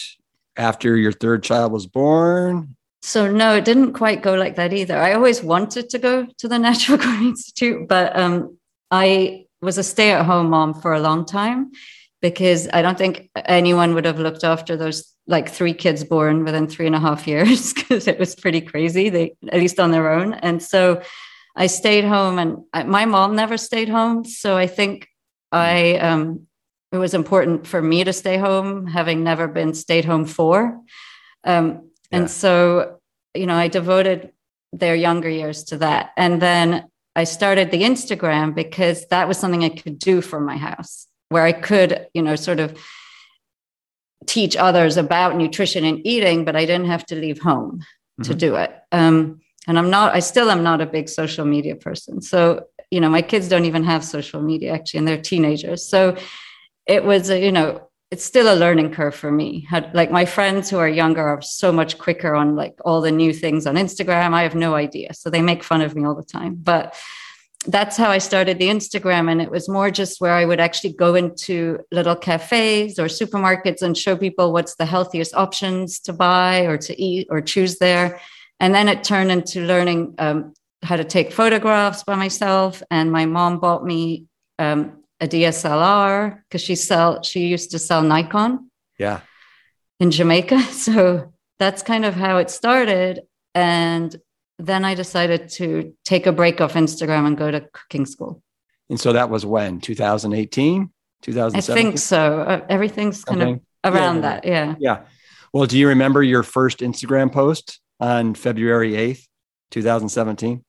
after 0.56 0.96
your 0.96 1.12
third 1.12 1.44
child 1.44 1.70
was 1.70 1.87
born? 1.87 2.74
so 3.03 3.31
no, 3.31 3.55
it 3.55 3.64
didn't 3.64 3.92
quite 3.92 4.20
go 4.20 4.35
like 4.35 4.57
that 4.57 4.72
either. 4.72 4.98
I 4.98 5.12
always 5.12 5.40
wanted 5.40 5.90
to 5.90 5.98
go 6.00 6.27
to 6.38 6.48
the 6.48 6.59
Natural 6.68 6.98
Gourmet 6.98 7.29
Institute, 7.29 7.87
but 7.87 8.18
um, 8.18 8.59
I 8.90 9.46
was 9.62 9.79
a 9.79 9.85
stay-at-home 9.85 10.50
mom 10.50 10.74
for 10.74 10.92
a 10.92 10.98
long 10.98 11.24
time 11.24 11.70
because 12.20 12.66
I 12.72 12.83
don't 12.83 12.98
think 12.98 13.31
anyone 13.44 13.94
would 13.94 14.07
have 14.07 14.18
looked 14.18 14.42
after 14.42 14.77
those 14.77 15.14
like 15.29 15.48
three 15.48 15.72
kids 15.72 16.03
born 16.03 16.42
within 16.42 16.66
three 16.66 16.87
and 16.88 16.96
a 16.96 17.00
half 17.00 17.29
years 17.33 17.72
because 17.72 18.09
it 18.09 18.18
was 18.18 18.35
pretty 18.35 18.61
crazy. 18.61 19.09
They 19.09 19.37
at 19.53 19.61
least 19.61 19.79
on 19.79 19.92
their 19.92 20.11
own, 20.11 20.35
and 20.35 20.61
so 20.61 21.00
I 21.55 21.68
stayed 21.68 22.05
home. 22.05 22.40
And 22.40 22.64
I, 22.72 22.83
my 22.83 23.05
mom 23.05 23.37
never 23.37 23.57
stayed 23.57 23.88
home, 23.88 24.24
so 24.24 24.57
I 24.57 24.66
think 24.66 25.07
I 25.53 25.98
um, 25.98 26.48
it 26.94 26.98
was 26.98 27.14
important 27.14 27.66
for 27.66 27.83
me 27.83 28.04
to 28.04 28.12
stay 28.12 28.38
home, 28.38 28.87
having 28.87 29.24
never 29.24 29.48
been 29.48 29.74
stayed 29.74 30.04
home 30.04 30.24
for. 30.24 30.80
Um, 31.42 31.90
and 32.12 32.30
so, 32.30 33.00
you 33.35 33.46
know, 33.46 33.57
I 33.57 33.68
devoted 33.68 34.33
their 34.72 34.94
younger 34.94 35.28
years 35.28 35.64
to 35.64 35.78
that. 35.78 36.12
And 36.16 36.40
then 36.40 36.88
I 37.16 37.24
started 37.24 37.70
the 37.70 37.83
Instagram 37.83 38.54
because 38.54 39.07
that 39.09 39.26
was 39.26 39.38
something 39.38 39.64
I 39.64 39.70
could 39.70 39.98
do 39.98 40.20
from 40.20 40.46
my 40.46 40.57
house 40.57 41.09
where 41.28 41.44
I 41.44 41.52
could, 41.52 42.07
you 42.14 42.22
know, 42.22 42.37
sort 42.37 42.61
of 42.61 42.78
teach 44.26 44.57
others 44.57 44.96
about 44.96 45.37
nutrition 45.37 45.85
and 45.85 46.04
eating, 46.07 46.44
but 46.44 46.57
I 46.57 46.64
didn't 46.64 46.87
have 46.87 47.04
to 47.07 47.16
leave 47.16 47.40
home 47.40 47.80
mm-hmm. 47.80 48.22
to 48.22 48.35
do 48.35 48.54
it. 48.54 48.72
Um, 48.92 49.40
and 49.66 49.78
I'm 49.78 49.90
not, 49.90 50.14
I 50.14 50.20
still 50.20 50.50
am 50.50 50.62
not 50.62 50.80
a 50.80 50.87
big 50.87 51.09
social 51.09 51.44
media 51.44 51.74
person. 51.74 52.20
So, 52.20 52.66
you 52.90 53.00
know, 53.00 53.09
my 53.09 53.22
kids 53.22 53.48
don't 53.48 53.64
even 53.64 53.83
have 53.85 54.04
social 54.04 54.40
media 54.40 54.72
actually, 54.72 54.98
and 54.98 55.09
they're 55.09 55.20
teenagers. 55.20 55.85
So 55.87 56.16
it 56.87 57.05
was, 57.05 57.31
you 57.31 57.53
know, 57.53 57.88
it's 58.11 58.25
still 58.25 58.53
a 58.53 58.55
learning 58.55 58.92
curve 58.92 59.14
for 59.14 59.33
me. 59.33 59.66
like 59.92 60.11
my 60.11 60.25
friends 60.25 60.70
who 60.70 60.79
are 60.79 60.88
younger 60.88 61.27
are 61.27 61.42
so 61.42 61.73
much 61.73 61.99
quicker 61.99 62.35
on 62.35 62.55
like 62.55 62.75
all 62.85 63.01
the 63.01 63.11
new 63.11 63.33
things 63.33 63.66
on 63.66 63.75
Instagram. 63.75 64.33
I 64.35 64.42
have 64.42 64.55
no 64.55 64.75
idea. 64.75 65.14
So 65.14 65.31
they 65.31 65.42
make 65.42 65.64
fun 65.64 65.81
of 65.81 65.97
me 65.97 66.05
all 66.05 66.14
the 66.14 66.23
time. 66.23 66.55
But 66.55 66.94
that's 67.66 67.97
how 67.97 68.11
I 68.11 68.18
started 68.18 68.59
the 68.59 68.68
Instagram. 68.68 69.31
And 69.31 69.40
it 69.40 69.51
was 69.51 69.68
more 69.68 69.90
just 69.90 70.20
where 70.20 70.35
I 70.35 70.44
would 70.44 70.61
actually 70.61 70.92
go 70.92 71.14
into 71.14 71.81
little 71.90 72.14
cafes 72.14 72.99
or 72.99 73.07
supermarkets 73.07 73.83
and 73.83 73.97
show 73.97 74.16
people 74.16 74.53
what's 74.53 74.77
the 74.77 74.87
healthiest 74.87 75.35
options 75.35 75.99
to 76.01 76.12
buy 76.12 76.61
or 76.66 76.77
to 76.79 77.03
eat 77.03 77.27
or 77.31 77.40
choose 77.40 77.79
there. 77.79 78.20
And 78.61 78.75
then 78.75 78.88
it 78.88 79.03
turned 79.03 79.33
into 79.33 79.62
learning 79.62 80.14
um, 80.18 80.55
how 80.83 80.97
to 80.97 81.05
take 81.05 81.33
photographs 81.33 82.05
by 82.05 82.14
myself. 82.14 82.83
And 82.90 83.11
my 83.11 83.27
mom 83.27 83.59
bought 83.59 83.85
me 83.85 84.27
um, 84.59 85.04
a 85.20 85.29
DSLR 85.29 86.40
because 86.44 86.61
she 86.61 86.74
sell 86.74 87.22
she 87.22 87.46
used 87.46 87.70
to 87.72 87.79
sell 87.79 88.03
Nikon. 88.03 88.70
Yeah. 88.98 89.20
In 90.00 90.11
Jamaica. 90.11 90.61
So 90.72 91.33
that's 91.59 91.83
kind 91.83 92.05
of 92.05 92.14
how 92.14 92.38
it 92.38 92.50
started. 92.50 93.22
And 93.55 94.14
then 94.59 94.85
I 94.85 94.94
decided 94.94 95.48
to 95.50 95.94
take 96.05 96.27
a 96.27 96.33
break 96.33 96.61
off 96.61 96.74
Instagram 96.74 97.27
and 97.27 97.37
go 97.37 97.50
to 97.50 97.61
cooking 97.72 98.07
school. 98.07 98.42
And 98.90 99.00
so 99.00 99.12
that 99.12 99.31
was 99.31 99.46
when 99.46 99.81
2018, 99.81 100.90
2017? 101.22 101.72
I 101.72 101.83
think 101.83 101.98
so. 101.98 102.40
Uh, 102.40 102.66
everything's 102.68 103.24
kind 103.24 103.42
okay. 103.42 103.61
of 103.83 103.94
around 103.94 104.16
yeah. 104.16 104.20
that. 104.20 104.44
Yeah. 104.44 104.74
Yeah. 104.79 105.00
Well, 105.53 105.66
do 105.66 105.79
you 105.79 105.88
remember 105.88 106.22
your 106.22 106.42
first 106.42 106.81
Instagram 106.81 107.33
post 107.33 107.81
on 108.00 108.35
February 108.35 108.92
8th, 108.92 109.24
2017? 109.70 110.64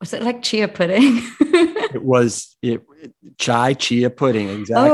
Was 0.00 0.12
it 0.12 0.22
like 0.22 0.42
chia 0.42 0.68
pudding? 0.68 1.22
it 1.94 2.02
was 2.02 2.56
it 2.62 2.82
chai 3.38 3.74
chia 3.74 4.10
pudding 4.10 4.48
exactly. 4.48 4.90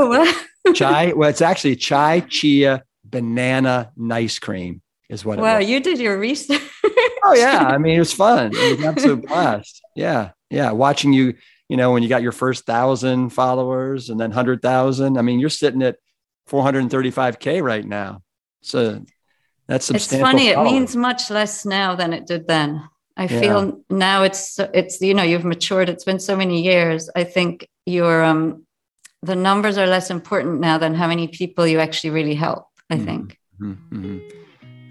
Oh, 0.67 0.73
chai. 0.73 1.13
Well, 1.13 1.29
it's 1.29 1.41
actually 1.41 1.75
chai 1.75 2.21
chia 2.21 2.83
banana 3.03 3.91
nice 3.95 4.39
cream 4.39 4.81
is 5.09 5.23
what. 5.23 5.39
Wow, 5.39 5.59
you 5.59 5.79
did 5.79 5.99
your 5.99 6.17
research. 6.17 6.61
oh 7.23 7.33
yeah, 7.35 7.65
I 7.67 7.77
mean 7.77 7.95
it 7.95 7.99
was 7.99 8.13
fun. 8.13 8.51
It 8.53 8.77
was 8.77 8.85
absolute 8.85 9.25
blast. 9.27 9.81
Yeah, 9.95 10.31
yeah. 10.49 10.71
Watching 10.71 11.13
you, 11.13 11.35
you 11.69 11.77
know, 11.77 11.91
when 11.91 12.03
you 12.03 12.09
got 12.09 12.21
your 12.21 12.31
first 12.31 12.65
thousand 12.65 13.29
followers 13.29 14.09
and 14.09 14.19
then 14.19 14.31
hundred 14.31 14.61
thousand. 14.61 15.17
I 15.17 15.21
mean, 15.21 15.39
you're 15.39 15.49
sitting 15.49 15.83
at 15.83 15.97
435k 16.49 17.63
right 17.63 17.85
now. 17.85 18.21
So 18.61 19.03
that's 19.67 19.85
substantial. 19.85 20.27
It's 20.27 20.31
funny. 20.31 20.53
Followers. 20.53 20.71
It 20.71 20.73
means 20.73 20.95
much 20.95 21.29
less 21.29 21.65
now 21.65 21.95
than 21.95 22.13
it 22.13 22.25
did 22.27 22.47
then. 22.47 22.83
I 23.17 23.23
yeah. 23.23 23.39
feel 23.39 23.81
now 23.89 24.23
it's 24.23 24.59
it's 24.73 25.01
you 25.01 25.13
know 25.13 25.23
you've 25.23 25.45
matured. 25.45 25.89
It's 25.89 26.03
been 26.03 26.19
so 26.19 26.35
many 26.35 26.61
years. 26.61 27.09
I 27.15 27.23
think 27.23 27.69
your 27.85 28.23
um 28.23 28.65
the 29.21 29.35
numbers 29.35 29.77
are 29.77 29.87
less 29.87 30.09
important 30.09 30.59
now 30.59 30.77
than 30.77 30.93
how 30.93 31.07
many 31.07 31.27
people 31.27 31.65
you 31.65 31.79
actually 31.79 32.11
really 32.11 32.35
help. 32.35 32.67
I 32.89 32.95
mm-hmm. 32.95 33.05
think. 33.05 33.39
Mm-hmm. 33.59 34.05
mm-hmm. 34.05 34.39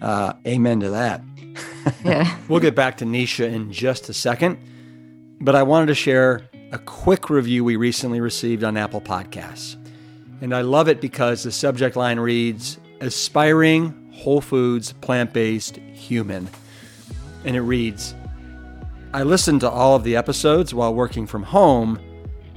Uh, 0.02 0.34
amen 0.46 0.80
to 0.80 0.90
that. 0.90 1.22
yeah. 2.04 2.36
we'll 2.48 2.60
get 2.60 2.74
back 2.74 2.98
to 2.98 3.06
Nisha 3.06 3.50
in 3.50 3.72
just 3.72 4.08
a 4.08 4.12
second, 4.12 4.58
but 5.40 5.54
I 5.54 5.62
wanted 5.62 5.86
to 5.86 5.94
share 5.94 6.48
a 6.72 6.78
quick 6.78 7.30
review 7.30 7.64
we 7.64 7.76
recently 7.76 8.20
received 8.20 8.64
on 8.64 8.76
Apple 8.76 9.00
Podcasts, 9.00 9.76
and 10.42 10.54
I 10.54 10.60
love 10.60 10.88
it 10.88 11.00
because 11.00 11.42
the 11.42 11.52
subject 11.52 11.96
line 11.96 12.18
reads: 12.18 12.78
"Aspiring 13.00 14.10
whole 14.12 14.40
foods, 14.40 14.92
plant 14.94 15.32
based 15.32 15.76
human. 15.76 16.48
And 17.44 17.56
it 17.56 17.62
reads 17.62 18.14
I 19.12 19.22
listened 19.22 19.60
to 19.60 19.70
all 19.70 19.94
of 19.94 20.02
the 20.02 20.16
episodes 20.16 20.74
while 20.74 20.94
working 20.94 21.26
from 21.26 21.44
home, 21.44 22.00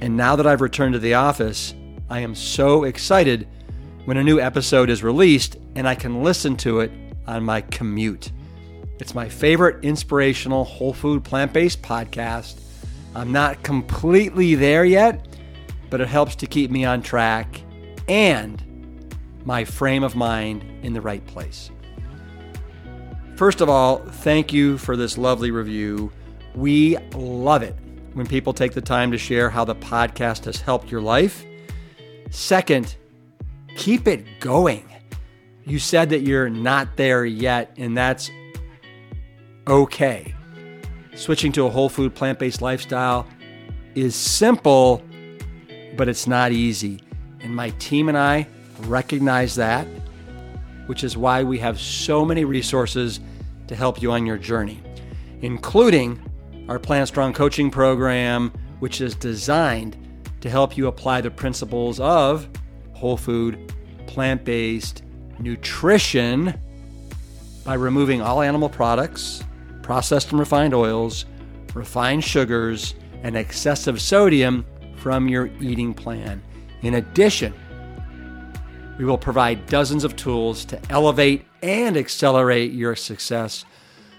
and 0.00 0.16
now 0.16 0.36
that 0.36 0.46
I've 0.46 0.60
returned 0.60 0.94
to 0.94 0.98
the 0.98 1.14
office, 1.14 1.74
I 2.10 2.20
am 2.20 2.34
so 2.34 2.84
excited 2.84 3.46
when 4.06 4.16
a 4.16 4.24
new 4.24 4.40
episode 4.40 4.90
is 4.90 5.02
released 5.02 5.56
and 5.76 5.86
I 5.86 5.94
can 5.94 6.22
listen 6.22 6.56
to 6.58 6.80
it 6.80 6.90
on 7.26 7.44
my 7.44 7.60
commute. 7.60 8.32
It's 8.98 9.14
my 9.14 9.28
favorite 9.28 9.84
inspirational 9.84 10.64
whole 10.64 10.92
food 10.92 11.22
plant 11.22 11.52
based 11.52 11.82
podcast. 11.82 12.60
I'm 13.14 13.30
not 13.30 13.62
completely 13.62 14.54
there 14.54 14.84
yet, 14.84 15.38
but 15.90 16.00
it 16.00 16.08
helps 16.08 16.34
to 16.36 16.46
keep 16.46 16.70
me 16.70 16.84
on 16.84 17.02
track 17.02 17.60
and 18.08 18.64
my 19.44 19.64
frame 19.64 20.02
of 20.02 20.16
mind 20.16 20.64
in 20.82 20.92
the 20.92 21.00
right 21.00 21.24
place. 21.26 21.70
First 23.38 23.60
of 23.60 23.68
all, 23.68 23.98
thank 23.98 24.52
you 24.52 24.78
for 24.78 24.96
this 24.96 25.16
lovely 25.16 25.52
review. 25.52 26.10
We 26.56 26.96
love 27.14 27.62
it 27.62 27.76
when 28.14 28.26
people 28.26 28.52
take 28.52 28.72
the 28.72 28.80
time 28.80 29.12
to 29.12 29.16
share 29.16 29.48
how 29.48 29.64
the 29.64 29.76
podcast 29.76 30.46
has 30.46 30.60
helped 30.60 30.90
your 30.90 31.00
life. 31.00 31.44
Second, 32.30 32.96
keep 33.76 34.08
it 34.08 34.26
going. 34.40 34.92
You 35.64 35.78
said 35.78 36.10
that 36.10 36.22
you're 36.22 36.50
not 36.50 36.96
there 36.96 37.24
yet, 37.24 37.72
and 37.76 37.96
that's 37.96 38.28
okay. 39.68 40.34
Switching 41.14 41.52
to 41.52 41.66
a 41.66 41.70
whole 41.70 41.88
food 41.88 42.16
plant 42.16 42.40
based 42.40 42.60
lifestyle 42.60 43.24
is 43.94 44.16
simple, 44.16 45.00
but 45.96 46.08
it's 46.08 46.26
not 46.26 46.50
easy. 46.50 47.00
And 47.38 47.54
my 47.54 47.70
team 47.78 48.08
and 48.08 48.18
I 48.18 48.48
recognize 48.80 49.54
that, 49.54 49.86
which 50.88 51.04
is 51.04 51.16
why 51.16 51.42
we 51.42 51.58
have 51.58 51.78
so 51.78 52.24
many 52.24 52.44
resources 52.44 53.20
to 53.66 53.76
help 53.76 54.00
you 54.00 54.10
on 54.10 54.24
your 54.24 54.38
journey, 54.38 54.80
including 55.42 56.18
our 56.68 56.78
Plant 56.78 57.08
Strong 57.08 57.34
coaching 57.34 57.70
program, 57.70 58.50
which 58.80 59.00
is 59.00 59.14
designed 59.14 59.96
to 60.40 60.48
help 60.48 60.76
you 60.76 60.86
apply 60.86 61.20
the 61.20 61.30
principles 61.30 62.00
of 62.00 62.48
whole 62.94 63.18
food, 63.18 63.72
plant 64.06 64.44
based 64.44 65.02
nutrition 65.38 66.58
by 67.64 67.74
removing 67.74 68.22
all 68.22 68.40
animal 68.40 68.68
products, 68.68 69.44
processed 69.82 70.30
and 70.30 70.40
refined 70.40 70.72
oils, 70.72 71.26
refined 71.74 72.24
sugars, 72.24 72.94
and 73.22 73.36
excessive 73.36 74.00
sodium 74.00 74.64
from 74.96 75.28
your 75.28 75.50
eating 75.60 75.92
plan. 75.92 76.42
In 76.82 76.94
addition, 76.94 77.52
we 78.98 79.04
will 79.04 79.16
provide 79.16 79.66
dozens 79.66 80.02
of 80.02 80.16
tools 80.16 80.64
to 80.66 80.80
elevate 80.90 81.46
and 81.62 81.96
accelerate 81.96 82.72
your 82.72 82.96
success 82.96 83.64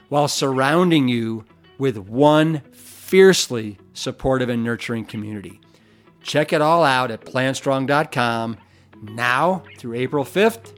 while 0.07 0.27
surrounding 0.27 1.07
you 1.07 1.45
with 1.77 1.97
one 1.97 2.61
fiercely 2.71 3.77
supportive 3.93 4.49
and 4.49 4.63
nurturing 4.63 5.05
community. 5.05 5.59
Check 6.23 6.53
it 6.53 6.61
all 6.61 6.83
out 6.83 7.11
at 7.11 7.21
plantstrong.com. 7.21 8.57
Now 9.01 9.63
through 9.77 9.95
April 9.95 10.23
5th, 10.23 10.73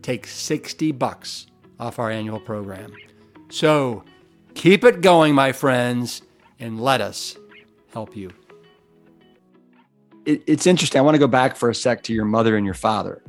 take 0.00 0.26
60 0.26 0.92
bucks 0.92 1.46
off 1.78 1.98
our 1.98 2.10
annual 2.10 2.40
program. 2.40 2.92
So 3.50 4.04
keep 4.54 4.84
it 4.84 5.00
going, 5.00 5.34
my 5.34 5.52
friends, 5.52 6.22
and 6.60 6.80
let 6.80 7.00
us 7.00 7.36
help 7.92 8.16
you. 8.16 8.30
It, 10.24 10.44
it's 10.46 10.66
interesting. 10.66 11.00
I 11.00 11.02
want 11.02 11.16
to 11.16 11.18
go 11.18 11.26
back 11.26 11.56
for 11.56 11.68
a 11.68 11.74
sec 11.74 12.04
to 12.04 12.12
your 12.12 12.24
mother 12.24 12.56
and 12.56 12.64
your 12.64 12.74
father 12.74 13.22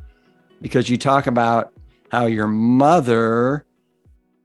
because 0.62 0.90
you 0.90 0.98
talk 0.98 1.28
about 1.28 1.74
how 2.12 2.26
your 2.26 2.48
mother 2.48 3.66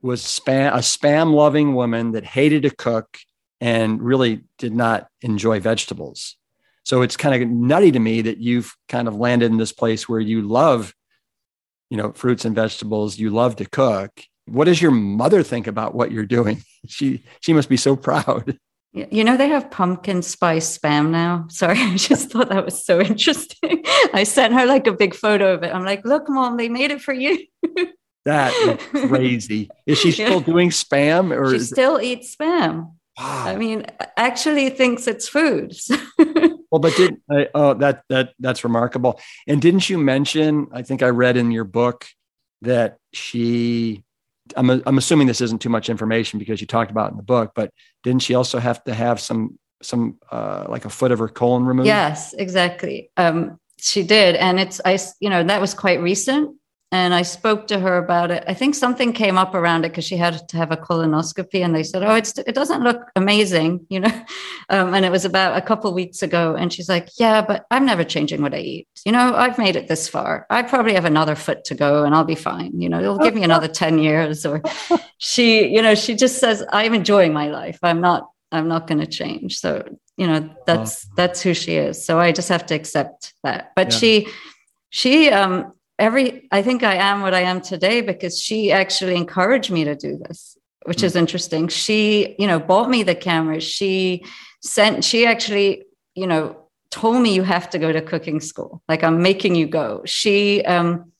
was 0.02 0.22
spam, 0.22 0.72
a 0.72 0.78
spam 0.78 1.32
loving 1.32 1.74
woman 1.74 2.12
that 2.12 2.24
hated 2.24 2.62
to 2.62 2.70
cook 2.70 3.18
and 3.60 4.02
really 4.02 4.44
did 4.58 4.74
not 4.74 5.08
enjoy 5.22 5.60
vegetables. 5.60 6.36
So 6.84 7.02
it's 7.02 7.16
kind 7.16 7.42
of 7.42 7.48
nutty 7.48 7.90
to 7.92 7.98
me 7.98 8.22
that 8.22 8.38
you've 8.38 8.74
kind 8.88 9.08
of 9.08 9.16
landed 9.16 9.50
in 9.50 9.58
this 9.58 9.72
place 9.72 10.08
where 10.08 10.20
you 10.20 10.42
love, 10.42 10.94
you 11.90 11.96
know, 11.96 12.12
fruits 12.12 12.44
and 12.44 12.54
vegetables. 12.54 13.18
You 13.18 13.30
love 13.30 13.56
to 13.56 13.64
cook. 13.64 14.12
What 14.46 14.66
does 14.66 14.80
your 14.80 14.92
mother 14.92 15.42
think 15.42 15.66
about 15.66 15.94
what 15.94 16.12
you're 16.12 16.26
doing? 16.26 16.62
She 16.88 17.24
she 17.40 17.52
must 17.52 17.68
be 17.68 17.76
so 17.76 17.96
proud. 18.08 18.60
You 18.92 19.24
know, 19.24 19.36
they 19.36 19.48
have 19.48 19.70
pumpkin 19.70 20.22
spice 20.22 20.78
spam 20.78 21.10
now. 21.10 21.46
Sorry, 21.50 21.78
I 21.78 21.96
just 21.96 22.30
thought 22.30 22.48
that 22.48 22.64
was 22.64 22.84
so 22.84 23.00
interesting. 23.10 23.84
I 24.14 24.24
sent 24.24 24.54
her 24.54 24.66
like 24.66 24.86
a 24.86 24.92
big 24.92 25.14
photo 25.14 25.54
of 25.54 25.62
it. 25.62 25.74
I'm 25.74 25.84
like, 25.84 26.04
look, 26.04 26.28
mom, 26.28 26.56
they 26.56 26.68
made 26.68 26.90
it 26.90 27.02
for 27.02 27.12
you. 27.12 27.44
that 28.24 28.52
is 28.94 29.06
crazy. 29.08 29.70
Is 29.84 29.98
she 29.98 30.12
still 30.12 30.38
yeah. 30.38 30.46
doing 30.46 30.70
spam 30.70 31.36
or 31.36 31.52
she 31.52 31.58
still 31.60 31.96
it... 31.96 32.04
eats 32.04 32.34
spam? 32.34 32.92
Wow. 33.18 33.44
I 33.46 33.56
mean, 33.56 33.86
actually 34.16 34.70
thinks 34.70 35.06
it's 35.06 35.28
food. 35.28 35.74
well, 36.70 36.80
but 36.80 36.94
did 36.96 37.16
uh, 37.30 37.44
oh 37.54 37.74
that 37.74 38.02
that 38.10 38.34
that's 38.38 38.62
remarkable. 38.62 39.20
And 39.46 39.60
didn't 39.60 39.88
you 39.88 39.96
mention? 39.96 40.68
I 40.72 40.82
think 40.82 41.02
I 41.02 41.08
read 41.08 41.38
in 41.38 41.50
your 41.50 41.64
book 41.64 42.06
that 42.62 42.98
she 43.12 44.04
I'm, 44.56 44.70
I'm 44.70 44.98
assuming 44.98 45.26
this 45.26 45.40
isn't 45.40 45.60
too 45.60 45.68
much 45.68 45.88
information 45.88 46.38
because 46.38 46.60
you 46.60 46.66
talked 46.66 46.90
about 46.90 47.10
in 47.10 47.16
the 47.16 47.22
book, 47.22 47.52
but 47.54 47.70
didn't 48.02 48.22
she 48.22 48.34
also 48.34 48.58
have 48.58 48.82
to 48.84 48.94
have 48.94 49.20
some 49.20 49.58
some 49.82 50.18
uh, 50.30 50.66
like 50.68 50.84
a 50.84 50.90
foot 50.90 51.12
of 51.12 51.18
her 51.18 51.28
colon 51.28 51.64
removed? 51.64 51.86
Yes, 51.86 52.32
exactly. 52.32 53.10
Um, 53.16 53.58
she 53.78 54.02
did, 54.02 54.36
and 54.36 54.58
it's 54.58 54.80
I 54.84 54.98
you 55.20 55.30
know 55.30 55.42
that 55.42 55.60
was 55.60 55.74
quite 55.74 56.00
recent, 56.00 56.56
and 56.92 57.12
I 57.12 57.22
spoke 57.22 57.66
to 57.68 57.80
her 57.80 57.98
about 57.98 58.30
it. 58.30 58.44
I 58.46 58.54
think 58.54 58.74
something 58.74 59.12
came 59.12 59.36
up 59.36 59.54
around 59.54 59.84
it 59.84 59.88
because 59.88 60.04
she 60.04 60.16
had 60.16 60.48
to 60.48 60.56
have 60.56 60.70
a 60.70 60.76
colonoscopy, 60.76 61.64
and 61.64 61.74
they 61.74 61.82
said, 61.82 62.02
"Oh, 62.04 62.14
it's 62.14 62.38
it 62.38 62.54
doesn't 62.54 62.82
look 62.82 63.10
amazing," 63.16 63.86
you 63.90 64.00
know. 64.00 64.24
Um, 64.68 64.94
and 64.94 65.04
it 65.04 65.10
was 65.10 65.24
about 65.24 65.56
a 65.56 65.62
couple 65.62 65.92
weeks 65.92 66.22
ago, 66.22 66.54
and 66.54 66.72
she's 66.72 66.88
like, 66.88 67.08
"Yeah, 67.18 67.42
but 67.42 67.66
I'm 67.70 67.86
never 67.86 68.04
changing 68.04 68.40
what 68.40 68.54
I 68.54 68.58
eat. 68.58 68.88
You 69.04 69.12
know, 69.12 69.34
I've 69.34 69.58
made 69.58 69.74
it 69.76 69.88
this 69.88 70.08
far. 70.08 70.46
I 70.48 70.62
probably 70.62 70.94
have 70.94 71.04
another 71.04 71.34
foot 71.34 71.64
to 71.64 71.74
go, 71.74 72.04
and 72.04 72.14
I'll 72.14 72.24
be 72.24 72.36
fine. 72.36 72.80
You 72.80 72.88
know, 72.88 73.00
it'll 73.00 73.18
give 73.18 73.34
me 73.34 73.42
another 73.42 73.68
ten 73.82 73.98
years." 73.98 74.46
Or 74.46 74.62
she, 75.18 75.66
you 75.66 75.82
know, 75.82 75.96
she 75.96 76.14
just 76.14 76.38
says, 76.38 76.64
"I'm 76.70 76.94
enjoying 76.94 77.32
my 77.32 77.48
life. 77.48 77.78
I'm 77.82 78.00
not. 78.00 78.30
I'm 78.52 78.68
not 78.68 78.86
going 78.86 79.00
to 79.00 79.06
change." 79.06 79.58
So 79.58 79.82
you 80.16 80.26
know, 80.26 80.48
that's 80.66 81.06
that's 81.16 81.42
who 81.42 81.52
she 81.52 81.74
is. 81.76 82.04
So 82.04 82.18
I 82.18 82.32
just 82.32 82.48
have 82.48 82.66
to 82.66 82.74
accept 82.74 83.34
that. 83.42 83.72
But 83.74 83.92
yeah. 83.92 83.98
she 83.98 84.28
she 84.90 85.30
um 85.30 85.72
every 85.98 86.46
i 86.50 86.62
think 86.62 86.82
i 86.82 86.94
am 86.94 87.20
what 87.20 87.34
i 87.34 87.40
am 87.40 87.60
today 87.60 88.00
because 88.00 88.40
she 88.40 88.70
actually 88.70 89.16
encouraged 89.16 89.70
me 89.70 89.84
to 89.84 89.94
do 89.94 90.18
this 90.18 90.56
which 90.86 91.02
is 91.02 91.12
hmm. 91.12 91.18
interesting. 91.18 91.68
She 91.68 92.36
you 92.38 92.46
know 92.46 92.58
bought 92.58 92.88
me 92.88 93.02
the 93.02 93.14
camera 93.14 93.60
she 93.60 94.24
sent 94.62 95.04
she 95.04 95.26
actually 95.26 95.84
you 96.14 96.26
know 96.26 96.56
told 96.90 97.20
me 97.20 97.34
you 97.34 97.42
have 97.42 97.68
to 97.70 97.78
go 97.78 97.92
to 97.92 98.00
cooking 98.00 98.40
school. 98.40 98.82
Like 98.88 99.04
i'm 99.04 99.20
making 99.20 99.54
you 99.54 99.66
go. 99.66 100.02
She 100.06 100.64
um 100.64 101.12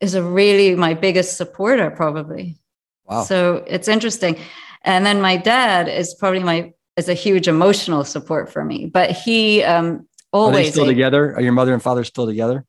is 0.00 0.14
a 0.14 0.22
really 0.22 0.74
my 0.74 0.94
biggest 0.94 1.36
supporter 1.36 1.90
probably. 1.90 2.56
Wow. 3.04 3.24
So 3.24 3.64
it's 3.66 3.88
interesting. 3.88 4.38
And 4.82 5.04
then 5.04 5.20
my 5.20 5.36
dad 5.36 5.88
is 5.88 6.14
probably 6.14 6.40
my 6.40 6.72
is 6.96 7.08
a 7.08 7.14
huge 7.14 7.48
emotional 7.48 8.04
support 8.04 8.52
for 8.52 8.64
me. 8.64 8.86
But 8.86 9.10
he 9.10 9.62
um 9.62 10.06
always 10.32 10.54
Are 10.54 10.62
they 10.62 10.70
still 10.70 10.86
together? 10.86 11.34
Are 11.34 11.40
your 11.40 11.52
mother 11.52 11.74
and 11.74 11.82
father 11.82 12.04
still 12.04 12.26
together 12.26 12.64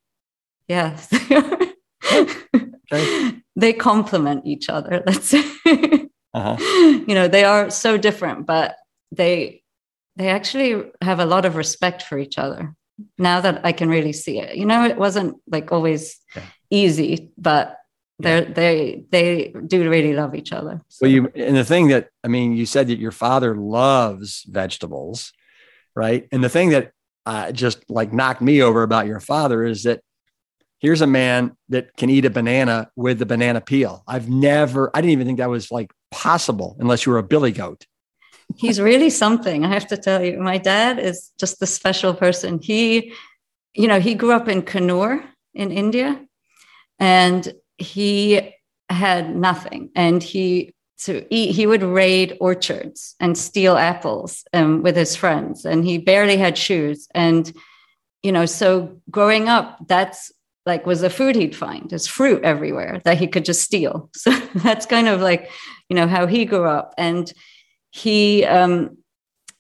Yes. 0.68 1.14
okay. 2.92 3.42
They 3.58 3.72
complement 3.72 4.46
each 4.46 4.68
other. 4.68 5.02
Let's 5.06 5.30
say. 5.30 5.44
Uh-huh. 6.34 6.58
You 7.08 7.16
know, 7.16 7.30
they 7.30 7.46
are 7.46 7.70
so 7.70 7.98
different, 7.98 8.46
but 8.46 8.76
they 9.12 9.64
they 10.18 10.28
actually 10.28 10.92
have 11.02 11.20
a 11.20 11.26
lot 11.26 11.46
of 11.46 11.56
respect 11.56 12.04
for 12.04 12.18
each 12.18 12.38
other. 12.38 12.76
Now 13.18 13.40
that 13.42 13.66
I 13.66 13.72
can 13.72 13.90
really 13.90 14.14
see 14.14 14.40
it. 14.40 14.58
You 14.58 14.66
know, 14.66 14.84
it 14.84 14.98
wasn't 14.98 15.38
like 15.48 15.72
always 15.72 16.20
yeah. 16.36 16.44
easy, 16.70 17.32
but 17.38 17.78
they 18.20 18.42
yeah. 18.42 18.54
they 18.54 19.06
they 19.10 19.54
do 19.68 19.90
really 19.90 20.14
love 20.14 20.36
each 20.36 20.52
other. 20.52 20.82
So. 20.90 21.06
Well, 21.06 21.12
you 21.12 21.32
and 21.36 21.56
the 21.56 21.66
thing 21.66 21.88
that 21.90 22.10
I 22.24 22.28
mean, 22.28 22.58
you 22.58 22.66
said 22.66 22.88
that 22.88 23.00
your 23.00 23.12
father 23.12 23.56
loves 23.56 24.44
vegetables, 24.48 25.32
right? 25.96 26.28
And 26.32 26.44
the 26.44 26.50
thing 26.50 26.70
that 26.70 26.92
uh, 27.26 27.52
just 27.52 27.90
like 27.90 28.14
knocked 28.14 28.42
me 28.42 28.62
over 28.62 28.84
about 28.84 29.08
your 29.08 29.20
father 29.20 29.64
is 29.64 29.84
that 29.84 30.02
here's 30.80 31.02
a 31.02 31.08
man 31.08 31.56
that 31.70 31.96
can 31.98 32.10
eat 32.10 32.26
a 32.26 32.30
banana 32.30 32.90
with 32.96 33.20
the 33.20 33.26
banana 33.26 33.62
peel. 33.62 34.04
I've 34.08 34.30
never, 34.30 34.92
I 34.94 35.02
didn't 35.02 35.14
even 35.14 35.28
think 35.28 35.40
that 35.40 35.50
was 35.50 35.72
like 35.72 35.92
possible 36.12 36.76
unless 36.80 37.06
you 37.06 37.12
were 37.12 37.18
a 37.18 37.24
billy 37.24 37.52
goat. 37.52 37.86
He's 38.58 38.80
really 38.80 39.10
something, 39.10 39.66
I 39.66 39.70
have 39.70 39.88
to 39.88 39.98
tell 39.98 40.24
you. 40.24 40.40
My 40.40 40.58
dad 40.58 41.00
is 41.00 41.32
just 41.40 41.62
a 41.62 41.66
special 41.66 42.14
person. 42.14 42.60
He, 42.62 43.14
you 43.74 43.88
know, 43.88 44.00
he 44.00 44.14
grew 44.14 44.32
up 44.32 44.48
in 44.48 44.62
Kannur 44.62 45.24
in 45.54 45.72
India 45.72 46.22
and 47.00 47.54
he 47.78 48.54
had 48.90 49.36
nothing. 49.36 49.90
And 49.96 50.22
he, 50.22 50.74
to 51.00 51.26
eat, 51.34 51.56
he 51.56 51.68
would 51.68 51.84
raid 51.84 52.38
orchards 52.40 53.16
and 53.20 53.38
steal 53.38 53.78
apples 53.78 54.46
um, 54.54 54.82
with 54.82 54.96
his 54.96 55.16
friends. 55.16 55.66
And 55.66 55.84
he 55.84 55.98
barely 55.98 56.38
had 56.38 56.58
shoes. 56.58 57.08
And, 57.14 57.52
you 58.24 58.32
know, 58.32 58.46
so 58.46 59.02
growing 59.10 59.50
up, 59.50 59.78
that's 59.88 60.32
like 60.66 60.86
was 60.86 61.02
the 61.02 61.10
food 61.10 61.36
he'd 61.36 61.56
find. 61.56 61.90
There's 61.90 62.08
fruit 62.08 62.44
everywhere 62.44 63.02
that 63.06 63.18
he 63.18 63.28
could 63.28 63.46
just 63.46 63.62
steal. 63.62 64.10
So 64.18 64.32
that's 64.56 64.86
kind 64.86 65.08
of 65.08 65.22
like, 65.22 65.52
you 65.90 65.96
know, 65.96 66.08
how 66.08 66.26
he 66.26 66.46
grew 66.46 66.66
up. 66.66 66.94
And 66.98 67.32
he, 67.92 68.44
um, 68.46 68.98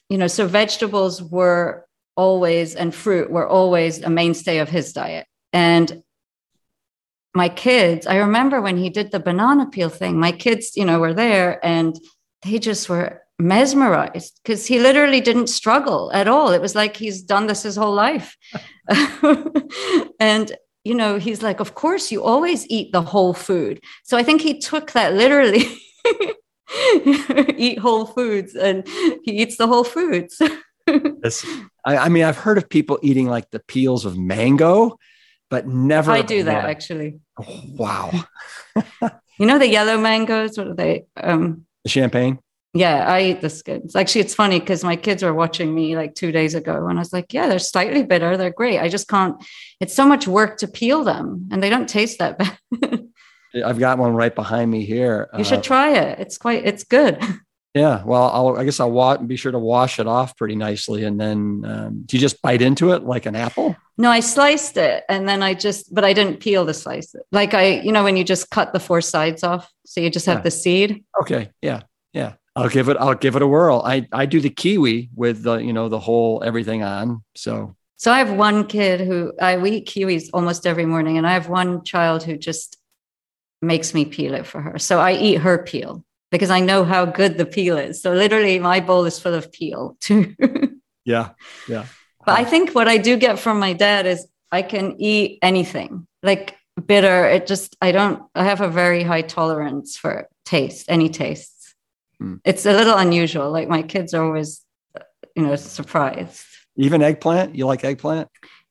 you 0.09 0.17
know, 0.17 0.27
so 0.27 0.47
vegetables 0.47 1.21
were 1.21 1.85
always 2.15 2.75
and 2.75 2.95
fruit 2.95 3.29
were 3.29 3.47
always 3.47 4.01
a 4.01 4.09
mainstay 4.09 4.57
of 4.59 4.69
his 4.69 4.93
diet. 4.93 5.27
And 5.53 6.03
my 7.35 7.49
kids, 7.49 8.07
I 8.07 8.17
remember 8.17 8.61
when 8.61 8.77
he 8.77 8.89
did 8.89 9.11
the 9.11 9.19
banana 9.19 9.67
peel 9.67 9.89
thing, 9.89 10.19
my 10.19 10.31
kids, 10.31 10.75
you 10.75 10.85
know, 10.85 10.99
were 10.99 11.13
there 11.13 11.63
and 11.63 11.99
they 12.43 12.59
just 12.59 12.89
were 12.89 13.21
mesmerized 13.37 14.39
because 14.41 14.65
he 14.65 14.79
literally 14.79 15.19
didn't 15.19 15.47
struggle 15.47 16.11
at 16.13 16.27
all. 16.27 16.51
It 16.51 16.61
was 16.61 16.75
like 16.75 16.95
he's 16.95 17.21
done 17.21 17.47
this 17.47 17.63
his 17.63 17.75
whole 17.75 17.93
life. 17.93 18.37
and, 20.19 20.55
you 20.85 20.93
know, 20.93 21.17
he's 21.17 21.41
like, 21.41 21.59
of 21.59 21.73
course, 21.73 22.11
you 22.11 22.23
always 22.23 22.65
eat 22.69 22.91
the 22.93 23.01
whole 23.01 23.33
food. 23.33 23.81
So 24.03 24.17
I 24.17 24.23
think 24.23 24.41
he 24.41 24.59
took 24.59 24.91
that 24.91 25.13
literally. 25.13 25.65
eat 27.57 27.79
whole 27.79 28.05
foods 28.05 28.55
and 28.55 28.87
he 29.23 29.31
eats 29.41 29.57
the 29.57 29.67
whole 29.67 29.83
foods. 29.83 30.39
I, 30.87 31.97
I 31.97 32.09
mean, 32.09 32.23
I've 32.23 32.37
heard 32.37 32.59
of 32.59 32.69
people 32.69 32.99
eating 33.01 33.27
like 33.27 33.49
the 33.49 33.59
peels 33.59 34.05
of 34.05 34.17
mango, 34.17 34.97
but 35.49 35.67
never. 35.67 36.11
I 36.11 36.21
do 36.21 36.43
that 36.43 36.65
actually. 36.65 37.19
Oh, 37.39 37.61
wow. 37.73 38.11
you 39.39 39.47
know 39.47 39.57
the 39.57 39.67
yellow 39.67 39.99
mangoes? 39.99 40.57
What 40.57 40.67
are 40.67 40.75
they? 40.75 41.05
Um, 41.17 41.65
the 41.83 41.89
champagne. 41.89 42.39
Yeah, 42.75 43.09
I 43.09 43.21
eat 43.21 43.39
the 43.39 43.49
skins. 43.49 43.95
Actually, 43.95 44.21
it's 44.21 44.35
funny 44.35 44.59
because 44.59 44.83
my 44.83 44.97
kids 44.97 45.23
were 45.23 45.33
watching 45.33 45.73
me 45.73 45.95
like 45.95 46.13
two 46.13 46.33
days 46.33 46.55
ago, 46.55 46.87
and 46.87 46.99
I 46.99 47.01
was 47.01 47.13
like, 47.13 47.33
"Yeah, 47.33 47.47
they're 47.47 47.57
slightly 47.57 48.03
bitter. 48.03 48.35
They're 48.35 48.51
great. 48.51 48.79
I 48.79 48.89
just 48.89 49.07
can't. 49.07 49.41
It's 49.79 49.95
so 49.95 50.05
much 50.05 50.27
work 50.27 50.57
to 50.57 50.67
peel 50.67 51.05
them, 51.05 51.47
and 51.51 51.63
they 51.63 51.69
don't 51.69 51.87
taste 51.87 52.19
that 52.19 52.37
bad." 52.81 53.07
I've 53.65 53.79
got 53.79 53.97
one 53.97 54.13
right 54.13 54.35
behind 54.35 54.69
me 54.69 54.83
here. 54.83 55.29
You 55.37 55.45
should 55.45 55.59
uh, 55.59 55.61
try 55.61 55.93
it. 55.97 56.19
It's 56.19 56.37
quite. 56.37 56.65
It's 56.65 56.83
good. 56.83 57.23
Yeah, 57.75 58.03
well, 58.05 58.31
I'll, 58.33 58.57
I 58.57 58.63
guess 58.63 58.79
I'll 58.79 58.89
wa- 58.89 59.17
be 59.17 59.35
sure 59.35 59.51
to 59.51 59.59
wash 59.59 59.99
it 59.99 60.07
off 60.07 60.37
pretty 60.37 60.55
nicely, 60.55 61.03
and 61.03 61.19
then 61.19 61.65
um, 61.65 62.03
do 62.05 62.15
you 62.15 62.21
just 62.21 62.41
bite 62.41 62.61
into 62.61 62.93
it 62.93 63.03
like 63.03 63.25
an 63.25 63.35
apple? 63.35 63.75
No, 63.97 64.09
I 64.09 64.21
sliced 64.21 64.77
it, 64.77 65.03
and 65.09 65.27
then 65.27 65.43
I 65.43 65.55
just, 65.55 65.93
but 65.93 66.05
I 66.05 66.13
didn't 66.13 66.39
peel 66.39 66.63
the 66.63 66.73
slice. 66.73 67.13
Like 67.33 67.53
I, 67.53 67.81
you 67.81 67.91
know, 67.91 68.05
when 68.05 68.15
you 68.15 68.23
just 68.23 68.49
cut 68.49 68.71
the 68.71 68.79
four 68.79 69.01
sides 69.01 69.43
off, 69.43 69.69
so 69.85 69.99
you 69.99 70.09
just 70.09 70.25
have 70.25 70.37
yeah. 70.37 70.43
the 70.43 70.51
seed. 70.51 71.03
Okay, 71.19 71.49
yeah. 71.61 71.81
I'll 72.55 72.69
give 72.69 72.89
it. 72.89 72.97
I'll 72.97 73.15
give 73.15 73.35
it 73.35 73.41
a 73.41 73.47
whirl. 73.47 73.81
I 73.85 74.07
I 74.11 74.25
do 74.25 74.39
the 74.39 74.49
kiwi 74.49 75.09
with 75.15 75.43
the 75.43 75.55
you 75.57 75.73
know 75.73 75.89
the 75.89 75.99
whole 75.99 76.41
everything 76.45 76.83
on. 76.83 77.23
So 77.35 77.75
so 77.97 78.11
I 78.11 78.19
have 78.19 78.31
one 78.31 78.67
kid 78.67 79.01
who 79.01 79.33
I 79.41 79.57
we 79.57 79.71
eat 79.71 79.87
kiwis 79.87 80.29
almost 80.33 80.65
every 80.65 80.85
morning, 80.85 81.17
and 81.17 81.27
I 81.27 81.33
have 81.33 81.49
one 81.49 81.83
child 81.83 82.23
who 82.23 82.37
just 82.37 82.77
makes 83.61 83.93
me 83.93 84.05
peel 84.05 84.33
it 84.33 84.45
for 84.45 84.61
her. 84.61 84.79
So 84.79 84.99
I 84.99 85.13
eat 85.13 85.35
her 85.35 85.63
peel 85.63 86.05
because 86.31 86.49
I 86.49 86.59
know 86.59 86.83
how 86.83 87.05
good 87.05 87.37
the 87.37 87.45
peel 87.45 87.77
is. 87.77 88.01
So 88.01 88.13
literally, 88.13 88.59
my 88.59 88.79
bowl 88.79 89.05
is 89.05 89.19
full 89.19 89.33
of 89.33 89.51
peel 89.51 89.97
too. 90.01 90.35
yeah, 91.03 91.29
yeah. 91.67 91.85
But 92.25 92.39
I 92.39 92.43
think 92.43 92.73
what 92.73 92.87
I 92.87 92.97
do 92.97 93.17
get 93.17 93.39
from 93.39 93.59
my 93.59 93.73
dad 93.73 94.05
is 94.05 94.27
I 94.51 94.61
can 94.61 94.95
eat 94.99 95.39
anything 95.41 96.07
like 96.23 96.55
bitter. 96.85 97.25
It 97.27 97.47
just 97.47 97.75
I 97.81 97.91
don't. 97.91 98.23
I 98.33 98.43
have 98.45 98.61
a 98.61 98.69
very 98.69 99.03
high 99.03 99.23
tolerance 99.23 99.97
for 99.97 100.27
taste, 100.45 100.85
any 100.89 101.09
tastes. 101.09 101.54
Mm. 102.21 102.39
It's 102.45 102.65
a 102.65 102.73
little 102.73 102.95
unusual. 102.95 103.51
Like 103.51 103.67
my 103.67 103.81
kids 103.81 104.13
are 104.13 104.23
always, 104.23 104.61
you 105.35 105.43
know, 105.43 105.55
surprised. 105.55 106.45
Even 106.77 107.01
eggplant. 107.01 107.55
You 107.55 107.65
like 107.65 107.83
eggplant? 107.83 108.29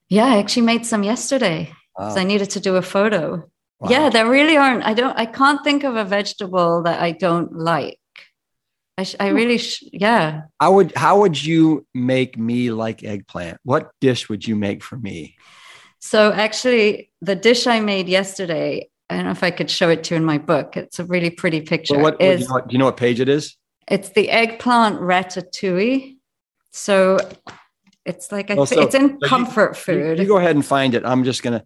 Yeah, 0.09 0.27
I 0.27 0.39
actually 0.39 0.67
made 0.67 0.85
some 0.87 1.03
yesterday. 1.03 1.73
Wow. 1.99 2.15
I 2.15 2.25
needed 2.25 2.51
to 2.51 2.61
do 2.61 2.77
a 2.77 2.83
photo. 2.83 3.49
Wow. 3.81 3.91
Yeah, 3.91 4.11
there 4.11 4.29
really 4.29 4.57
aren't. 4.57 4.85
I 4.85 4.95
don't. 4.95 5.17
I 5.19 5.27
can't 5.27 5.63
think 5.65 5.85
of 5.85 5.97
a 5.97 6.05
vegetable 6.05 6.83
that 6.83 7.01
I 7.01 7.13
don't 7.13 7.53
like. 7.53 7.99
I, 8.97 9.03
sh- 9.03 9.17
I 9.19 9.29
really, 9.29 9.59
sh- 9.59 9.83
yeah. 9.93 10.43
How 10.61 10.73
would 10.75 10.95
how 10.95 11.21
would 11.21 11.43
you 11.43 11.87
make 11.95 12.39
me 12.39 12.71
like 12.71 13.03
eggplant? 13.03 13.59
What 13.65 13.91
dish 14.01 14.29
would 14.29 14.47
you 14.47 14.55
make 14.55 14.83
for 14.85 14.97
me? 14.97 15.37
So 15.99 16.33
actually, 16.33 17.11
the 17.21 17.35
dish 17.35 17.67
I 17.67 17.81
made 17.81 18.09
yesterday. 18.09 18.89
I 19.11 19.17
don't 19.17 19.27
know 19.27 19.31
if 19.31 19.43
I 19.43 19.51
could 19.51 19.71
show 19.71 19.91
it 19.91 20.05
to 20.05 20.15
you 20.15 20.17
in 20.17 20.25
my 20.25 20.39
book. 20.39 20.77
It's 20.77 20.99
a 20.99 21.05
really 21.05 21.31
pretty 21.31 21.61
picture. 21.61 21.95
Well, 21.95 22.05
what, 22.05 22.21
is, 22.21 22.41
do, 22.41 22.45
you 22.45 22.49
know, 22.49 22.61
do 22.61 22.73
you 22.73 22.79
know 22.79 22.85
what 22.87 22.97
page 22.97 23.21
it 23.21 23.29
is? 23.29 23.57
It's 23.89 24.11
the 24.11 24.31
eggplant 24.31 25.01
ratatouille. 25.01 26.17
So 26.73 27.19
it's 28.05 28.33
like 28.33 28.49
well, 28.49 28.67
so, 28.67 28.83
it's 28.83 28.95
in 28.95 29.19
so 29.21 29.29
comfort 29.29 29.71
you, 29.71 29.75
food. 29.75 30.19
You, 30.19 30.25
you, 30.25 30.29
go 30.29 30.39
ahead 30.39 30.57
and 30.57 30.65
find 30.65 30.95
it. 30.95 31.05
I'm 31.05 31.25
just 31.25 31.43
gonna. 31.43 31.65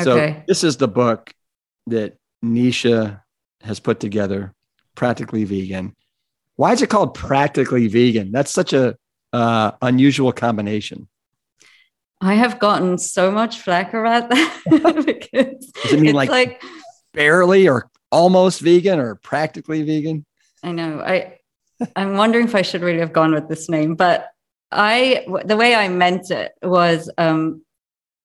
So 0.00 0.12
okay. 0.12 0.44
this 0.46 0.64
is 0.64 0.78
the 0.78 0.88
book, 0.88 1.32
that 1.90 2.16
Nisha 2.44 3.22
has 3.62 3.80
put 3.80 4.00
together, 4.00 4.54
Practically 4.94 5.44
Vegan. 5.44 5.94
Why 6.56 6.72
is 6.72 6.82
it 6.82 6.88
called 6.88 7.14
Practically 7.14 7.88
Vegan? 7.88 8.32
That's 8.32 8.50
such 8.50 8.72
a 8.72 8.96
uh, 9.32 9.72
unusual 9.82 10.32
combination. 10.32 11.08
I 12.20 12.34
have 12.34 12.58
gotten 12.58 12.98
so 12.98 13.30
much 13.30 13.60
flack 13.60 13.94
about 13.94 14.28
that 14.28 14.62
because 15.06 15.72
Does 15.82 15.92
it 15.92 16.00
mean 16.00 16.14
like, 16.14 16.28
like 16.28 16.62
barely 17.12 17.68
or 17.68 17.90
almost 18.10 18.60
vegan 18.60 18.98
or 18.98 19.14
practically 19.16 19.82
vegan? 19.82 20.24
I 20.62 20.72
know. 20.72 21.00
I 21.00 21.38
I'm 21.96 22.16
wondering 22.16 22.46
if 22.46 22.54
I 22.54 22.62
should 22.62 22.82
really 22.82 23.00
have 23.00 23.12
gone 23.12 23.32
with 23.32 23.48
this 23.48 23.68
name, 23.68 23.94
but 23.94 24.28
I 24.70 25.26
the 25.44 25.56
way 25.56 25.74
I 25.74 25.88
meant 25.88 26.30
it 26.30 26.52
was 26.62 27.10
um, 27.18 27.62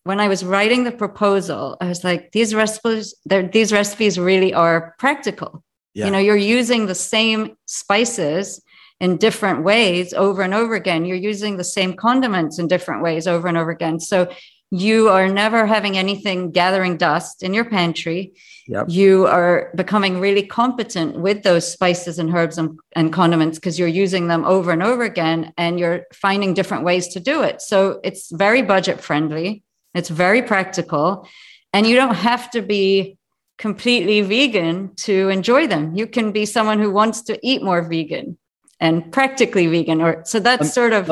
when 0.05 0.19
I 0.19 0.27
was 0.27 0.45
writing 0.45 0.83
the 0.83 0.91
proposal, 0.91 1.77
I 1.81 1.87
was 1.87 2.03
like, 2.03 2.31
these 2.31 2.53
recipes, 2.53 3.15
these 3.25 3.73
recipes 3.73 4.19
really 4.19 4.53
are 4.53 4.95
practical. 4.99 5.63
Yeah. 5.95 6.05
You 6.05 6.11
know, 6.11 6.19
you're 6.19 6.35
using 6.35 6.85
the 6.85 6.95
same 6.95 7.57
spices 7.65 8.61
in 8.99 9.17
different 9.17 9.63
ways 9.63 10.13
over 10.13 10.43
and 10.43 10.53
over 10.53 10.75
again. 10.75 11.05
You're 11.05 11.17
using 11.17 11.57
the 11.57 11.63
same 11.63 11.95
condiments 11.95 12.59
in 12.59 12.67
different 12.67 13.01
ways 13.01 13.25
over 13.25 13.47
and 13.47 13.57
over 13.57 13.71
again. 13.71 13.99
So 13.99 14.31
you 14.71 15.10
are 15.10 15.28
never 15.30 15.65
having 15.65 15.97
anything 15.97 16.51
gathering 16.51 16.97
dust 16.97 17.43
in 17.43 17.54
your 17.54 17.65
pantry. 17.65 18.34
Yep. 18.67 18.88
You 18.89 19.28
are 19.28 19.71
becoming 19.75 20.19
really 20.19 20.45
competent 20.45 21.17
with 21.17 21.43
those 21.43 21.71
spices 21.71 22.17
and 22.17 22.34
herbs 22.34 22.58
and, 22.58 22.80
and 22.95 23.13
condiments 23.13 23.60
because 23.60 23.78
you're 23.78 23.88
using 23.88 24.28
them 24.28 24.43
over 24.43 24.71
and 24.71 24.82
over 24.82 25.04
again 25.04 25.54
and 25.58 25.80
you're 25.80 26.06
finding 26.13 26.54
different 26.54 26.84
ways 26.84 27.10
to 27.10 27.19
do 27.19 27.43
it. 27.43 27.62
So 27.62 27.99
it's 28.04 28.32
very 28.32 28.63
budget 28.63 29.01
friendly. 29.01 29.63
It's 29.93 30.10
very 30.10 30.41
practical. 30.41 31.28
And 31.71 31.86
you 31.86 31.95
don't 31.95 32.15
have 32.15 32.49
to 32.51 32.62
be 32.62 33.17
completely 33.58 34.21
vegan 34.21 34.95
to 34.95 35.30
enjoy 35.30 35.67
them. 35.67 35.95
You 35.95 36.08
can 36.08 36.32
be 36.32 36.45
someone 36.45 36.80
who 36.80 36.91
wants 36.91 37.21
to 37.23 37.39
eat 37.43 37.63
more 37.63 37.88
vegan 37.88 38.38
and 38.80 39.12
practically 39.12 39.67
vegan 39.67 40.01
or 40.01 40.21
so 40.25 40.39
that's 40.39 40.63
um, 40.63 40.67
sort 40.67 40.93
of 40.93 41.10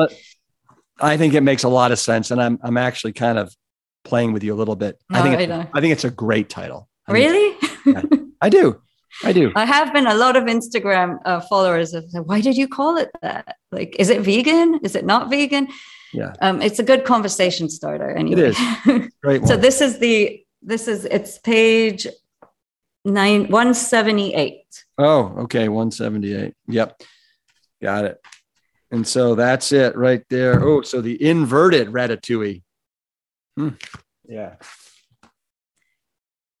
I 1.00 1.16
think 1.16 1.34
it 1.34 1.42
makes 1.42 1.64
a 1.64 1.68
lot 1.68 1.92
of 1.92 1.98
sense 1.98 2.30
and 2.30 2.40
I'm 2.40 2.58
I'm 2.62 2.76
actually 2.76 3.12
kind 3.12 3.38
of 3.38 3.54
playing 4.04 4.32
with 4.32 4.42
you 4.42 4.54
a 4.54 4.56
little 4.56 4.76
bit. 4.76 5.00
No, 5.10 5.18
I 5.18 5.22
think 5.22 5.50
I, 5.50 5.68
I, 5.72 5.80
think 5.80 5.92
it's 5.92 6.04
a 6.04 6.10
great 6.10 6.48
title. 6.48 6.88
I 7.08 7.12
really? 7.12 7.56
yeah, 7.86 8.02
I 8.40 8.48
do. 8.48 8.80
I 9.22 9.32
do. 9.32 9.52
I 9.56 9.64
have 9.64 9.92
been 9.92 10.06
a 10.06 10.14
lot 10.14 10.36
of 10.36 10.44
Instagram 10.44 11.18
uh, 11.24 11.40
followers 11.40 11.94
have 11.94 12.04
said, 12.08 12.26
"Why 12.26 12.40
did 12.40 12.56
you 12.56 12.68
call 12.68 12.96
it 12.96 13.10
that? 13.22 13.56
Like, 13.72 13.96
is 13.98 14.10
it 14.10 14.20
vegan? 14.22 14.80
Is 14.82 14.94
it 14.94 15.04
not 15.04 15.30
vegan?" 15.30 15.68
yeah 16.14 16.32
um, 16.40 16.62
it's 16.62 16.78
a 16.78 16.82
good 16.82 17.04
conversation 17.04 17.68
starter 17.68 18.10
anyway 18.10 18.40
it 18.40 18.56
is 18.56 19.08
great 19.22 19.46
so 19.46 19.56
this 19.56 19.80
is 19.80 19.98
the 19.98 20.42
this 20.62 20.88
is 20.88 21.04
it's 21.06 21.38
page 21.38 22.06
nine 23.04 23.42
178 23.48 24.62
oh 24.98 25.34
okay 25.38 25.68
178 25.68 26.54
yep 26.68 27.00
got 27.82 28.04
it 28.04 28.18
and 28.94 29.06
so 29.06 29.34
that's 29.34 29.72
it 29.72 29.96
right 29.96 30.22
there. 30.30 30.62
Oh 30.62 30.82
so 30.82 31.00
the 31.00 31.20
inverted 31.20 31.88
ratatouille. 31.88 32.62
Hmm. 33.56 33.70
yeah. 34.28 34.54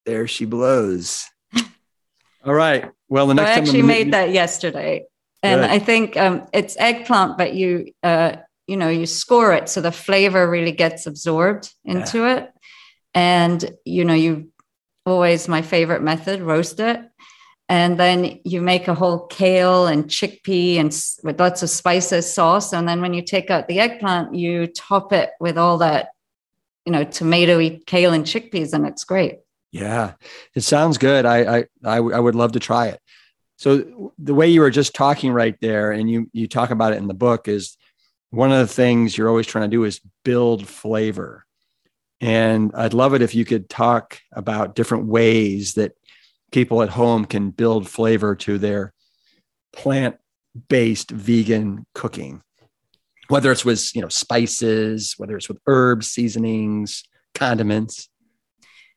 There 0.04 0.26
she 0.26 0.44
blows. 0.44 1.26
All 2.44 2.54
right. 2.54 2.90
Well 3.08 3.28
the 3.28 3.34
next 3.34 3.50
i 3.50 3.52
actually 3.52 3.82
made 3.82 4.12
that 4.12 4.32
yesterday. 4.32 5.06
And 5.44 5.60
Good. 5.60 5.70
i 5.70 5.78
think 5.78 6.16
um, 6.16 6.46
it's 6.52 6.76
eggplant 6.76 7.38
but 7.38 7.54
you 7.54 7.92
uh, 8.02 8.36
you 8.66 8.76
know 8.76 8.88
you 8.88 9.06
score 9.06 9.52
it 9.52 9.68
so 9.68 9.80
the 9.80 9.92
flavor 9.92 10.50
really 10.50 10.72
gets 10.72 11.06
absorbed 11.06 11.72
into 11.84 12.18
yeah. 12.18 12.36
it. 12.36 12.50
And 13.14 13.70
you 13.84 14.04
know 14.04 14.14
you 14.14 14.50
always 15.06 15.46
my 15.46 15.62
favorite 15.62 16.02
method 16.02 16.40
roast 16.40 16.80
it 16.80 17.00
and 17.68 17.98
then 17.98 18.40
you 18.44 18.60
make 18.60 18.88
a 18.88 18.94
whole 18.94 19.26
kale 19.26 19.86
and 19.86 20.04
chickpea 20.04 20.76
and 20.76 20.94
with 21.22 21.40
lots 21.40 21.62
of 21.62 21.70
spices 21.70 22.32
sauce. 22.32 22.72
And 22.72 22.86
then 22.86 23.00
when 23.00 23.14
you 23.14 23.22
take 23.22 23.50
out 23.50 23.68
the 23.68 23.80
eggplant 23.80 24.34
you 24.34 24.66
top 24.66 25.12
it 25.12 25.30
with 25.40 25.56
all 25.56 25.78
that 25.78 26.10
you 26.84 26.92
know 26.92 27.04
tomatoey 27.04 27.84
kale 27.86 28.12
and 28.12 28.24
chickpeas 28.24 28.72
and 28.72 28.86
it's 28.86 29.04
great. 29.04 29.38
Yeah 29.72 30.14
it 30.54 30.60
sounds 30.62 30.98
good. 30.98 31.24
I 31.24 31.58
i 31.58 31.64
i, 31.84 31.96
I 31.96 32.20
would 32.20 32.34
love 32.34 32.52
to 32.52 32.60
try 32.60 32.88
it. 32.88 33.00
So 33.56 34.12
the 34.18 34.34
way 34.34 34.48
you 34.48 34.60
were 34.60 34.70
just 34.70 34.94
talking 34.94 35.32
right 35.32 35.56
there 35.60 35.92
and 35.92 36.10
you 36.10 36.28
you 36.32 36.48
talk 36.48 36.70
about 36.70 36.92
it 36.92 36.98
in 36.98 37.08
the 37.08 37.14
book 37.14 37.48
is 37.48 37.76
one 38.30 38.52
of 38.52 38.58
the 38.58 38.72
things 38.72 39.16
you're 39.16 39.28
always 39.28 39.46
trying 39.46 39.70
to 39.70 39.74
do 39.74 39.84
is 39.84 40.00
build 40.24 40.66
flavor. 40.66 41.46
And 42.20 42.72
I'd 42.74 42.94
love 42.94 43.14
it 43.14 43.22
if 43.22 43.34
you 43.34 43.44
could 43.44 43.68
talk 43.68 44.20
about 44.32 44.74
different 44.74 45.06
ways 45.06 45.74
that 45.74 45.92
people 46.54 46.82
at 46.82 46.90
home 46.90 47.24
can 47.24 47.50
build 47.50 47.88
flavor 47.88 48.36
to 48.36 48.58
their 48.58 48.94
plant 49.72 50.16
based 50.68 51.10
vegan 51.10 51.84
cooking, 51.94 52.40
whether 53.26 53.50
it's 53.50 53.64
with 53.64 53.94
you 53.94 54.00
know 54.00 54.08
spices, 54.08 55.14
whether 55.18 55.36
it's 55.36 55.48
with 55.48 55.58
herbs, 55.66 56.06
seasonings, 56.06 57.02
condiments. 57.34 58.08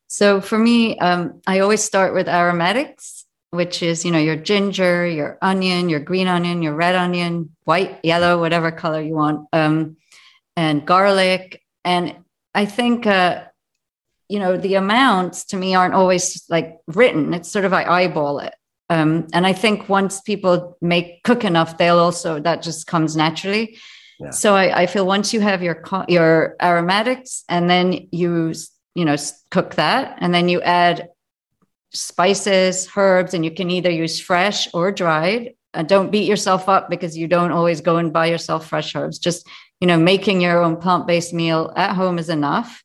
So 0.06 0.40
for 0.40 0.58
me, 0.60 1.00
um, 1.00 1.42
I 1.48 1.60
always 1.60 1.84
start 1.84 2.14
with 2.14 2.30
aromatics, 2.30 3.26
which 3.50 3.82
is 3.82 4.06
you 4.06 4.12
know 4.12 4.20
your 4.20 4.36
ginger, 4.36 5.08
your 5.08 5.40
onion, 5.42 5.90
your 5.90 6.00
green 6.00 6.28
onion, 6.28 6.62
your 6.62 6.76
red 6.76 6.94
onion, 6.94 7.56
white, 7.64 8.00
yellow, 8.04 8.40
whatever 8.40 8.72
color 8.72 9.02
you 9.02 9.16
want, 9.16 9.48
um, 9.52 9.98
and 10.56 10.86
garlic. 10.86 11.64
And 11.84 12.18
I 12.54 12.66
think 12.66 13.08
uh, 13.08 13.46
you 14.30 14.40
know 14.40 14.58
the 14.58 14.76
amounts 14.76 15.46
to 15.46 15.58
me 15.58 15.76
aren't 15.76 15.94
always 15.94 16.44
like 16.50 16.78
written. 16.88 17.34
It's 17.34 17.50
sort 17.50 17.66
of 17.66 17.74
I 17.74 17.84
eyeball 17.84 18.40
it. 18.40 18.54
Um, 18.90 19.28
and 19.34 19.46
I 19.46 19.54
think 19.54 19.90
once 19.90 20.22
people 20.22 20.78
make 20.82 21.24
cook 21.24 21.44
enough, 21.44 21.78
they'll 21.78 22.00
also 22.00 22.40
that 22.40 22.62
just 22.62 22.88
comes 22.88 23.16
naturally. 23.16 23.78
Yeah. 24.20 24.32
So 24.32 24.56
I, 24.56 24.82
I, 24.82 24.86
feel 24.88 25.06
once 25.06 25.34
you 25.34 25.42
have 25.42 25.62
your 25.62 25.84
your 26.08 26.56
aromatics, 26.62 27.44
and 27.50 27.70
then 27.70 28.08
you 28.12 28.54
you 28.96 29.06
know 29.06 29.16
cook 29.52 29.76
that, 29.76 30.18
and 30.20 30.34
then 30.34 30.50
you 30.50 30.62
add 30.62 31.10
spices, 31.94 32.90
herbs, 32.96 33.34
and 33.34 33.46
you 33.46 33.52
can 33.52 33.70
either 33.70 33.92
use 33.92 34.20
fresh 34.20 34.68
or 34.74 34.92
dried. 34.92 35.54
And 35.74 35.88
don't 35.88 36.12
beat 36.12 36.28
yourself 36.28 36.68
up 36.70 36.90
because 36.90 37.16
you 37.16 37.28
don't 37.28 37.52
always 37.52 37.82
go 37.82 37.98
and 37.98 38.12
buy 38.12 38.28
yourself 38.28 38.68
fresh 38.68 38.96
herbs. 38.96 39.20
Just 39.20 39.48
you 39.80 39.88
know, 39.88 39.98
making 39.98 40.42
your 40.42 40.64
own 40.64 40.78
plant 40.78 41.06
based 41.06 41.34
meal 41.34 41.72
at 41.76 41.94
home 41.94 42.18
is 42.18 42.30
enough. 42.30 42.84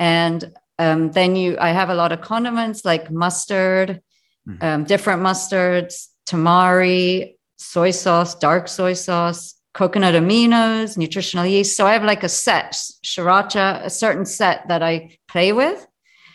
And 0.00 0.52
um, 0.78 1.12
then 1.12 1.36
you, 1.36 1.56
I 1.58 1.70
have 1.70 1.90
a 1.90 1.94
lot 1.94 2.12
of 2.12 2.20
condiments 2.20 2.84
like 2.84 3.10
mustard, 3.10 4.00
mm-hmm. 4.48 4.64
um, 4.64 4.84
different 4.84 5.22
mustards, 5.22 6.08
tamari, 6.26 7.36
soy 7.56 7.90
sauce, 7.90 8.34
dark 8.34 8.68
soy 8.68 8.92
sauce, 8.92 9.54
coconut 9.72 10.14
aminos, 10.14 10.96
nutritional 10.96 11.46
yeast. 11.46 11.76
So 11.76 11.86
I 11.86 11.92
have 11.92 12.04
like 12.04 12.24
a 12.24 12.28
set, 12.28 12.72
sriracha, 13.04 13.84
a 13.84 13.90
certain 13.90 14.24
set 14.24 14.68
that 14.68 14.82
I 14.82 15.18
play 15.28 15.52
with. 15.52 15.86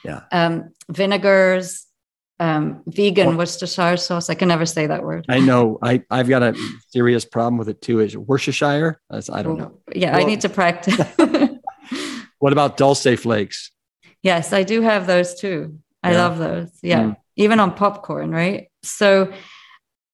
Yeah. 0.03 0.21
Um, 0.31 0.73
vinegars, 0.89 1.85
um, 2.39 2.81
vegan 2.87 3.37
Worcestershire 3.37 3.97
sauce. 3.97 4.29
I 4.29 4.33
can 4.33 4.47
never 4.47 4.65
say 4.65 4.87
that 4.87 5.03
word. 5.03 5.25
I 5.29 5.39
know. 5.39 5.77
I 5.83 6.01
I've 6.09 6.27
got 6.27 6.41
a 6.41 6.55
serious 6.89 7.23
problem 7.23 7.57
with 7.57 7.69
it 7.69 7.81
too. 7.83 7.99
Is 7.99 8.17
Worcestershire? 8.17 8.99
I 9.11 9.43
don't 9.43 9.59
know. 9.59 9.79
Yeah, 9.93 10.13
well, 10.13 10.21
I 10.21 10.23
need 10.23 10.41
to 10.41 10.49
practice. 10.49 10.99
what 12.39 12.51
about 12.51 12.77
dulse 12.77 13.03
flakes? 13.03 13.70
Yes, 14.23 14.53
I 14.53 14.63
do 14.63 14.81
have 14.81 15.07
those 15.07 15.35
too. 15.35 15.79
I 16.03 16.11
yeah. 16.11 16.17
love 16.17 16.37
those. 16.37 16.69
Yeah. 16.81 17.01
Mm 17.01 17.15
even 17.35 17.59
on 17.59 17.73
popcorn, 17.73 18.31
right? 18.31 18.69
So 18.83 19.33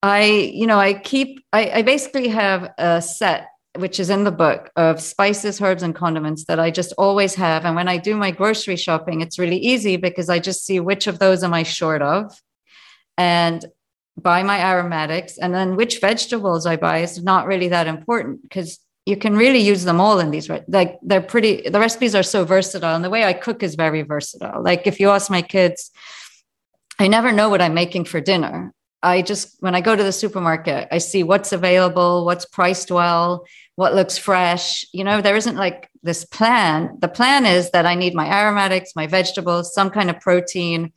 I, 0.04 0.24
you 0.26 0.67
know, 0.67 0.80
I 0.80 0.93
keep, 0.93 1.43
I, 1.52 1.70
I 1.72 1.82
basically 1.82 2.30
have 2.30 2.72
a 2.78 3.02
set 3.02 3.48
which 3.78 4.00
is 4.00 4.10
in 4.10 4.24
the 4.24 4.32
book 4.32 4.72
of 4.76 5.00
spices, 5.00 5.62
herbs, 5.62 5.84
and 5.84 5.93
condiments 5.93 6.46
that 6.46 6.60
I 6.60 6.72
just 6.72 6.93
always 6.98 7.36
have. 7.36 7.63
And 7.63 7.76
when 7.76 7.88
I 7.88 7.98
do 7.98 8.15
my 8.15 8.32
grocery 8.32 8.76
shopping, 8.76 9.22
it's 9.22 9.38
really 9.38 9.58
easy 9.58 9.98
because 9.98 10.30
I 10.30 10.39
just 10.39 10.65
see 10.65 10.80
which 10.80 11.06
of 11.06 11.20
those 11.20 11.43
am 11.43 11.54
I 11.54 11.62
short 11.62 12.02
of 12.02 12.41
and 13.20 13.63
buy 14.20 14.41
my 14.41 14.60
aromatics. 14.60 15.38
And 15.38 15.54
then 15.54 15.76
which 15.76 16.00
vegetables 16.00 16.65
I 16.65 16.78
buy 16.78 17.00
is 17.00 17.22
not 17.22 17.46
really 17.46 17.67
that 17.67 17.86
important 17.86 18.41
because 18.41 18.80
you 19.08 19.15
can 19.15 19.38
really 19.38 19.60
use 19.60 19.86
them 19.86 20.02
all 20.02 20.20
in 20.20 20.32
these. 20.32 20.50
Like 20.50 21.00
they're 21.02 21.22
pretty, 21.22 21.70
the 21.70 21.80
recipes 21.80 22.13
are 22.13 22.24
so 22.24 22.43
versatile. 22.43 22.93
And 22.93 23.06
the 23.06 23.10
way 23.10 23.24
I 23.24 23.32
cook 23.32 23.63
is 23.63 23.76
very 23.76 24.02
versatile. 24.02 24.62
Like 24.62 24.86
if 24.86 25.00
you 25.00 25.10
ask 25.12 25.32
my 25.32 25.41
kids, 25.41 25.91
I 27.00 27.08
never 27.08 27.32
know 27.32 27.48
what 27.48 27.62
I'm 27.62 27.74
making 27.74 28.04
for 28.04 28.20
dinner. 28.20 28.74
I 29.02 29.22
just, 29.22 29.56
when 29.62 29.76
I 29.76 29.80
go 29.80 29.96
to 29.96 30.04
the 30.04 30.12
supermarket, 30.12 30.89
I 30.91 30.98
see 30.98 31.24
what's 31.24 31.54
available, 31.54 32.26
what's 32.26 32.46
priced 32.46 32.91
well, 32.91 33.46
what 33.76 33.96
looks 33.96 34.17
fresh. 34.17 34.86
You 34.91 35.06
know, 35.06 35.22
there 35.22 35.38
isn't 35.38 35.56
like 35.56 35.89
this 36.04 36.26
plan. 36.26 36.98
The 37.00 37.08
plan 37.08 37.46
is 37.46 37.72
that 37.72 37.86
I 37.86 37.96
need 37.96 38.13
my 38.13 38.28
aromatics, 38.28 38.91
my 38.93 39.08
vegetables, 39.08 39.74
some 39.74 39.89
kind 39.89 40.10
of 40.10 40.20
protein, 40.20 40.91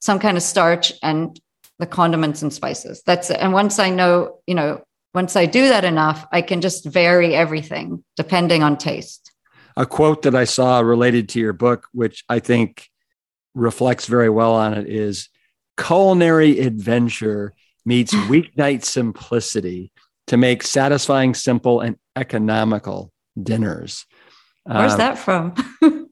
some 0.00 0.18
kind 0.18 0.38
of 0.38 0.42
starch, 0.42 0.94
and 1.02 1.38
the 1.78 1.86
condiments 1.86 2.40
and 2.40 2.54
spices. 2.54 3.02
That's 3.04 3.28
it. 3.28 3.36
And 3.38 3.52
once 3.52 3.78
I 3.78 3.90
know, 3.90 4.38
you 4.46 4.54
know, 4.54 4.82
once 5.14 5.36
I 5.36 5.46
do 5.46 5.68
that 5.68 5.84
enough, 5.84 6.26
I 6.32 6.42
can 6.42 6.60
just 6.60 6.84
vary 6.84 7.34
everything 7.34 8.04
depending 8.16 8.62
on 8.62 8.76
taste. 8.76 9.32
A 9.76 9.86
quote 9.86 10.22
that 10.22 10.34
I 10.34 10.44
saw 10.44 10.80
related 10.80 11.28
to 11.30 11.40
your 11.40 11.52
book, 11.52 11.86
which 11.92 12.24
I 12.28 12.38
think 12.38 12.88
reflects 13.54 14.06
very 14.06 14.28
well 14.28 14.54
on 14.54 14.74
it, 14.74 14.88
is 14.88 15.28
culinary 15.76 16.60
adventure 16.60 17.54
meets 17.84 18.14
weeknight 18.28 18.84
simplicity 18.84 19.92
to 20.26 20.36
make 20.36 20.62
satisfying, 20.62 21.34
simple, 21.34 21.80
and 21.80 21.96
economical 22.14 23.12
dinners. 23.40 24.06
Where's 24.64 24.92
um, 24.92 24.98
that 24.98 25.18
from? 25.18 25.54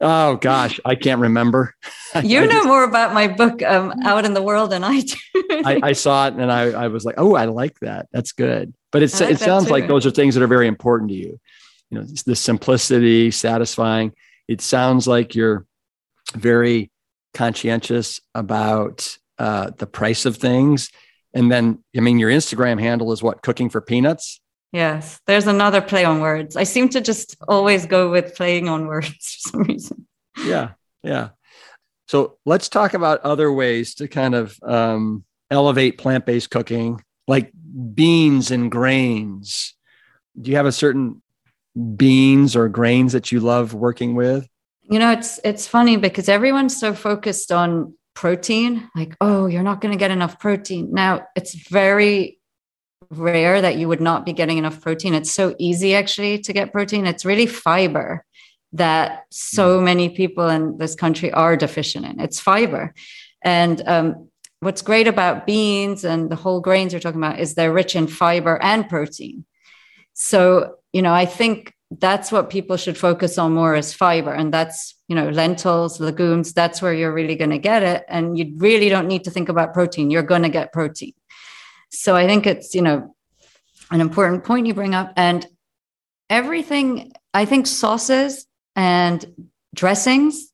oh 0.00 0.36
gosh, 0.36 0.80
I 0.84 0.94
can't 0.94 1.20
remember. 1.20 1.74
You 2.24 2.46
know 2.46 2.64
more 2.64 2.84
about 2.84 3.12
my 3.12 3.28
book 3.28 3.62
um, 3.62 3.92
out 4.02 4.24
in 4.24 4.32
the 4.32 4.42
world 4.42 4.70
than 4.70 4.82
I 4.82 5.02
do. 5.02 5.16
I, 5.34 5.78
I, 5.82 5.92
saw 5.92 6.26
it 6.26 6.34
and 6.34 6.50
I, 6.50 6.70
I, 6.70 6.88
was 6.88 7.04
like, 7.04 7.16
oh, 7.18 7.34
I 7.34 7.44
like 7.44 7.78
that. 7.80 8.08
That's 8.12 8.32
good. 8.32 8.72
But 8.92 9.02
it's, 9.02 9.20
like 9.20 9.32
it 9.32 9.38
sounds 9.38 9.66
too. 9.66 9.72
like 9.72 9.88
those 9.88 10.06
are 10.06 10.10
things 10.10 10.34
that 10.34 10.42
are 10.42 10.46
very 10.48 10.68
important 10.68 11.10
to 11.10 11.14
you. 11.14 11.38
You 11.90 11.98
know, 11.98 12.06
the 12.24 12.34
simplicity, 12.34 13.30
satisfying. 13.30 14.14
It 14.48 14.62
sounds 14.62 15.06
like 15.06 15.34
you're 15.34 15.66
very 16.34 16.90
conscientious 17.34 18.20
about 18.34 19.18
uh, 19.38 19.70
the 19.76 19.86
price 19.86 20.24
of 20.24 20.38
things. 20.38 20.90
And 21.34 21.52
then, 21.52 21.84
I 21.94 22.00
mean, 22.00 22.18
your 22.18 22.30
Instagram 22.30 22.80
handle 22.80 23.12
is 23.12 23.22
what? 23.22 23.42
Cooking 23.42 23.68
for 23.68 23.82
peanuts? 23.82 24.40
Yes, 24.72 25.20
there's 25.26 25.46
another 25.46 25.80
play 25.80 26.04
on 26.04 26.20
words. 26.20 26.56
I 26.56 26.64
seem 26.64 26.88
to 26.90 27.00
just 27.00 27.36
always 27.48 27.86
go 27.86 28.10
with 28.10 28.34
playing 28.34 28.68
on 28.68 28.86
words 28.86 29.08
for 29.42 29.48
some 29.48 29.62
reason. 29.62 30.06
Yeah, 30.44 30.72
yeah. 31.02 31.30
So 32.06 32.38
let's 32.44 32.68
talk 32.68 32.94
about 32.94 33.20
other 33.20 33.52
ways 33.52 33.94
to 33.96 34.08
kind 34.08 34.34
of 34.34 34.58
um, 34.62 35.24
elevate 35.50 35.98
plant 35.98 36.26
based 36.26 36.50
cooking, 36.50 37.02
like 37.26 37.52
beans 37.94 38.50
and 38.50 38.70
grains. 38.70 39.74
Do 40.40 40.50
you 40.50 40.56
have 40.56 40.66
a 40.66 40.72
certain 40.72 41.22
beans 41.96 42.56
or 42.56 42.68
grains 42.68 43.12
that 43.12 43.32
you 43.32 43.40
love 43.40 43.74
working 43.74 44.14
with? 44.14 44.48
You 44.82 44.98
know, 44.98 45.12
it's 45.12 45.38
it's 45.44 45.66
funny 45.66 45.96
because 45.96 46.28
everyone's 46.28 46.78
so 46.78 46.94
focused 46.94 47.52
on 47.52 47.94
protein, 48.14 48.88
like, 48.96 49.14
oh, 49.20 49.46
you're 49.46 49.62
not 49.62 49.80
going 49.80 49.92
to 49.92 49.98
get 49.98 50.10
enough 50.10 50.40
protein. 50.40 50.88
Now, 50.92 51.26
it's 51.36 51.54
very 51.68 52.37
rare 53.10 53.60
that 53.60 53.76
you 53.76 53.88
would 53.88 54.00
not 54.00 54.26
be 54.26 54.32
getting 54.32 54.58
enough 54.58 54.80
protein. 54.80 55.14
It's 55.14 55.32
so 55.32 55.54
easy 55.58 55.94
actually 55.94 56.38
to 56.40 56.52
get 56.52 56.72
protein. 56.72 57.06
It's 57.06 57.24
really 57.24 57.46
fiber 57.46 58.24
that 58.72 59.24
so 59.30 59.80
mm. 59.80 59.84
many 59.84 60.08
people 60.10 60.48
in 60.48 60.76
this 60.78 60.94
country 60.94 61.32
are 61.32 61.56
deficient 61.56 62.04
in. 62.04 62.20
It's 62.20 62.38
fiber. 62.38 62.94
And 63.42 63.82
um, 63.86 64.28
what's 64.60 64.82
great 64.82 65.08
about 65.08 65.46
beans 65.46 66.04
and 66.04 66.30
the 66.30 66.36
whole 66.36 66.60
grains 66.60 66.92
you're 66.92 67.00
talking 67.00 67.20
about 67.20 67.40
is 67.40 67.54
they're 67.54 67.72
rich 67.72 67.96
in 67.96 68.06
fiber 68.06 68.60
and 68.62 68.88
protein. 68.88 69.44
So, 70.12 70.76
you 70.92 71.00
know, 71.00 71.14
I 71.14 71.24
think 71.24 71.74
that's 71.90 72.30
what 72.30 72.50
people 72.50 72.76
should 72.76 72.98
focus 72.98 73.38
on 73.38 73.54
more 73.54 73.74
is 73.74 73.94
fiber 73.94 74.32
and 74.32 74.52
that's 74.52 74.94
you 75.08 75.16
know 75.16 75.30
lentils 75.30 76.00
legumes 76.00 76.52
that's 76.52 76.82
where 76.82 76.92
you're 76.92 77.12
really 77.12 77.34
going 77.34 77.50
to 77.50 77.58
get 77.58 77.82
it 77.82 78.04
and 78.08 78.36
you 78.36 78.52
really 78.56 78.90
don't 78.90 79.08
need 79.08 79.24
to 79.24 79.30
think 79.30 79.48
about 79.48 79.72
protein 79.72 80.10
you're 80.10 80.22
going 80.22 80.42
to 80.42 80.50
get 80.50 80.70
protein 80.70 81.14
so 81.90 82.16
i 82.16 82.26
think 82.26 82.46
it's 82.46 82.74
you 82.74 82.82
know 82.82 83.14
an 83.90 84.00
important 84.00 84.44
point 84.44 84.66
you 84.66 84.74
bring 84.74 84.94
up 84.94 85.12
and 85.16 85.46
everything 86.30 87.12
i 87.34 87.44
think 87.44 87.66
sauces 87.66 88.46
and 88.76 89.50
dressings 89.74 90.52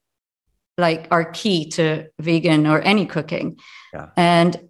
like 0.78 1.06
are 1.10 1.24
key 1.24 1.68
to 1.68 2.06
vegan 2.20 2.66
or 2.66 2.80
any 2.80 3.06
cooking 3.06 3.58
yeah. 3.92 4.08
and 4.16 4.68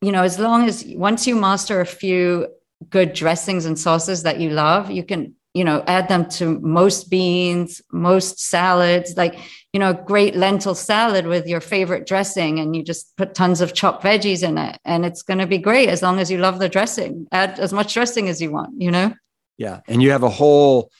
you 0.00 0.12
know 0.12 0.22
as 0.22 0.38
long 0.38 0.68
as 0.68 0.84
once 0.96 1.26
you 1.26 1.34
master 1.34 1.80
a 1.80 1.86
few 1.86 2.46
good 2.88 3.12
dressings 3.12 3.64
and 3.64 3.78
sauces 3.78 4.22
that 4.22 4.40
you 4.40 4.50
love 4.50 4.90
you 4.90 5.02
can 5.02 5.34
you 5.54 5.64
know 5.64 5.82
add 5.86 6.08
them 6.08 6.28
to 6.28 6.58
most 6.60 7.10
beans 7.10 7.82
most 7.92 8.40
salads 8.40 9.16
like 9.16 9.38
you 9.72 9.80
know 9.80 9.92
great 9.92 10.34
lentil 10.34 10.74
salad 10.74 11.26
with 11.26 11.46
your 11.46 11.60
favorite 11.60 12.06
dressing 12.06 12.58
and 12.58 12.74
you 12.74 12.82
just 12.82 13.16
put 13.16 13.34
tons 13.34 13.60
of 13.60 13.74
chopped 13.74 14.02
veggies 14.02 14.42
in 14.42 14.58
it 14.58 14.78
and 14.84 15.04
it's 15.04 15.22
going 15.22 15.38
to 15.38 15.46
be 15.46 15.58
great 15.58 15.88
as 15.88 16.02
long 16.02 16.18
as 16.18 16.30
you 16.30 16.38
love 16.38 16.58
the 16.58 16.68
dressing. 16.68 17.26
Add 17.32 17.58
as 17.58 17.72
much 17.72 17.94
dressing 17.94 18.28
as 18.28 18.40
you 18.40 18.50
want 18.50 18.80
you 18.80 18.90
know? 18.90 19.14
Yeah 19.56 19.80
and 19.86 20.02
you 20.02 20.10
have 20.10 20.22
a 20.22 20.30
whole 20.30 20.90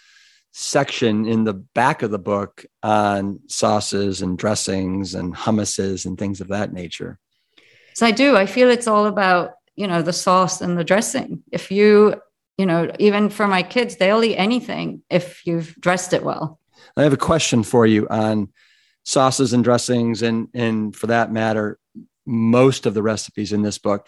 section 0.52 1.26
in 1.26 1.44
the 1.44 1.54
back 1.54 2.02
of 2.02 2.10
the 2.10 2.18
book 2.18 2.64
on 2.82 3.40
sauces 3.46 4.22
and 4.22 4.36
dressings 4.36 5.14
and 5.14 5.34
hummuses 5.34 6.06
and 6.06 6.18
things 6.18 6.40
of 6.40 6.48
that 6.48 6.72
nature. 6.72 7.18
So 7.94 8.06
i 8.06 8.12
do 8.12 8.36
i 8.36 8.46
feel 8.46 8.70
it's 8.70 8.86
all 8.86 9.06
about 9.06 9.52
you 9.76 9.86
know 9.86 10.02
the 10.02 10.12
sauce 10.12 10.60
and 10.60 10.78
the 10.78 10.84
dressing. 10.84 11.42
If 11.50 11.70
you 11.70 12.20
you 12.60 12.66
know, 12.66 12.90
even 12.98 13.30
for 13.30 13.48
my 13.48 13.62
kids, 13.62 13.96
they'll 13.96 14.22
eat 14.22 14.36
anything 14.36 15.02
if 15.08 15.46
you've 15.46 15.74
dressed 15.76 16.12
it 16.12 16.22
well. 16.22 16.60
I 16.96 17.02
have 17.02 17.12
a 17.12 17.18
question 17.18 17.62
for 17.62 17.86
you 17.86 18.08
on 18.08 18.48
sauces 19.04 19.52
and 19.52 19.64
dressings, 19.64 20.22
and 20.22 20.48
and 20.54 20.94
for 20.94 21.06
that 21.08 21.32
matter, 21.32 21.78
most 22.26 22.86
of 22.86 22.94
the 22.94 23.02
recipes 23.02 23.52
in 23.52 23.62
this 23.62 23.78
book. 23.78 24.06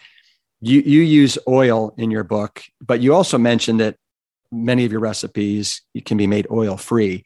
You 0.61 0.81
you 0.81 1.01
use 1.03 1.39
oil 1.49 1.95
in 1.97 2.11
your 2.11 2.25
book, 2.25 2.63
but 2.81 3.01
you 3.01 3.15
also 3.15 3.39
mentioned 3.39 3.81
that 3.81 3.97
many 4.53 4.85
of 4.85 4.93
your 4.93 5.01
recipes 5.01 5.83
can 6.05 6.17
be 6.17 6.27
made 6.27 6.47
oil 6.51 6.77
free. 6.77 7.25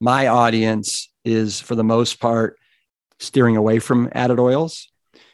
My 0.00 0.26
audience 0.26 1.10
is, 1.24 1.60
for 1.60 1.74
the 1.74 1.84
most 1.84 2.18
part, 2.18 2.58
steering 3.20 3.56
away 3.56 3.78
from 3.78 4.08
added 4.12 4.40
oils. 4.40 4.88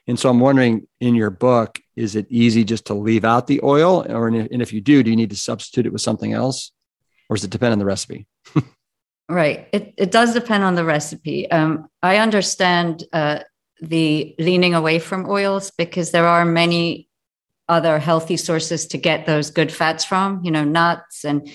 And 0.06 0.18
so 0.18 0.28
I'm 0.28 0.40
wondering 0.40 0.86
in 1.00 1.14
your 1.14 1.30
book, 1.30 1.80
is 1.96 2.16
it 2.16 2.26
easy 2.28 2.64
just 2.64 2.86
to 2.86 2.94
leave 2.94 3.24
out 3.24 3.46
the 3.46 3.60
oil? 3.62 4.04
Or, 4.08 4.28
and 4.28 4.62
if 4.62 4.72
you 4.72 4.80
do, 4.80 5.02
do 5.02 5.10
you 5.10 5.16
need 5.16 5.30
to 5.30 5.36
substitute 5.36 5.86
it 5.86 5.92
with 5.92 6.02
something 6.02 6.32
else? 6.32 6.72
Or 7.28 7.36
does 7.36 7.44
it 7.44 7.50
depend 7.50 7.72
on 7.72 7.78
the 7.78 7.84
recipe? 7.84 8.26
right. 9.36 9.68
It, 9.72 9.94
it 9.96 10.10
does 10.10 10.32
depend 10.32 10.64
on 10.64 10.74
the 10.74 10.84
recipe. 10.84 11.50
Um, 11.50 11.88
I 12.02 12.16
understand 12.16 13.04
uh, 13.12 13.40
the 13.80 14.34
leaning 14.38 14.74
away 14.74 14.98
from 14.98 15.28
oils 15.28 15.70
because 15.70 16.10
there 16.10 16.26
are 16.26 16.44
many 16.44 17.08
other 17.68 17.98
healthy 17.98 18.36
sources 18.36 18.86
to 18.86 18.98
get 18.98 19.26
those 19.26 19.50
good 19.50 19.70
fats 19.70 20.04
from, 20.04 20.42
you 20.42 20.50
know, 20.50 20.64
nuts 20.64 21.24
and 21.24 21.48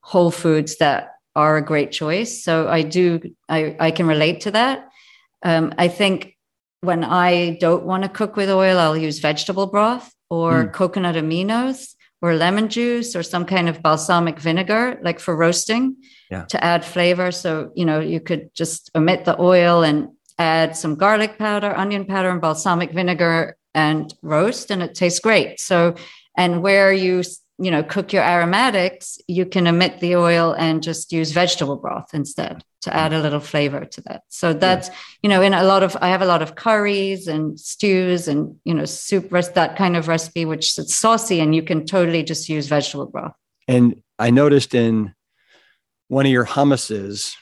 whole 0.00 0.30
foods 0.30 0.76
that 0.78 1.14
are 1.36 1.56
a 1.56 1.64
great 1.64 1.92
choice. 1.92 2.42
So 2.42 2.68
I 2.68 2.82
do, 2.82 3.20
I, 3.48 3.76
I 3.78 3.90
can 3.92 4.06
relate 4.06 4.40
to 4.42 4.50
that. 4.50 4.88
Um, 5.42 5.72
I 5.78 5.88
think 5.88 6.36
when 6.80 7.04
I 7.04 7.56
don't 7.60 7.84
want 7.84 8.02
to 8.02 8.08
cook 8.08 8.34
with 8.36 8.50
oil, 8.50 8.78
I'll 8.78 8.96
use 8.96 9.20
vegetable 9.20 9.66
broth 9.66 10.12
or 10.28 10.64
mm. 10.64 10.72
coconut 10.72 11.14
aminos 11.14 11.94
or 12.22 12.34
lemon 12.34 12.68
juice 12.68 13.16
or 13.16 13.22
some 13.22 13.44
kind 13.44 13.68
of 13.68 13.82
balsamic 13.82 14.38
vinegar, 14.38 14.98
like 15.02 15.18
for 15.18 15.36
roasting 15.36 15.96
yeah. 16.30 16.44
to 16.44 16.62
add 16.62 16.84
flavor. 16.84 17.30
So, 17.32 17.72
you 17.74 17.84
know, 17.84 18.00
you 18.00 18.20
could 18.20 18.54
just 18.54 18.90
omit 18.94 19.24
the 19.24 19.40
oil 19.40 19.82
and 19.82 20.08
add 20.38 20.76
some 20.76 20.96
garlic 20.96 21.38
powder, 21.38 21.74
onion 21.76 22.04
powder, 22.04 22.30
and 22.30 22.40
balsamic 22.40 22.92
vinegar 22.92 23.56
and 23.74 24.12
roast, 24.22 24.70
and 24.70 24.82
it 24.82 24.94
tastes 24.94 25.20
great. 25.20 25.60
So, 25.60 25.94
and 26.36 26.62
where 26.62 26.92
you 26.92 27.22
you 27.60 27.70
know 27.70 27.82
cook 27.82 28.12
your 28.12 28.22
aromatics 28.22 29.18
you 29.28 29.44
can 29.44 29.68
omit 29.68 30.00
the 30.00 30.16
oil 30.16 30.52
and 30.58 30.82
just 30.82 31.12
use 31.12 31.30
vegetable 31.30 31.76
broth 31.76 32.08
instead 32.14 32.64
to 32.80 32.94
add 32.94 33.12
a 33.12 33.20
little 33.20 33.40
flavor 33.40 33.84
to 33.84 34.00
that 34.00 34.22
so 34.28 34.52
that's 34.52 34.88
yeah. 34.88 34.94
you 35.22 35.28
know 35.28 35.42
in 35.42 35.52
a 35.52 35.62
lot 35.62 35.82
of 35.82 35.96
i 36.00 36.08
have 36.08 36.22
a 36.22 36.26
lot 36.26 36.42
of 36.42 36.54
curries 36.54 37.28
and 37.28 37.60
stews 37.60 38.26
and 38.26 38.56
you 38.64 38.72
know 38.72 38.84
soup 38.84 39.30
rest 39.30 39.54
that 39.54 39.76
kind 39.76 39.96
of 39.96 40.08
recipe 40.08 40.44
which 40.44 40.78
is 40.78 40.94
saucy 40.94 41.40
and 41.40 41.54
you 41.54 41.62
can 41.62 41.84
totally 41.84 42.22
just 42.22 42.48
use 42.48 42.66
vegetable 42.66 43.06
broth 43.06 43.34
and 43.68 44.00
i 44.18 44.30
noticed 44.30 44.74
in 44.74 45.14
one 46.08 46.24
of 46.24 46.32
your 46.32 46.46
hummuses 46.46 47.34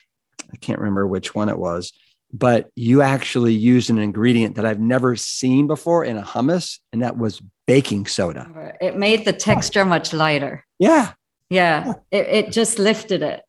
i 0.52 0.56
can't 0.56 0.80
remember 0.80 1.06
which 1.06 1.34
one 1.34 1.48
it 1.48 1.58
was 1.58 1.92
but 2.32 2.70
you 2.74 3.00
actually 3.02 3.54
used 3.54 3.88
an 3.90 3.98
ingredient 3.98 4.56
that 4.56 4.66
I've 4.66 4.80
never 4.80 5.16
seen 5.16 5.66
before 5.66 6.04
in 6.04 6.18
a 6.18 6.22
hummus, 6.22 6.78
and 6.92 7.02
that 7.02 7.16
was 7.16 7.40
baking 7.68 8.06
soda. 8.06 8.74
It 8.80 8.96
made 8.96 9.26
the 9.26 9.32
texture 9.32 9.84
much 9.84 10.12
lighter. 10.12 10.64
Yeah. 10.78 11.12
Yeah. 11.50 11.92
It, 12.10 12.26
it 12.26 12.52
just 12.52 12.78
lifted 12.78 13.22
it. 13.22 13.42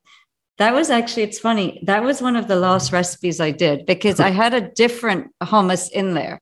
That 0.57 0.73
was 0.73 0.89
actually, 0.89 1.23
it's 1.23 1.39
funny. 1.39 1.81
That 1.85 2.03
was 2.03 2.21
one 2.21 2.35
of 2.35 2.49
the 2.49 2.57
last 2.57 2.91
recipes 2.91 3.39
I 3.39 3.51
did 3.51 3.85
because 3.85 4.19
I 4.19 4.29
had 4.29 4.53
a 4.53 4.69
different 4.69 5.31
hummus 5.41 5.89
in 5.89 6.15
there 6.15 6.41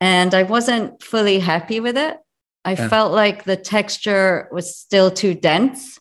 and 0.00 0.34
I 0.34 0.42
wasn't 0.42 1.00
fully 1.00 1.38
happy 1.38 1.78
with 1.78 1.96
it. 1.96 2.16
I 2.64 2.72
yeah. 2.72 2.88
felt 2.88 3.12
like 3.12 3.44
the 3.44 3.56
texture 3.56 4.48
was 4.50 4.76
still 4.76 5.12
too 5.12 5.34
dense 5.34 6.00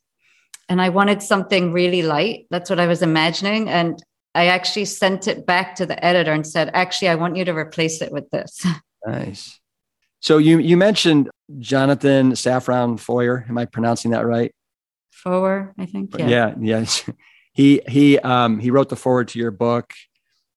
and 0.67 0.81
I 0.81 0.89
wanted 0.89 1.21
something 1.21 1.73
really 1.73 2.01
light. 2.01 2.47
That's 2.49 2.71
what 2.71 2.79
I 2.79 2.87
was 2.87 3.03
imagining. 3.03 3.69
And 3.69 4.01
I 4.33 4.47
actually 4.47 4.85
sent 4.85 5.27
it 5.27 5.45
back 5.45 5.75
to 5.75 5.85
the 5.85 6.03
editor 6.03 6.33
and 6.33 6.45
said, 6.45 6.71
actually, 6.73 7.09
I 7.09 7.15
want 7.15 7.35
you 7.35 7.45
to 7.45 7.53
replace 7.53 8.01
it 8.01 8.11
with 8.11 8.29
this. 8.31 8.65
Nice. 9.05 9.57
So 10.19 10.37
you 10.37 10.59
you 10.59 10.77
mentioned 10.77 11.29
Jonathan 11.59 12.31
Safran 12.31 12.99
Foer. 12.99 13.45
Am 13.47 13.57
I 13.57 13.65
pronouncing 13.65 14.11
that 14.11 14.25
right? 14.25 14.53
Foer, 15.11 15.73
I 15.77 15.85
think. 15.85 16.17
Yeah. 16.17 16.27
Yeah. 16.27 16.55
Yes. 16.59 17.09
He 17.53 17.81
he 17.87 18.19
um 18.19 18.59
he 18.59 18.69
wrote 18.69 18.89
the 18.89 18.95
forward 18.95 19.29
to 19.29 19.39
your 19.39 19.49
book. 19.49 19.91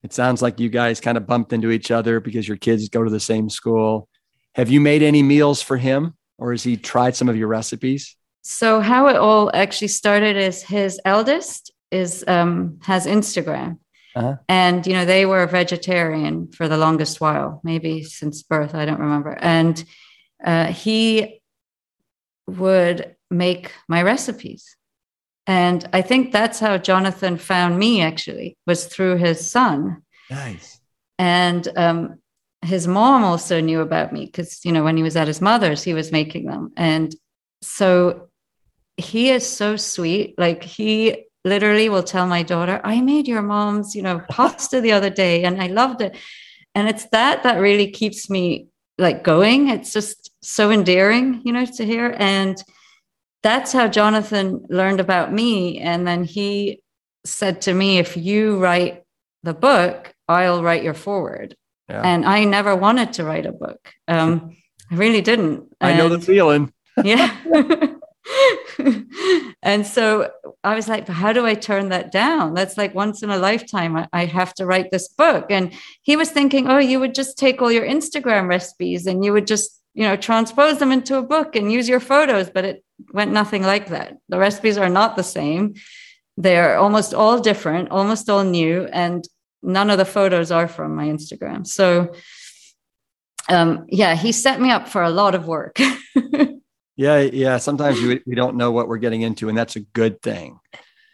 It 0.03 0.13
sounds 0.13 0.41
like 0.43 0.59
you 0.59 0.69
guys 0.69 0.99
kind 0.99 1.17
of 1.17 1.25
bumped 1.25 1.51
into 1.51 1.71
each 1.71 1.89
other 1.89 2.19
because 2.19 2.47
your 2.47 2.57
kids 2.57 2.89
go 2.89 3.03
to 3.03 3.09
the 3.09 3.19
same 3.19 3.49
school. 3.49 4.07
Have 4.53 4.69
you 4.69 4.79
made 4.79 5.01
any 5.01 5.23
meals 5.23 5.63
for 5.63 5.77
him, 5.77 6.15
or 6.37 6.51
has 6.51 6.61
he 6.61 6.77
tried 6.77 7.15
some 7.15 7.27
of 7.27 7.35
your 7.35 7.47
recipes? 7.47 8.15
So 8.43 8.81
how 8.81 9.07
it 9.07 9.15
all 9.15 9.49
actually 9.51 9.87
started 9.87 10.37
is 10.37 10.61
his 10.61 10.99
eldest 11.03 11.71
is 11.89 12.23
um, 12.27 12.77
has 12.83 13.07
Instagram, 13.07 13.79
uh-huh. 14.15 14.37
and 14.49 14.85
you 14.85 14.93
know 14.93 15.05
they 15.05 15.25
were 15.25 15.45
vegetarian 15.47 16.51
for 16.51 16.67
the 16.67 16.77
longest 16.77 17.21
while, 17.21 17.61
maybe 17.63 18.03
since 18.03 18.43
birth. 18.43 18.75
I 18.75 18.85
don't 18.85 18.99
remember. 18.99 19.37
And 19.39 19.83
uh, 20.43 20.67
he 20.67 21.41
would 22.47 23.15
make 23.29 23.71
my 23.87 24.01
recipes, 24.01 24.75
and 25.47 25.87
I 25.93 26.01
think 26.01 26.31
that's 26.31 26.59
how 26.59 26.77
Jonathan 26.77 27.37
found 27.37 27.77
me. 27.77 28.01
Actually, 28.01 28.57
was 28.67 28.85
through 28.85 29.17
his 29.17 29.49
son. 29.49 30.03
Nice. 30.29 30.79
And 31.17 31.67
um, 31.77 32.19
his 32.63 32.87
mom 32.87 33.23
also 33.23 33.61
knew 33.61 33.81
about 33.81 34.11
me 34.11 34.25
because 34.25 34.65
you 34.65 34.71
know 34.71 34.83
when 34.83 34.97
he 34.97 35.03
was 35.03 35.15
at 35.15 35.27
his 35.27 35.41
mother's, 35.41 35.83
he 35.83 35.93
was 35.93 36.11
making 36.11 36.45
them, 36.45 36.73
and 36.75 37.15
so 37.61 38.29
he 38.97 39.29
is 39.29 39.47
so 39.47 39.75
sweet. 39.75 40.35
Like 40.37 40.63
he 40.63 41.25
literally 41.43 41.89
will 41.89 42.03
tell 42.03 42.27
my 42.27 42.43
daughter, 42.43 42.81
I 42.83 43.01
made 43.01 43.27
your 43.27 43.41
mom's, 43.41 43.95
you 43.95 44.01
know, 44.01 44.21
pasta 44.29 44.81
the 44.81 44.91
other 44.91 45.09
day 45.09 45.43
and 45.43 45.61
I 45.61 45.67
loved 45.67 46.01
it. 46.01 46.15
And 46.75 46.87
it's 46.87 47.05
that 47.07 47.43
that 47.43 47.59
really 47.59 47.89
keeps 47.91 48.29
me 48.29 48.67
like 48.97 49.23
going. 49.23 49.69
It's 49.69 49.91
just 49.91 50.31
so 50.41 50.71
endearing, 50.71 51.41
you 51.43 51.51
know, 51.51 51.65
to 51.65 51.85
hear. 51.85 52.15
And 52.17 52.61
that's 53.43 53.73
how 53.73 53.87
Jonathan 53.87 54.65
learned 54.69 54.99
about 54.99 55.33
me. 55.33 55.79
And 55.79 56.07
then 56.07 56.23
he 56.23 56.81
said 57.25 57.61
to 57.61 57.73
me, 57.73 57.97
if 57.97 58.15
you 58.15 58.57
write 58.57 59.03
the 59.43 59.53
book, 59.53 60.13
I'll 60.27 60.63
write 60.63 60.83
your 60.83 60.93
forward. 60.93 61.55
Yeah. 61.89 62.01
And 62.03 62.25
I 62.25 62.45
never 62.45 62.75
wanted 62.75 63.13
to 63.13 63.25
write 63.25 63.45
a 63.45 63.51
book. 63.51 63.79
Um, 64.07 64.55
I 64.89 64.95
really 64.95 65.21
didn't. 65.21 65.75
I 65.81 65.93
know 65.97 66.09
the 66.09 66.19
feeling. 66.19 66.71
yeah. 67.03 67.35
and 69.63 69.85
so 69.85 70.31
I 70.63 70.75
was 70.75 70.87
like, 70.87 71.07
how 71.07 71.33
do 71.33 71.45
I 71.45 71.55
turn 71.55 71.89
that 71.89 72.11
down? 72.11 72.53
That's 72.53 72.77
like 72.77 72.93
once 72.93 73.23
in 73.23 73.29
a 73.29 73.37
lifetime. 73.37 74.07
I, 74.11 74.25
have 74.25 74.53
to 74.55 74.65
write 74.65 74.91
this 74.91 75.07
book. 75.07 75.47
And 75.49 75.73
he 76.01 76.15
was 76.15 76.29
thinking, 76.29 76.67
oh, 76.69 76.77
you 76.77 76.99
would 76.99 77.15
just 77.15 77.37
take 77.37 77.61
all 77.61 77.71
your 77.71 77.85
Instagram 77.85 78.47
recipes 78.47 79.07
and 79.07 79.25
you 79.25 79.33
would 79.33 79.47
just, 79.47 79.81
you 79.93 80.03
know, 80.03 80.15
transpose 80.15 80.79
them 80.79 80.91
into 80.91 81.17
a 81.17 81.23
book 81.23 81.55
and 81.55 81.71
use 81.71 81.89
your 81.89 81.99
photos. 81.99 82.49
But 82.49 82.65
it 82.65 82.83
went 83.13 83.31
nothing 83.31 83.63
like 83.63 83.87
that. 83.89 84.17
The 84.29 84.39
recipes 84.39 84.77
are 84.77 84.89
not 84.89 85.15
the 85.15 85.23
same. 85.23 85.75
They're 86.37 86.77
almost 86.77 87.13
all 87.13 87.39
different, 87.39 87.89
almost 87.89 88.29
all 88.29 88.43
new. 88.43 88.85
And 88.85 89.27
none 89.63 89.89
of 89.89 89.97
the 89.97 90.05
photos 90.05 90.51
are 90.51 90.67
from 90.67 90.95
my 90.95 91.07
Instagram. 91.07 91.67
So, 91.67 92.13
um, 93.49 93.85
yeah, 93.89 94.15
he 94.15 94.31
set 94.31 94.61
me 94.61 94.71
up 94.71 94.87
for 94.87 95.03
a 95.03 95.09
lot 95.09 95.35
of 95.35 95.47
work. 95.47 95.79
Yeah, 97.01 97.17
yeah. 97.21 97.57
Sometimes 97.57 97.99
we, 97.99 98.21
we 98.27 98.35
don't 98.35 98.57
know 98.57 98.71
what 98.71 98.87
we're 98.87 98.99
getting 98.99 99.23
into, 99.23 99.49
and 99.49 99.57
that's 99.57 99.75
a 99.75 99.79
good 99.79 100.21
thing. 100.21 100.59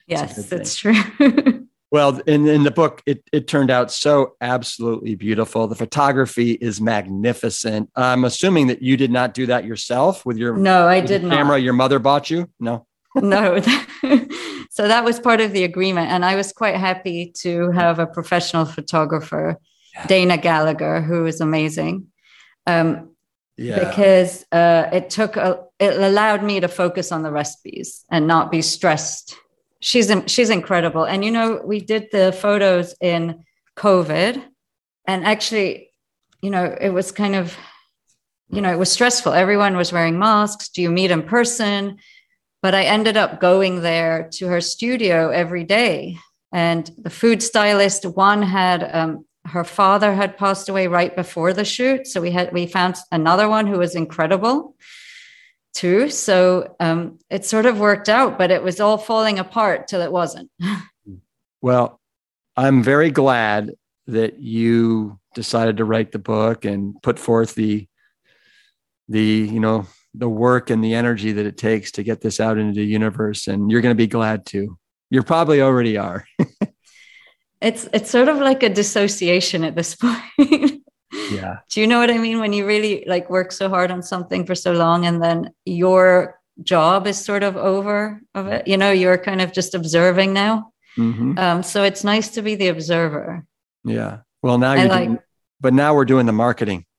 Yes, 0.06 0.36
that's 0.50 0.76
true. 0.76 0.94
well, 1.92 2.20
in, 2.28 2.46
in 2.46 2.64
the 2.64 2.72
book, 2.72 3.02
it, 3.06 3.24
it 3.32 3.48
turned 3.48 3.72
out 3.72 3.90
so 3.90 4.36
absolutely 4.42 5.16
beautiful. 5.16 5.66
The 5.66 5.76
photography 5.76 6.52
is 6.52 6.82
magnificent. 6.82 7.90
I'm 7.96 8.26
assuming 8.26 8.68
that 8.68 8.82
you 8.82 8.98
did 8.98 9.12
not 9.12 9.34
do 9.34 9.46
that 9.46 9.64
yourself 9.64 10.26
with 10.26 10.36
your 10.36 10.58
no, 10.58 10.90
I 10.90 11.00
did 11.00 11.22
camera 11.22 11.56
not. 11.58 11.64
your 11.64 11.72
mother 11.72 12.00
bought 12.00 12.30
you. 12.30 12.50
No, 12.60 12.86
no. 13.16 13.62
so 14.70 14.90
that 14.90 15.06
was 15.06 15.22
part 15.22 15.40
of 15.40 15.54
the 15.54 15.64
agreement, 15.64 16.12
and 16.12 16.26
I 16.26 16.36
was 16.36 16.52
quite 16.52 16.76
happy 16.76 17.32
to 17.44 17.72
have 17.72 18.00
a 18.00 18.08
professional 18.08 18.66
photographer, 18.66 19.56
yeah. 19.96 20.06
Dana 20.08 20.36
Gallagher, 20.36 21.02
who 21.02 21.26
is 21.26 21.40
amazing. 21.40 22.08
Um, 22.66 23.12
yeah. 23.58 23.90
because 23.90 24.46
uh, 24.52 24.90
it 24.92 25.10
took 25.10 25.36
a, 25.36 25.67
it 25.80 25.98
allowed 25.98 26.44
me 26.44 26.60
to 26.60 26.68
focus 26.68 27.12
on 27.12 27.24
the 27.24 27.32
recipes 27.32 28.04
and 28.10 28.28
not 28.28 28.52
be 28.52 28.62
stressed. 28.62 29.36
She's 29.80 30.12
she's 30.26 30.50
incredible, 30.50 31.04
and 31.04 31.24
you 31.24 31.32
know 31.32 31.62
we 31.64 31.80
did 31.80 32.10
the 32.12 32.32
photos 32.32 32.96
in 33.00 33.44
COVID, 33.76 34.44
and 35.06 35.26
actually, 35.26 35.92
you 36.42 36.50
know 36.50 36.76
it 36.80 36.90
was 36.90 37.12
kind 37.12 37.36
of, 37.36 37.56
you 38.50 38.62
know 38.62 38.72
it 38.72 38.80
was 38.80 38.92
stressful. 38.92 39.34
Everyone 39.34 39.78
was 39.78 39.94
wearing 39.94 40.18
masks. 40.18 40.70
Do 40.70 40.82
you 40.82 40.90
meet 40.90 41.12
in 41.12 41.22
person? 41.22 41.98
But 42.64 42.74
I 42.74 42.84
ended 42.84 43.18
up 43.18 43.40
going 43.40 43.82
there 43.82 44.30
to 44.34 44.48
her 44.48 44.62
studio 44.62 45.30
every 45.30 45.64
day, 45.64 46.18
and 46.52 46.90
the 46.98 47.12
food 47.12 47.44
stylist 47.44 48.04
one 48.04 48.42
had 48.42 48.90
um, 48.96 49.26
her 49.46 49.64
father 49.64 50.14
had 50.14 50.38
passed 50.38 50.70
away 50.70 50.88
right 50.88 51.16
before 51.16 51.54
the 51.54 51.64
shoot 51.64 52.06
so 52.06 52.20
we 52.20 52.32
had 52.32 52.52
we 52.52 52.68
found 52.68 52.96
another 53.12 53.48
one 53.48 53.66
who 53.66 53.78
was 53.78 53.96
incredible 53.96 54.76
too. 55.78 56.10
So 56.10 56.76
um, 56.80 57.20
it 57.30 57.46
sort 57.46 57.66
of 57.66 57.80
worked 57.80 58.10
out 58.10 58.38
but 58.38 58.52
it 58.52 58.64
was 58.64 58.80
all 58.80 58.98
falling 58.98 59.40
apart 59.40 59.88
till 59.88 60.02
it 60.02 60.12
wasn't. 60.12 60.50
Well, 61.60 62.00
I'm 62.56 62.84
very 62.84 63.10
glad 63.10 63.72
that 64.06 64.40
you 64.40 65.20
decided 65.34 65.78
to 65.78 65.86
write 65.86 66.12
the 66.12 66.20
book 66.20 66.66
and 66.66 66.94
put 67.02 67.18
forth 67.18 67.56
the 67.56 67.88
the 69.10 69.50
you 69.52 69.60
know 69.60 69.88
the 70.14 70.30
work 70.30 70.70
and 70.70 70.84
the 70.84 70.94
energy 70.94 71.32
that 71.32 71.48
it 71.48 71.58
takes 71.58 71.92
to 71.94 72.04
get 72.04 72.22
this 72.22 72.40
out 72.40 72.60
into 72.60 72.80
the 72.80 72.86
universe 72.86 73.48
and 73.48 73.72
you're 73.72 73.82
going 73.82 73.96
to 73.96 74.04
be 74.04 74.06
glad 74.08 74.46
to. 74.48 74.78
You 75.10 75.24
probably 75.24 75.62
already 75.62 75.98
are. 75.98 76.26
It's 77.60 77.90
it's 77.92 78.12
sort 78.12 78.28
of 78.28 78.38
like 78.38 78.62
a 78.62 78.70
dissociation 78.70 79.64
at 79.64 79.76
this 79.76 79.96
point 80.38 80.84
yeah. 81.32 81.58
Do 81.70 81.82
you 81.82 81.88
know 81.88 82.00
what 82.00 82.10
i 82.12 82.18
mean? 82.18 82.40
When 82.40 82.54
you 82.54 82.66
really 82.66 83.04
like 83.08 83.30
work 83.30 83.52
so 83.52 83.70
hard 83.70 83.92
on 83.92 84.02
something 84.04 84.46
for 84.46 84.56
so 84.56 84.72
long 84.72 85.06
and 85.06 85.22
then 85.22 85.52
your 85.66 86.40
job 86.64 87.08
is 87.08 87.24
sort 87.24 87.44
of 87.44 87.56
over 87.56 88.20
of 88.34 88.48
it 88.48 88.68
you 88.68 88.78
know 88.78 88.92
you're 88.92 89.18
kind 89.18 89.42
of 89.42 89.54
just 89.54 89.76
observing 89.76 90.34
now. 90.34 90.72
Mm-hmm. 90.98 91.38
um, 91.38 91.62
so 91.62 91.84
it's 91.84 92.04
nice 92.04 92.30
to 92.30 92.42
be 92.42 92.56
the 92.56 92.70
observer. 92.70 93.46
Yeah. 93.84 94.20
Well 94.42 94.58
now 94.58 94.74
you're 94.74 94.88
like, 94.88 95.08
doing, 95.08 95.20
but 95.62 95.74
now 95.74 95.94
we're 95.94 96.06
doing 96.06 96.26
the 96.26 96.34
marketing. 96.34 96.86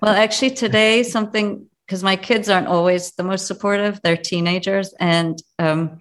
Well 0.00 0.14
actually 0.14 0.50
today 0.50 1.02
something 1.02 1.66
because 1.86 2.02
my 2.02 2.16
kids 2.16 2.48
aren't 2.48 2.68
always 2.68 3.12
the 3.12 3.22
most 3.22 3.46
supportive 3.46 4.00
they're 4.02 4.16
teenagers 4.16 4.94
and 4.98 5.38
um, 5.58 6.00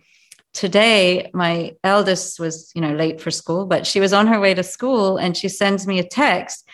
today 0.53 1.29
my 1.33 1.75
eldest 1.83 2.39
was 2.39 2.71
you 2.75 2.81
know 2.81 2.93
late 2.93 3.21
for 3.21 3.31
school 3.31 3.65
but 3.65 3.87
she 3.87 3.99
was 3.99 4.13
on 4.13 4.27
her 4.27 4.39
way 4.39 4.53
to 4.53 4.63
school 4.63 5.17
and 5.17 5.35
she 5.35 5.47
sends 5.47 5.87
me 5.87 5.99
a 5.99 6.07
text 6.07 6.67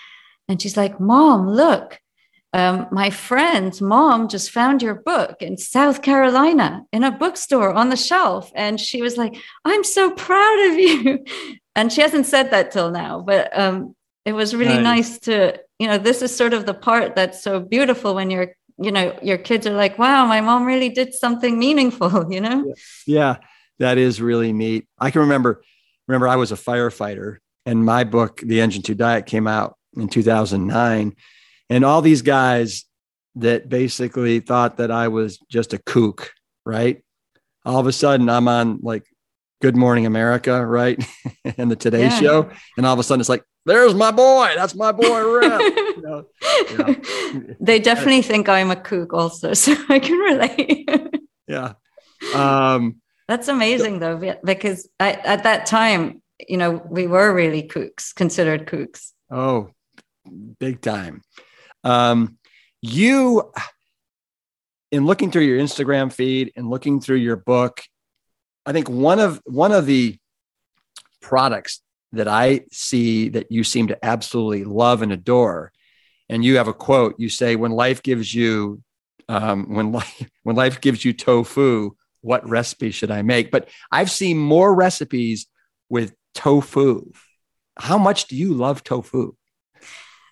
and 0.47 0.61
she's 0.61 0.77
like 0.77 0.99
mom 0.99 1.49
look 1.49 1.99
um, 2.53 2.87
my 2.91 3.09
friend's 3.09 3.81
mom 3.81 4.29
just 4.29 4.51
found 4.51 4.81
your 4.81 4.95
book 4.95 5.41
in 5.41 5.57
south 5.57 6.01
carolina 6.01 6.83
in 6.91 7.03
a 7.03 7.11
bookstore 7.11 7.73
on 7.73 7.89
the 7.89 7.97
shelf 7.97 8.51
and 8.55 8.79
she 8.79 9.01
was 9.01 9.17
like 9.17 9.35
i'm 9.65 9.83
so 9.83 10.11
proud 10.11 10.59
of 10.69 10.77
you 10.77 11.23
and 11.75 11.91
she 11.91 12.01
hasn't 12.01 12.25
said 12.25 12.51
that 12.51 12.71
till 12.71 12.91
now 12.91 13.21
but 13.21 13.57
um, 13.57 13.95
it 14.25 14.33
was 14.33 14.55
really 14.55 14.81
nice. 14.81 15.09
nice 15.09 15.19
to 15.19 15.59
you 15.79 15.87
know 15.87 15.97
this 15.97 16.21
is 16.21 16.35
sort 16.35 16.53
of 16.53 16.65
the 16.65 16.73
part 16.73 17.15
that's 17.15 17.41
so 17.41 17.59
beautiful 17.59 18.15
when 18.15 18.31
you're 18.31 18.53
you 18.79 18.91
know 18.91 19.17
your 19.21 19.37
kids 19.37 19.67
are 19.67 19.73
like 19.73 19.97
wow 19.97 20.25
my 20.25 20.41
mom 20.41 20.65
really 20.65 20.89
did 20.89 21.13
something 21.13 21.59
meaningful 21.59 22.25
you 22.31 22.41
know 22.41 22.73
yeah 23.05 23.37
that 23.79 23.97
is 23.97 24.21
really 24.21 24.53
neat. 24.53 24.87
I 24.99 25.11
can 25.11 25.21
remember 25.21 25.63
remember 26.07 26.27
I 26.27 26.35
was 26.35 26.51
a 26.51 26.55
firefighter 26.55 27.37
and 27.65 27.83
my 27.83 28.03
book 28.03 28.41
The 28.43 28.61
Engine 28.61 28.81
2 28.81 28.95
Diet 28.95 29.25
came 29.25 29.47
out 29.47 29.76
in 29.97 30.07
2009 30.07 31.15
and 31.69 31.85
all 31.85 32.01
these 32.01 32.21
guys 32.21 32.85
that 33.35 33.69
basically 33.69 34.39
thought 34.39 34.77
that 34.77 34.91
I 34.91 35.09
was 35.09 35.39
just 35.49 35.73
a 35.73 35.77
kook, 35.77 36.31
right? 36.65 37.03
All 37.65 37.79
of 37.79 37.87
a 37.87 37.91
sudden 37.91 38.29
I'm 38.29 38.47
on 38.47 38.79
like 38.81 39.05
Good 39.61 39.75
Morning 39.75 40.05
America, 40.05 40.65
right? 40.65 41.03
and 41.57 41.69
the 41.69 41.75
Today 41.75 42.03
yeah. 42.03 42.19
Show 42.19 42.49
and 42.77 42.85
all 42.85 42.93
of 42.93 42.99
a 42.99 43.03
sudden 43.03 43.19
it's 43.19 43.29
like 43.29 43.43
there's 43.67 43.93
my 43.93 44.11
boy. 44.11 44.53
That's 44.55 44.75
my 44.75 44.93
boy, 44.93 45.21
Rip. 45.23 45.59
you 45.75 46.01
know, 46.01 46.25
yeah. 46.71 47.53
They 47.59 47.79
definitely 47.79 48.21
think 48.21 48.47
I'm 48.47 48.71
a 48.71 48.77
kook, 48.77 49.13
also, 49.13 49.53
so 49.53 49.75
I 49.89 49.99
can 49.99 50.17
relate. 50.17 50.89
yeah. 51.47 51.73
Um, 52.33 53.01
that's 53.27 53.49
amazing, 53.49 53.99
though, 53.99 54.35
because 54.43 54.87
I, 55.01 55.11
at 55.11 55.43
that 55.43 55.65
time, 55.65 56.21
you 56.39 56.55
know, 56.55 56.81
we 56.89 57.07
were 57.07 57.33
really 57.33 57.63
kooks, 57.63 58.15
considered 58.15 58.67
kooks. 58.67 59.11
Oh, 59.29 59.71
big 60.59 60.81
time. 60.81 61.21
Um, 61.83 62.37
you, 62.81 63.51
in 64.91 65.05
looking 65.05 65.31
through 65.31 65.43
your 65.43 65.59
Instagram 65.59 66.11
feed 66.11 66.51
and 66.55 66.69
looking 66.69 66.99
through 66.99 67.17
your 67.17 67.35
book, 67.35 67.81
I 68.65 68.73
think 68.73 68.89
one 68.89 69.19
of 69.19 69.41
one 69.45 69.71
of 69.71 69.85
the 69.85 70.17
products 71.21 71.81
that 72.11 72.27
I 72.27 72.61
see 72.71 73.29
that 73.29 73.51
you 73.51 73.63
seem 73.63 73.87
to 73.87 74.05
absolutely 74.05 74.63
love 74.63 75.01
and 75.01 75.11
adore, 75.11 75.71
and 76.29 76.43
you 76.43 76.57
have 76.57 76.67
a 76.67 76.73
quote. 76.73 77.15
You 77.17 77.29
say, 77.29 77.55
"When 77.55 77.71
life 77.71 78.03
gives 78.03 78.33
you, 78.33 78.81
um, 79.29 79.73
when 79.73 79.91
life 79.91 80.29
when 80.43 80.55
life 80.55 80.81
gives 80.81 81.03
you 81.05 81.13
tofu, 81.13 81.91
what 82.21 82.47
recipe 82.47 82.91
should 82.91 83.11
I 83.11 83.21
make? 83.21 83.51
But 83.51 83.69
I've 83.91 84.11
seen 84.11 84.37
more 84.37 84.73
recipes 84.73 85.47
with 85.89 86.13
tofu. 86.33 87.11
How 87.77 87.97
much 87.97 88.27
do 88.27 88.35
you 88.35 88.53
love 88.53 88.83
tofu? 88.83 89.33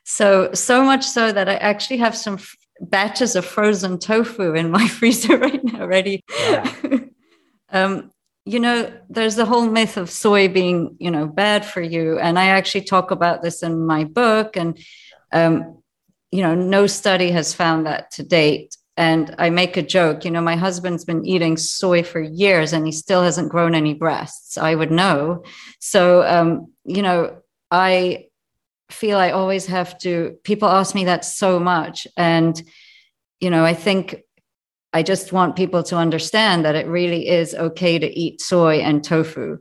So, 0.06 0.54
so 0.54 0.84
much 0.84 1.04
so 1.06 1.32
that 1.32 1.50
I 1.50 1.56
actually 1.56 1.98
have 1.98 2.16
some 2.16 2.36
f- 2.36 2.56
batches 2.80 3.36
of 3.36 3.46
frozen 3.46 4.00
tofu 4.00 4.54
in 4.54 4.72
my 4.72 4.88
freezer 5.00 5.38
right 5.38 5.64
now, 5.64 5.86
ready. 5.86 6.24
Yeah. 6.40 6.74
um, 7.72 8.12
you 8.46 8.60
know, 8.60 8.92
there's 9.10 9.36
the 9.36 9.46
whole 9.46 9.68
myth 9.68 9.98
of 9.98 10.10
soy 10.10 10.48
being, 10.48 10.96
you 11.00 11.10
know, 11.10 11.26
bad 11.26 11.66
for 11.66 11.82
you. 11.82 12.20
And 12.20 12.38
I 12.38 12.46
actually 12.46 12.84
talk 12.84 13.10
about 13.10 13.42
this 13.42 13.64
in 13.64 13.86
my 13.86 14.04
book. 14.04 14.56
And, 14.56 14.78
um, 15.32 15.82
you 16.32 16.42
know, 16.42 16.54
no 16.54 16.86
study 16.86 17.32
has 17.32 17.54
found 17.54 17.88
that 17.88 18.12
to 18.12 18.24
date 18.24 18.78
and 18.98 19.36
I 19.38 19.50
make 19.50 19.76
a 19.76 19.82
joke, 19.82 20.24
you 20.24 20.32
know, 20.32 20.42
my 20.42 20.56
husband's 20.56 21.04
been 21.04 21.26
eating 21.26 21.58
soy 21.58 22.02
for 22.02 22.22
years 22.22 22.72
and 22.72 22.86
he 22.86 22.92
still 22.94 23.24
hasn't 23.24 23.52
grown 23.52 23.76
any 23.76 23.94
breasts. 23.94 24.58
I 24.58 24.74
would 24.76 24.92
know. 24.92 25.44
So, 25.80 26.24
um, 26.24 26.72
you 26.86 27.02
know, 27.02 27.42
I 27.72 28.28
feel 28.90 29.18
I 29.18 29.32
always 29.32 29.66
have 29.68 29.98
to, 30.00 30.38
people 30.44 30.68
ask 30.68 30.96
me 30.96 31.06
that 31.06 31.26
so 31.26 31.60
much. 31.60 32.08
And, 32.18 32.62
you 33.40 33.50
know, 33.50 33.66
I 33.66 33.74
think 33.74 34.22
I 34.94 35.04
just 35.04 35.34
want 35.34 35.56
people 35.56 35.84
to 35.84 35.98
understand 35.98 36.64
that 36.66 36.76
it 36.76 36.88
really 36.88 37.28
is 37.28 37.54
okay 37.54 38.00
to 38.00 38.20
eat 38.20 38.42
soy 38.42 38.78
and 38.78 39.04
tofu. 39.04 39.58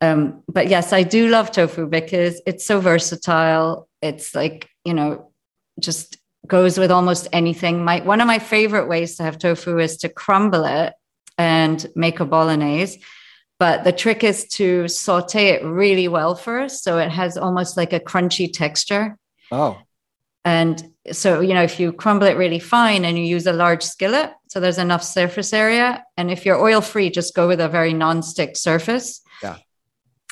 Um, 0.00 0.42
but 0.48 0.68
yes, 0.68 0.92
I 0.92 1.02
do 1.02 1.28
love 1.28 1.50
tofu 1.50 1.86
because 1.86 2.42
it's 2.46 2.66
so 2.66 2.80
versatile. 2.80 3.88
It's 4.02 4.34
like, 4.34 4.68
you 4.84 4.92
know, 4.92 5.32
just 5.80 6.18
goes 6.46 6.78
with 6.78 6.90
almost 6.90 7.28
anything. 7.32 7.84
My 7.84 8.00
one 8.00 8.20
of 8.20 8.26
my 8.26 8.38
favorite 8.38 8.88
ways 8.88 9.16
to 9.16 9.22
have 9.22 9.38
tofu 9.38 9.78
is 9.78 9.96
to 9.98 10.08
crumble 10.08 10.64
it 10.64 10.92
and 11.38 11.86
make 11.94 12.20
a 12.20 12.24
bolognese. 12.24 13.02
But 13.58 13.84
the 13.84 13.92
trick 13.92 14.22
is 14.22 14.46
to 14.48 14.86
saute 14.86 15.48
it 15.48 15.64
really 15.64 16.08
well 16.08 16.34
first, 16.34 16.84
so 16.84 16.98
it 16.98 17.10
has 17.10 17.38
almost 17.38 17.76
like 17.76 17.92
a 17.92 18.00
crunchy 18.00 18.52
texture. 18.52 19.16
Oh. 19.50 19.78
And 20.44 20.92
so, 21.10 21.40
you 21.40 21.54
know, 21.54 21.62
if 21.62 21.80
you 21.80 21.92
crumble 21.92 22.26
it 22.26 22.36
really 22.36 22.58
fine 22.58 23.04
and 23.04 23.18
you 23.18 23.24
use 23.24 23.46
a 23.46 23.52
large 23.52 23.82
skillet, 23.82 24.32
so 24.48 24.60
there's 24.60 24.78
enough 24.78 25.02
surface 25.02 25.52
area. 25.52 26.04
And 26.16 26.30
if 26.30 26.44
you're 26.44 26.60
oil 26.60 26.80
free, 26.80 27.10
just 27.10 27.34
go 27.34 27.48
with 27.48 27.60
a 27.60 27.68
very 27.68 27.92
non-stick 27.92 28.56
surface. 28.56 29.22
Yeah 29.42 29.56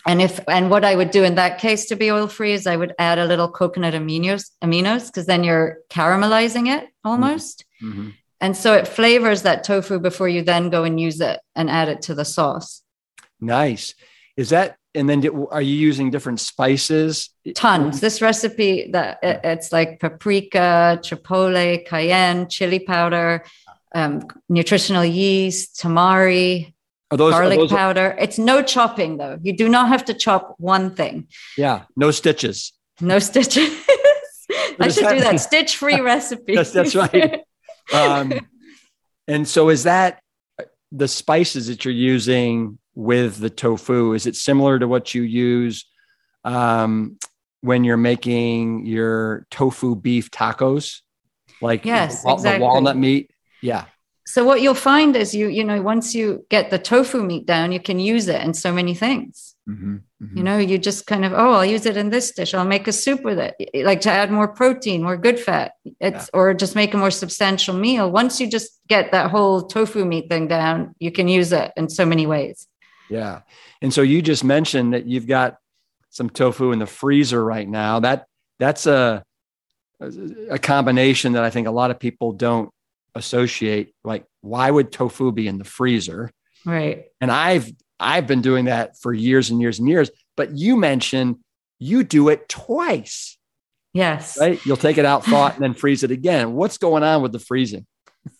and 0.06 0.20
if 0.20 0.40
and 0.48 0.70
what 0.70 0.84
I 0.84 0.96
would 0.96 1.10
do 1.10 1.24
in 1.24 1.34
that 1.36 1.58
case 1.58 1.86
to 1.86 1.96
be 1.96 2.10
oil 2.10 2.28
free 2.28 2.52
is 2.52 2.66
I 2.66 2.76
would 2.76 2.94
add 2.98 3.18
a 3.18 3.24
little 3.24 3.48
coconut 3.48 3.94
aminos 3.94 4.50
aminos 4.62 5.06
because 5.06 5.26
then 5.26 5.44
you're 5.44 5.78
caramelizing 5.90 6.74
it 6.74 6.88
almost. 7.04 7.64
Mm-hmm. 7.82 8.00
mm-hmm. 8.00 8.10
And 8.40 8.54
so 8.54 8.74
it 8.74 8.86
flavors 8.86 9.42
that 9.42 9.64
tofu 9.64 9.98
before 9.98 10.28
you 10.28 10.42
then 10.42 10.68
go 10.68 10.84
and 10.84 11.00
use 11.00 11.20
it 11.20 11.40
and 11.54 11.70
add 11.70 11.88
it 11.88 12.02
to 12.02 12.14
the 12.14 12.26
sauce. 12.26 12.82
Nice. 13.44 13.94
Is 14.36 14.50
that 14.50 14.76
and 14.94 15.08
then 15.08 15.26
are 15.50 15.62
you 15.62 15.74
using 15.74 16.10
different 16.10 16.40
spices? 16.40 17.30
Tons. 17.54 18.00
This 18.00 18.22
recipe 18.22 18.90
that 18.92 19.18
it's 19.22 19.72
like 19.72 19.98
paprika, 19.98 21.00
chipotle, 21.02 21.84
cayenne, 21.84 22.48
chili 22.48 22.78
powder, 22.78 23.44
um, 23.94 24.22
nutritional 24.48 25.04
yeast, 25.04 25.76
tamari, 25.76 26.74
those, 27.10 27.32
garlic 27.32 27.58
those 27.58 27.70
powder. 27.70 28.16
It's 28.18 28.38
no 28.38 28.62
chopping 28.62 29.16
though. 29.16 29.38
You 29.42 29.56
do 29.56 29.68
not 29.68 29.88
have 29.88 30.04
to 30.06 30.14
chop 30.14 30.54
one 30.58 30.94
thing. 30.94 31.28
Yeah, 31.56 31.84
no 31.96 32.10
stitches. 32.10 32.72
No 33.00 33.18
stitches. 33.18 33.68
I 34.78 34.88
should 34.88 35.08
do 35.08 35.20
that 35.20 35.40
stitch 35.40 35.76
free 35.76 36.00
recipe. 36.00 36.54
yes, 36.54 36.72
that's 36.72 36.94
right. 36.94 37.40
Um, 37.92 38.32
and 39.26 39.46
so, 39.46 39.68
is 39.68 39.84
that 39.84 40.20
the 40.92 41.08
spices 41.08 41.66
that 41.66 41.84
you're 41.84 41.94
using 41.94 42.78
with 42.94 43.38
the 43.38 43.50
tofu? 43.50 44.12
Is 44.12 44.26
it 44.26 44.36
similar 44.36 44.78
to 44.78 44.88
what 44.88 45.14
you 45.14 45.22
use 45.22 45.86
um, 46.44 47.18
when 47.60 47.84
you're 47.84 47.96
making 47.96 48.86
your 48.86 49.46
tofu 49.50 49.96
beef 49.96 50.30
tacos? 50.30 51.00
Like 51.60 51.84
yes, 51.84 52.22
the, 52.22 52.32
exactly. 52.32 52.58
the 52.58 52.64
walnut 52.64 52.96
meat? 52.96 53.30
Yeah 53.62 53.86
so 54.26 54.44
what 54.44 54.62
you'll 54.62 54.74
find 54.74 55.16
is 55.16 55.34
you 55.34 55.48
you 55.48 55.64
know 55.64 55.80
once 55.80 56.14
you 56.14 56.44
get 56.48 56.70
the 56.70 56.78
tofu 56.78 57.22
meat 57.22 57.46
down 57.46 57.72
you 57.72 57.80
can 57.80 57.98
use 57.98 58.26
it 58.28 58.40
in 58.42 58.54
so 58.54 58.72
many 58.72 58.94
things 58.94 59.54
mm-hmm, 59.68 59.96
mm-hmm. 59.96 60.36
you 60.36 60.42
know 60.42 60.58
you 60.58 60.78
just 60.78 61.06
kind 61.06 61.24
of 61.24 61.32
oh 61.32 61.52
i'll 61.52 61.64
use 61.64 61.86
it 61.86 61.96
in 61.96 62.10
this 62.10 62.32
dish 62.32 62.54
i'll 62.54 62.64
make 62.64 62.88
a 62.88 62.92
soup 62.92 63.22
with 63.22 63.38
it 63.38 63.54
like 63.84 64.00
to 64.00 64.10
add 64.10 64.30
more 64.30 64.48
protein 64.48 65.02
more 65.02 65.16
good 65.16 65.38
fat 65.38 65.72
it's 66.00 66.30
yeah. 66.32 66.38
or 66.38 66.54
just 66.54 66.74
make 66.74 66.94
a 66.94 66.96
more 66.96 67.10
substantial 67.10 67.74
meal 67.74 68.10
once 68.10 68.40
you 68.40 68.50
just 68.50 68.80
get 68.88 69.12
that 69.12 69.30
whole 69.30 69.62
tofu 69.62 70.04
meat 70.04 70.28
thing 70.28 70.48
down 70.48 70.94
you 70.98 71.12
can 71.12 71.28
use 71.28 71.52
it 71.52 71.70
in 71.76 71.88
so 71.88 72.06
many 72.06 72.26
ways 72.26 72.66
yeah 73.08 73.40
and 73.82 73.92
so 73.92 74.02
you 74.02 74.22
just 74.22 74.44
mentioned 74.44 74.94
that 74.94 75.06
you've 75.06 75.26
got 75.26 75.56
some 76.10 76.30
tofu 76.30 76.72
in 76.72 76.78
the 76.78 76.86
freezer 76.86 77.44
right 77.44 77.68
now 77.68 78.00
that 78.00 78.26
that's 78.58 78.86
a 78.86 79.22
a 80.50 80.58
combination 80.58 81.32
that 81.32 81.44
i 81.44 81.50
think 81.50 81.66
a 81.66 81.72
lot 81.72 81.90
of 81.90 81.98
people 81.98 82.32
don't 82.32 82.70
associate 83.14 83.94
like 84.04 84.24
why 84.40 84.70
would 84.70 84.90
tofu 84.90 85.32
be 85.32 85.46
in 85.46 85.58
the 85.58 85.64
freezer 85.64 86.30
right 86.64 87.04
and 87.20 87.30
i've 87.30 87.70
i've 88.00 88.26
been 88.26 88.42
doing 88.42 88.66
that 88.66 88.98
for 88.98 89.12
years 89.12 89.50
and 89.50 89.60
years 89.60 89.78
and 89.78 89.88
years 89.88 90.10
but 90.36 90.56
you 90.56 90.76
mentioned 90.76 91.36
you 91.78 92.04
do 92.04 92.28
it 92.28 92.48
twice. 92.48 93.38
Yes. 93.92 94.38
Right? 94.40 94.64
You'll 94.64 94.76
take 94.76 94.98
it 94.98 95.04
out, 95.04 95.24
thaw 95.24 95.48
it, 95.48 95.54
and 95.54 95.62
then 95.62 95.74
freeze 95.74 96.02
it 96.02 96.10
again. 96.10 96.54
What's 96.54 96.78
going 96.78 97.02
on 97.02 97.22
with 97.22 97.32
the 97.32 97.38
freezing? 97.38 97.86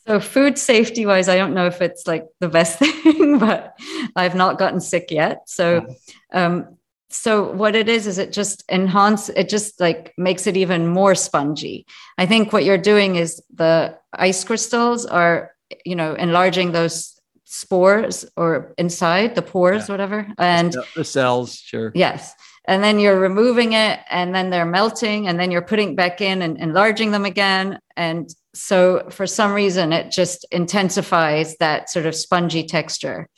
So, 0.06 0.20
food 0.20 0.58
safety 0.58 1.06
wise, 1.06 1.28
I 1.28 1.36
don't 1.36 1.54
know 1.54 1.66
if 1.66 1.80
it's 1.80 2.06
like 2.06 2.26
the 2.40 2.48
best 2.48 2.78
thing, 3.02 3.38
but 3.38 3.78
I've 4.16 4.34
not 4.34 4.58
gotten 4.58 4.80
sick 4.80 5.10
yet. 5.10 5.48
So, 5.48 5.86
um, 6.32 6.76
so 7.14 7.52
what 7.52 7.76
it 7.76 7.88
is 7.88 8.06
is 8.06 8.18
it 8.18 8.32
just 8.32 8.64
enhance 8.68 9.28
it 9.28 9.48
just 9.48 9.80
like 9.80 10.12
makes 10.18 10.46
it 10.46 10.56
even 10.56 10.86
more 10.86 11.14
spongy 11.14 11.86
i 12.18 12.26
think 12.26 12.52
what 12.52 12.64
you're 12.64 12.76
doing 12.76 13.16
is 13.16 13.40
the 13.54 13.96
ice 14.12 14.42
crystals 14.42 15.06
are 15.06 15.52
you 15.84 15.94
know 15.94 16.14
enlarging 16.14 16.72
those 16.72 17.20
spores 17.44 18.24
or 18.36 18.74
inside 18.78 19.34
the 19.34 19.42
pores 19.42 19.88
yeah. 19.88 19.92
whatever 19.92 20.26
and 20.38 20.76
the 20.96 21.04
cells 21.04 21.54
sure 21.54 21.92
yes 21.94 22.34
and 22.66 22.82
then 22.82 22.98
you're 22.98 23.20
removing 23.20 23.74
it 23.74 24.00
and 24.10 24.34
then 24.34 24.50
they're 24.50 24.66
melting 24.66 25.28
and 25.28 25.38
then 25.38 25.50
you're 25.50 25.62
putting 25.62 25.94
back 25.94 26.20
in 26.20 26.42
and 26.42 26.58
enlarging 26.58 27.12
them 27.12 27.24
again 27.24 27.78
and 27.96 28.34
so 28.54 29.06
for 29.10 29.26
some 29.26 29.52
reason 29.52 29.92
it 29.92 30.10
just 30.10 30.46
intensifies 30.50 31.56
that 31.58 31.90
sort 31.90 32.06
of 32.06 32.14
spongy 32.14 32.64
texture. 32.64 33.28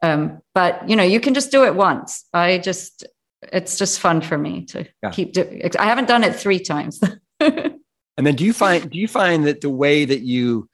Um, 0.00 0.40
but 0.54 0.88
you 0.88 0.96
know 0.96 1.02
you 1.02 1.20
can 1.20 1.34
just 1.34 1.50
do 1.50 1.64
it 1.64 1.74
once. 1.74 2.24
I 2.32 2.58
just 2.58 3.06
it's 3.52 3.78
just 3.78 4.00
fun 4.00 4.20
for 4.20 4.36
me 4.36 4.64
to 4.64 4.84
yeah. 5.00 5.10
keep 5.10 5.32
doing 5.32 5.62
i 5.78 5.84
haven't 5.84 6.08
done 6.08 6.24
it 6.24 6.34
three 6.34 6.60
times. 6.60 7.00
And 8.18 8.26
then 8.26 8.34
do 8.34 8.44
you 8.44 8.52
find 8.52 8.90
do 8.90 8.98
you 8.98 9.06
find 9.06 9.46
that 9.46 9.60
the 9.60 9.70
way 9.70 10.04
that 10.04 10.22
you 10.22 10.68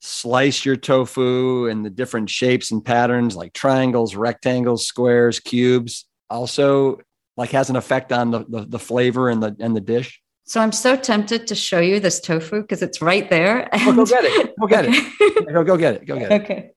slice 0.00 0.64
your 0.64 0.74
tofu 0.74 1.66
and 1.66 1.84
the 1.84 1.90
different 1.90 2.30
shapes 2.30 2.72
and 2.72 2.82
patterns 2.82 3.36
like 3.36 3.52
triangles 3.52 4.16
rectangles 4.16 4.86
squares 4.86 5.38
cubes 5.38 6.06
also 6.30 6.98
like 7.36 7.50
has 7.50 7.70
an 7.70 7.76
effect 7.76 8.10
on 8.10 8.30
the, 8.32 8.44
the, 8.48 8.64
the 8.64 8.78
flavor 8.78 9.28
and 9.28 9.42
the 9.42 9.54
and 9.60 9.76
the 9.76 9.82
dish 9.82 10.21
so 10.44 10.60
I'm 10.60 10.72
so 10.72 10.96
tempted 10.96 11.46
to 11.46 11.54
show 11.54 11.80
you 11.80 12.00
this 12.00 12.20
tofu 12.20 12.62
because 12.62 12.82
it's 12.82 13.00
right 13.00 13.28
there. 13.30 13.68
Oh, 13.72 13.88
and... 13.88 13.96
Well, 13.96 14.06
go 14.06 14.06
get 14.06 14.24
it. 14.24 14.54
Go 14.58 14.66
get 14.66 14.84
it. 14.86 15.52
Go, 15.52 15.64
go 15.64 15.76
get 15.76 15.94
it. 15.94 16.06
Go 16.06 16.18
get 16.18 16.32
it. 16.32 16.42
Okay. 16.42 16.70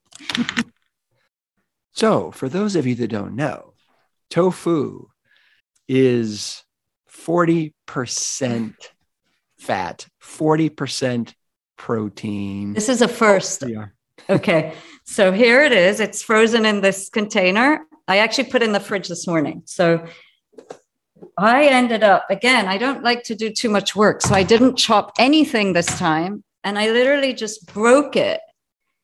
so, 1.91 2.31
for 2.31 2.47
those 2.47 2.75
of 2.75 2.85
you 2.85 2.95
that 2.95 3.07
don't 3.07 3.35
know, 3.35 3.73
tofu 4.29 5.07
is 5.87 6.63
40% 7.09 8.73
fat, 9.57 10.07
40% 10.21 11.33
protein. 11.77 12.73
This 12.73 12.89
is 12.89 13.01
a 13.01 13.07
first. 13.07 13.63
Oh, 13.63 13.85
okay. 14.29 14.73
So 15.05 15.31
here 15.31 15.63
it 15.63 15.71
is. 15.71 15.99
It's 15.99 16.21
frozen 16.21 16.65
in 16.65 16.81
this 16.81 17.09
container. 17.09 17.85
I 18.07 18.19
actually 18.19 18.49
put 18.49 18.61
in 18.63 18.71
the 18.71 18.79
fridge 18.79 19.07
this 19.07 19.27
morning. 19.27 19.63
So 19.65 20.05
I 21.37 21.67
ended 21.67 22.03
up, 22.03 22.25
again, 22.29 22.67
I 22.67 22.77
don't 22.77 23.03
like 23.03 23.23
to 23.23 23.35
do 23.35 23.49
too 23.49 23.69
much 23.69 23.95
work. 23.95 24.21
So 24.21 24.33
I 24.33 24.43
didn't 24.43 24.75
chop 24.75 25.13
anything 25.19 25.73
this 25.73 25.87
time. 25.97 26.43
And 26.63 26.79
I 26.79 26.91
literally 26.91 27.33
just 27.33 27.71
broke 27.73 28.15
it. 28.15 28.41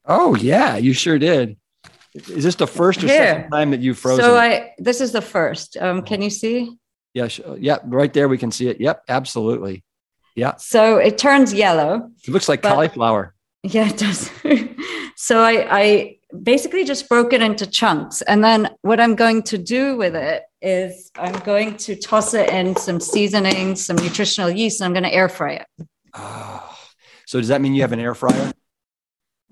Oh, 0.05 0.35
yeah, 0.35 0.77
you 0.77 0.93
sure 0.93 1.19
did. 1.19 1.57
Is 2.13 2.43
this 2.43 2.55
the 2.55 2.67
first 2.67 3.03
or 3.03 3.07
Here. 3.07 3.17
second 3.17 3.51
time 3.51 3.71
that 3.71 3.79
you've 3.79 3.97
frozen? 3.97 4.25
So 4.25 4.35
I, 4.35 4.73
this 4.77 4.99
is 4.99 5.11
the 5.11 5.21
first. 5.21 5.77
Um, 5.77 6.01
can 6.01 6.21
you 6.21 6.29
see? 6.29 6.75
Yeah, 7.13 7.29
yeah, 7.57 7.77
right 7.85 8.11
there 8.11 8.27
we 8.27 8.37
can 8.37 8.51
see 8.51 8.67
it. 8.67 8.81
Yep, 8.81 9.03
absolutely. 9.07 9.83
Yeah. 10.35 10.55
So 10.57 10.97
it 10.97 11.17
turns 11.17 11.53
yellow. 11.53 12.09
It 12.25 12.31
looks 12.31 12.49
like 12.49 12.61
but, 12.61 12.73
cauliflower. 12.73 13.35
Yeah, 13.63 13.89
it 13.89 13.97
does. 13.97 14.31
so 15.15 15.39
I, 15.39 15.67
I 15.69 16.17
basically 16.43 16.83
just 16.83 17.09
broke 17.09 17.33
it 17.33 17.41
into 17.41 17.65
chunks. 17.67 18.21
And 18.21 18.43
then 18.43 18.69
what 18.81 18.99
I'm 18.99 19.15
going 19.15 19.43
to 19.43 19.57
do 19.57 19.97
with 19.97 20.15
it 20.15 20.43
is 20.61 21.11
I'm 21.15 21.37
going 21.39 21.77
to 21.77 21.95
toss 21.95 22.33
it 22.33 22.49
in 22.49 22.75
some 22.75 22.99
seasoning, 22.99 23.75
some 23.75 23.95
nutritional 23.97 24.49
yeast, 24.49 24.81
and 24.81 24.85
I'm 24.85 24.93
going 24.93 25.09
to 25.09 25.13
air 25.13 25.29
fry 25.29 25.53
it. 25.53 25.87
Oh, 26.13 26.77
so 27.25 27.39
does 27.39 27.47
that 27.47 27.61
mean 27.61 27.73
you 27.73 27.81
have 27.81 27.93
an 27.93 27.99
air 27.99 28.15
fryer? 28.15 28.51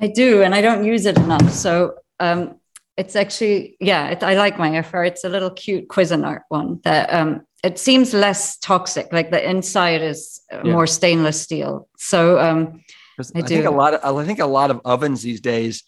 I 0.01 0.07
do, 0.07 0.43
and 0.43 0.55
I 0.55 0.61
don't 0.61 0.85
use 0.85 1.05
it 1.05 1.17
enough. 1.17 1.49
So 1.51 1.95
um, 2.19 2.59
it's 2.97 3.15
actually, 3.15 3.77
yeah, 3.79 4.09
it, 4.09 4.23
I 4.23 4.35
like 4.35 4.57
my 4.57 4.73
air 4.73 4.83
fryer. 4.83 5.05
It's 5.05 5.23
a 5.23 5.29
little 5.29 5.49
cute 5.49 5.87
Cuisinart 5.87 6.41
one 6.49 6.79
that 6.83 7.13
um, 7.13 7.41
it 7.63 7.79
seems 7.79 8.13
less 8.13 8.57
toxic. 8.57 9.11
Like 9.11 9.31
the 9.31 9.49
inside 9.49 10.01
is 10.01 10.41
yeah. 10.51 10.63
more 10.63 10.87
stainless 10.87 11.41
steel. 11.41 11.87
So 11.97 12.39
um, 12.39 12.83
I, 13.19 13.39
I 13.39 13.41
think 13.41 13.65
a 13.65 13.71
lot 13.71 13.93
of 13.93 14.17
I 14.17 14.25
think 14.25 14.39
a 14.39 14.45
lot 14.45 14.71
of 14.71 14.81
ovens 14.85 15.21
these 15.21 15.41
days 15.41 15.83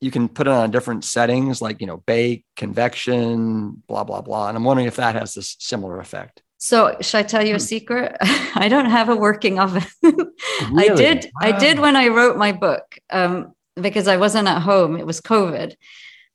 you 0.00 0.10
can 0.10 0.28
put 0.28 0.46
it 0.46 0.50
on 0.50 0.70
different 0.70 1.04
settings 1.04 1.62
like 1.62 1.80
you 1.80 1.86
know 1.86 1.98
bake 1.98 2.44
convection 2.56 3.82
blah 3.86 4.04
blah 4.04 4.20
blah. 4.20 4.48
And 4.48 4.56
i'm 4.56 4.64
wondering 4.64 4.86
if 4.86 4.96
that 4.96 5.14
has 5.14 5.34
this 5.34 5.56
similar 5.58 5.98
effect. 5.98 6.42
So 6.58 6.96
should 7.00 7.18
i 7.18 7.22
tell 7.22 7.44
you 7.44 7.54
a 7.54 7.58
hmm. 7.58 7.60
secret? 7.60 8.16
I 8.20 8.68
don't 8.68 8.90
have 8.90 9.08
a 9.08 9.16
working 9.16 9.58
oven. 9.58 9.84
Really? 10.70 10.90
i 10.90 10.94
did 10.94 11.24
wow. 11.24 11.48
i 11.48 11.58
did 11.58 11.78
when 11.78 11.96
i 11.96 12.08
wrote 12.08 12.36
my 12.36 12.52
book 12.52 12.98
um, 13.10 13.54
because 13.80 14.08
i 14.08 14.16
wasn't 14.16 14.48
at 14.48 14.62
home. 14.62 14.96
It 14.96 15.06
was 15.06 15.20
covid. 15.20 15.74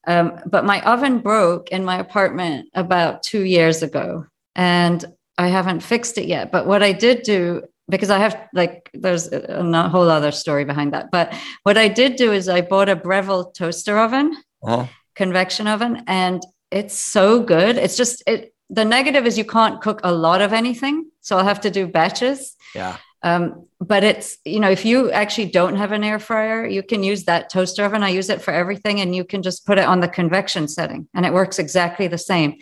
Um, 0.07 0.39
but 0.45 0.66
my 0.66 0.82
oven 0.82 1.20
broke 1.20 1.70
in 1.70 1.86
my 1.86 1.99
apartment 1.99 2.70
about 2.74 3.24
two 3.24 3.43
years 3.43 3.84
ago 3.84 4.26
and 4.55 5.05
i 5.38 5.47
haven't 5.47 5.82
fixed 5.82 6.18
it 6.18 6.26
yet. 6.26 6.51
But 6.51 6.66
what 6.66 6.84
i 6.84 6.91
did 6.91 7.24
do 7.24 7.64
because 7.90 8.10
I 8.10 8.20
have 8.20 8.48
like 8.54 8.90
there's 8.94 9.32
a, 9.32 9.90
whole 9.90 10.10
other 10.10 10.32
story 10.32 10.66
behind 10.66 10.94
that. 10.94 11.12
But 11.12 11.34
what 11.64 11.78
I 11.78 11.88
did 11.88 12.16
do 12.16 12.32
is 12.32 12.48
I 12.48 12.62
bought 12.62 12.90
a 12.90 12.96
Breville 12.96 13.52
toaster 13.52 13.98
oven, 13.98 14.38
uh-huh. 14.64 14.88
convection 15.16 15.68
oven, 15.68 16.04
and 16.08 16.42
it's 16.72 16.98
so 16.98 17.42
good. 17.42 17.78
It's 17.78 17.98
just 17.98 18.24
it. 18.28 18.54
The 18.70 18.86
negative 18.86 19.26
is 19.26 19.38
you 19.38 19.46
can't 19.46 19.82
cook 19.82 20.00
a 20.04 20.12
lot 20.12 20.42
of 20.42 20.54
anything, 20.54 21.10
so 21.22 21.38
I'll 21.38 21.46
have 21.46 21.62
to 21.62 21.72
do 21.72 21.88
batches. 21.88 22.56
Yeah. 22.76 22.98
Um, 23.24 23.68
but 23.82 24.04
it's 24.04 24.38
you 24.46 24.60
know 24.60 24.70
if 24.70 24.86
you 24.86 25.12
actually 25.12 25.48
don't 25.48 25.76
have 25.76 25.92
an 25.92 26.04
air 26.04 26.20
fryer, 26.20 26.66
you 26.66 26.84
can 26.84 27.04
use 27.04 27.26
that 27.26 27.50
toaster 27.50 27.84
oven. 27.84 28.04
I 28.04 28.10
use 28.10 28.30
it 28.30 28.42
for 28.42 28.52
everything, 28.52 29.02
and 29.02 29.16
you 29.16 29.26
can 29.26 29.42
just 29.42 29.66
put 29.66 29.78
it 29.78 29.86
on 29.86 30.00
the 30.00 30.08
convection 30.08 30.68
setting, 30.68 31.08
and 31.14 31.26
it 31.26 31.34
works 31.34 31.60
exactly 31.60 32.08
the 32.08 32.18
same. 32.18 32.60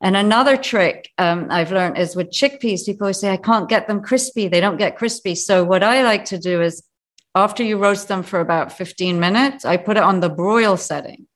And 0.00 0.16
another 0.16 0.56
trick 0.56 1.10
um, 1.18 1.48
I've 1.50 1.72
learned 1.72 1.98
is 1.98 2.14
with 2.14 2.30
chickpeas, 2.30 2.86
people 2.86 3.06
always 3.06 3.18
say, 3.18 3.32
I 3.32 3.36
can't 3.36 3.68
get 3.68 3.88
them 3.88 4.00
crispy. 4.00 4.46
They 4.46 4.60
don't 4.60 4.76
get 4.76 4.96
crispy. 4.96 5.34
So, 5.34 5.64
what 5.64 5.82
I 5.82 6.02
like 6.02 6.24
to 6.26 6.38
do 6.38 6.62
is 6.62 6.84
after 7.34 7.62
you 7.62 7.78
roast 7.78 8.08
them 8.08 8.22
for 8.22 8.40
about 8.40 8.72
15 8.72 9.18
minutes, 9.18 9.64
I 9.64 9.76
put 9.76 9.96
it 9.96 10.02
on 10.02 10.20
the 10.20 10.28
broil 10.28 10.76
setting 10.76 11.26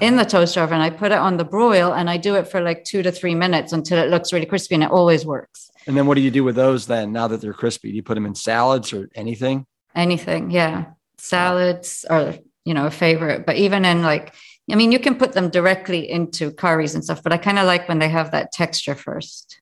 in 0.00 0.16
the 0.16 0.24
toaster 0.24 0.60
oven. 0.60 0.80
I 0.80 0.90
put 0.90 1.12
it 1.12 1.18
on 1.18 1.36
the 1.36 1.44
broil 1.44 1.92
and 1.92 2.10
I 2.10 2.16
do 2.16 2.34
it 2.36 2.48
for 2.48 2.60
like 2.60 2.84
two 2.84 3.02
to 3.02 3.12
three 3.12 3.34
minutes 3.34 3.72
until 3.72 3.98
it 3.98 4.10
looks 4.10 4.32
really 4.32 4.46
crispy 4.46 4.74
and 4.74 4.84
it 4.84 4.90
always 4.90 5.24
works. 5.24 5.70
And 5.86 5.96
then 5.96 6.06
what 6.06 6.14
do 6.14 6.20
you 6.20 6.30
do 6.30 6.44
with 6.44 6.56
those 6.56 6.86
then 6.86 7.12
now 7.12 7.28
that 7.28 7.40
they're 7.40 7.52
crispy? 7.52 7.90
Do 7.90 7.96
you 7.96 8.02
put 8.02 8.14
them 8.14 8.26
in 8.26 8.34
salads 8.34 8.92
or 8.92 9.08
anything? 9.14 9.66
Anything, 9.94 10.50
yeah. 10.50 10.86
Salads 11.18 12.04
are, 12.08 12.34
you 12.64 12.74
know, 12.74 12.86
a 12.86 12.90
favorite. 12.90 13.46
But 13.46 13.56
even 13.56 13.84
in 13.84 14.02
like 14.02 14.34
I 14.70 14.76
mean, 14.76 14.92
you 14.92 14.98
can 14.98 15.16
put 15.16 15.32
them 15.32 15.50
directly 15.50 16.10
into 16.10 16.50
curries 16.50 16.94
and 16.94 17.04
stuff, 17.04 17.22
but 17.22 17.32
I 17.32 17.36
kind 17.36 17.58
of 17.58 17.66
like 17.66 17.88
when 17.88 17.98
they 17.98 18.08
have 18.08 18.30
that 18.30 18.52
texture 18.52 18.94
first. 18.94 19.60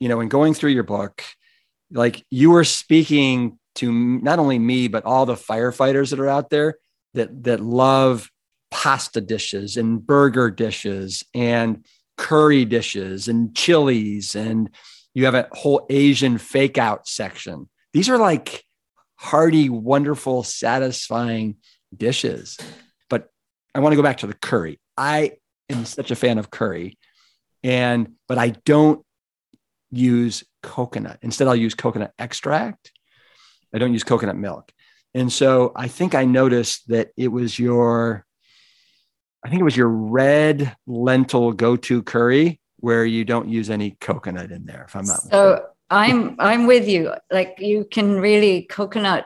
You 0.00 0.08
know, 0.08 0.20
in 0.20 0.28
going 0.28 0.54
through 0.54 0.70
your 0.70 0.84
book, 0.84 1.22
like 1.90 2.24
you 2.30 2.50
were 2.50 2.64
speaking 2.64 3.58
to 3.76 3.90
not 3.90 4.38
only 4.38 4.58
me, 4.58 4.88
but 4.88 5.04
all 5.04 5.24
the 5.24 5.34
firefighters 5.34 6.10
that 6.10 6.20
are 6.20 6.28
out 6.28 6.50
there 6.50 6.76
that 7.14 7.44
that 7.44 7.60
love 7.60 8.30
pasta 8.70 9.20
dishes 9.20 9.76
and 9.76 10.06
burger 10.06 10.50
dishes 10.50 11.24
and 11.34 11.84
curry 12.18 12.64
dishes 12.64 13.28
and 13.28 13.56
chilies 13.56 14.34
and 14.34 14.68
you 15.14 15.24
have 15.24 15.34
a 15.34 15.48
whole 15.52 15.86
Asian 15.88 16.38
fake 16.38 16.76
out 16.76 17.08
section. 17.08 17.68
These 17.92 18.08
are 18.08 18.18
like 18.18 18.62
hearty, 19.16 19.68
wonderful, 19.68 20.42
satisfying 20.42 21.56
dishes. 21.96 22.58
I 23.74 23.80
want 23.80 23.92
to 23.92 23.96
go 23.96 24.02
back 24.02 24.18
to 24.18 24.26
the 24.26 24.34
curry. 24.34 24.80
I 24.96 25.32
am 25.68 25.84
such 25.84 26.10
a 26.10 26.16
fan 26.16 26.38
of 26.38 26.50
curry, 26.50 26.98
and 27.62 28.14
but 28.26 28.38
I 28.38 28.50
don't 28.64 29.04
use 29.90 30.44
coconut. 30.62 31.18
Instead, 31.22 31.48
I'll 31.48 31.56
use 31.56 31.74
coconut 31.74 32.12
extract. 32.18 32.92
I 33.74 33.78
don't 33.78 33.92
use 33.92 34.04
coconut 34.04 34.36
milk. 34.36 34.72
And 35.14 35.32
so 35.32 35.72
I 35.74 35.88
think 35.88 36.14
I 36.14 36.24
noticed 36.24 36.88
that 36.88 37.10
it 37.16 37.28
was 37.28 37.58
your, 37.58 38.24
I 39.44 39.48
think 39.48 39.60
it 39.60 39.64
was 39.64 39.76
your 39.76 39.88
red 39.88 40.76
lentil 40.86 41.52
go-to 41.52 42.02
curry 42.02 42.60
where 42.80 43.04
you 43.04 43.24
don't 43.24 43.48
use 43.48 43.70
any 43.70 43.96
coconut 44.00 44.50
in 44.50 44.66
there. 44.66 44.84
If 44.86 44.96
I'm 44.96 45.06
not. 45.06 45.22
So 45.22 45.50
mistaken. 45.50 45.66
I'm 45.90 46.36
I'm 46.38 46.66
with 46.66 46.86
you. 46.86 47.14
Like 47.30 47.56
you 47.58 47.86
can 47.90 48.20
really 48.20 48.62
coconut 48.64 49.24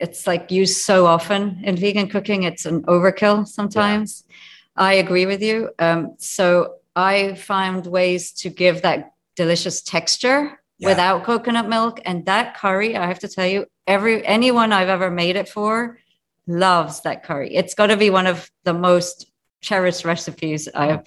it's 0.00 0.26
like 0.26 0.50
used 0.50 0.80
so 0.80 1.06
often 1.06 1.60
in 1.64 1.76
vegan 1.76 2.08
cooking 2.08 2.42
it's 2.42 2.66
an 2.66 2.82
overkill 2.82 3.46
sometimes 3.46 4.24
yeah. 4.28 4.36
i 4.76 4.92
agree 4.94 5.26
with 5.26 5.42
you 5.42 5.70
um, 5.78 6.14
so 6.18 6.74
i 6.96 7.34
found 7.34 7.86
ways 7.86 8.32
to 8.32 8.48
give 8.48 8.82
that 8.82 9.12
delicious 9.36 9.82
texture 9.82 10.58
yeah. 10.78 10.88
without 10.88 11.24
coconut 11.24 11.68
milk 11.68 12.00
and 12.04 12.26
that 12.26 12.56
curry 12.56 12.96
i 12.96 13.06
have 13.06 13.18
to 13.18 13.28
tell 13.28 13.46
you 13.46 13.66
every 13.86 14.24
anyone 14.26 14.72
i've 14.72 14.88
ever 14.88 15.10
made 15.10 15.36
it 15.36 15.48
for 15.48 15.98
loves 16.46 17.02
that 17.02 17.24
curry 17.24 17.54
it's 17.54 17.74
got 17.74 17.88
to 17.88 17.96
be 17.96 18.10
one 18.10 18.26
of 18.26 18.50
the 18.64 18.72
most 18.72 19.30
cherished 19.60 20.04
recipes 20.04 20.68
i 20.74 20.86
have 20.86 21.06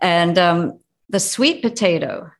and 0.00 0.38
um, 0.38 0.80
the 1.08 1.20
sweet 1.20 1.62
potato, 1.62 2.30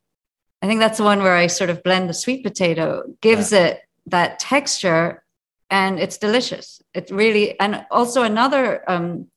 I 0.63 0.67
think 0.67 0.81
that's 0.81 0.99
the 0.99 1.05
one 1.05 1.23
where 1.23 1.37
I 1.37 1.47
sort 1.47 1.71
of 1.71 1.83
blend 1.83 2.09
the 2.09 2.15
sweet 2.15 2.43
potato, 2.43 3.03
gives 3.21 3.53
yeah. 3.53 3.67
it 3.67 3.81
that 4.07 4.39
texture 4.39 5.23
and 5.71 5.99
it's 5.99 6.19
delicious. 6.19 6.81
It 6.95 7.11
really, 7.11 7.59
and 7.59 7.85
also 7.91 8.23
another, 8.23 8.89
um, 8.91 9.29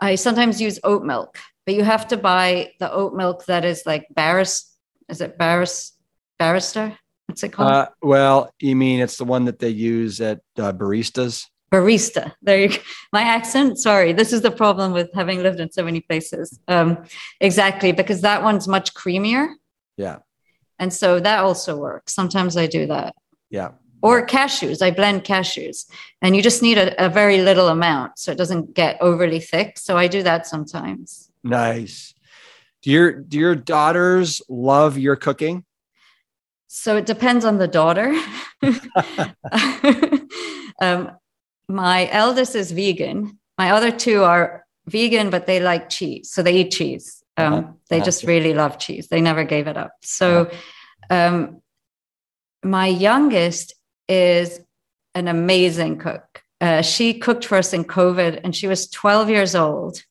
I 0.00 0.16
sometimes 0.16 0.60
use 0.60 0.78
oat 0.84 1.04
milk, 1.04 1.38
but 1.66 1.74
you 1.74 1.84
have 1.84 2.08
to 2.08 2.16
buy 2.16 2.72
the 2.80 2.92
oat 2.92 3.14
milk 3.14 3.46
that 3.46 3.64
is 3.64 3.82
like 3.86 4.06
Barris, 4.10 4.74
is 5.08 5.20
it 5.20 5.38
Barris, 5.38 5.92
Barrister? 6.38 6.96
What's 7.26 7.42
it 7.42 7.50
called? 7.50 7.70
Uh, 7.70 7.88
well, 8.02 8.52
you 8.58 8.76
mean 8.76 9.00
it's 9.00 9.16
the 9.16 9.24
one 9.24 9.44
that 9.44 9.58
they 9.58 9.68
use 9.68 10.20
at 10.20 10.40
uh, 10.58 10.72
baristas? 10.72 11.46
barista. 11.72 12.32
There 12.42 12.60
you 12.60 12.68
go. 12.68 12.76
My 13.12 13.22
accent, 13.22 13.78
sorry. 13.78 14.12
This 14.12 14.32
is 14.32 14.42
the 14.42 14.50
problem 14.50 14.92
with 14.92 15.10
having 15.14 15.42
lived 15.42 15.58
in 15.58 15.72
so 15.72 15.82
many 15.82 16.00
places. 16.00 16.60
Um, 16.68 17.04
exactly, 17.40 17.92
because 17.92 18.20
that 18.20 18.42
one's 18.42 18.68
much 18.68 18.94
creamier. 18.94 19.48
Yeah. 19.96 20.18
And 20.78 20.92
so 20.92 21.18
that 21.18 21.40
also 21.40 21.76
works. 21.76 22.14
Sometimes 22.14 22.56
I 22.56 22.66
do 22.66 22.86
that. 22.86 23.14
Yeah. 23.50 23.70
Or 24.02 24.26
cashews. 24.26 24.82
I 24.82 24.90
blend 24.90 25.24
cashews. 25.24 25.86
And 26.20 26.34
you 26.34 26.42
just 26.42 26.62
need 26.62 26.76
a, 26.76 27.04
a 27.04 27.08
very 27.08 27.40
little 27.40 27.68
amount 27.68 28.18
so 28.18 28.32
it 28.32 28.38
doesn't 28.38 28.74
get 28.74 29.00
overly 29.00 29.40
thick. 29.40 29.78
So 29.78 29.96
I 29.96 30.08
do 30.08 30.22
that 30.22 30.46
sometimes. 30.46 31.30
Nice. 31.44 32.14
Do 32.82 32.90
your 32.90 33.12
do 33.12 33.38
your 33.38 33.54
daughters 33.54 34.42
love 34.48 34.98
your 34.98 35.14
cooking? 35.14 35.64
So 36.66 36.96
it 36.96 37.06
depends 37.06 37.44
on 37.44 37.58
the 37.58 37.68
daughter. 37.68 38.12
um, 40.80 41.12
my 41.68 42.08
eldest 42.10 42.56
is 42.56 42.72
vegan. 42.72 43.38
My 43.58 43.70
other 43.70 43.90
two 43.90 44.24
are 44.24 44.64
vegan, 44.86 45.30
but 45.30 45.46
they 45.46 45.60
like 45.60 45.90
cheese. 45.90 46.30
So 46.30 46.42
they 46.42 46.56
eat 46.56 46.70
cheese. 46.70 47.22
Um, 47.36 47.52
uh-huh. 47.52 47.72
They 47.88 48.00
just 48.00 48.24
really 48.24 48.54
love 48.54 48.78
cheese. 48.78 49.08
They 49.08 49.20
never 49.20 49.44
gave 49.44 49.66
it 49.66 49.76
up. 49.76 49.92
So 50.00 50.50
uh-huh. 51.10 51.14
um, 51.14 51.62
my 52.64 52.86
youngest 52.86 53.74
is 54.08 54.60
an 55.14 55.28
amazing 55.28 55.98
cook. 55.98 56.42
Uh, 56.60 56.82
she 56.82 57.18
cooked 57.18 57.44
for 57.44 57.58
us 57.58 57.72
in 57.72 57.84
COVID 57.84 58.40
and 58.44 58.54
she 58.54 58.66
was 58.66 58.88
12 58.88 59.28
years 59.30 59.54
old. 59.54 60.02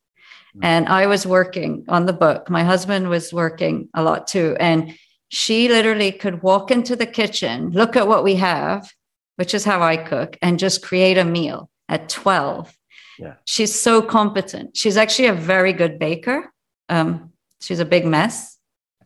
Mm. 0.57 0.63
And 0.63 0.89
I 0.89 1.07
was 1.07 1.25
working 1.25 1.85
on 1.87 2.05
the 2.05 2.13
book. 2.13 2.49
My 2.49 2.63
husband 2.63 3.09
was 3.09 3.33
working 3.33 3.89
a 3.93 4.03
lot 4.03 4.27
too. 4.27 4.57
And 4.59 4.97
she 5.29 5.69
literally 5.69 6.11
could 6.11 6.43
walk 6.43 6.71
into 6.71 6.95
the 6.95 7.05
kitchen, 7.05 7.71
look 7.71 7.95
at 7.95 8.07
what 8.07 8.23
we 8.23 8.35
have, 8.35 8.91
which 9.37 9.53
is 9.53 9.63
how 9.63 9.81
I 9.81 9.95
cook, 9.95 10.37
and 10.41 10.59
just 10.59 10.83
create 10.83 11.17
a 11.17 11.23
meal 11.23 11.69
at 11.87 12.09
12. 12.09 12.75
Yeah. 13.17 13.35
She's 13.45 13.73
so 13.73 14.01
competent. 14.01 14.75
She's 14.75 14.97
actually 14.97 15.29
a 15.29 15.33
very 15.33 15.71
good 15.71 15.99
baker. 15.99 16.51
Um, 16.89 17.31
she's 17.61 17.79
a 17.79 17.85
big 17.85 18.05
mess 18.05 18.57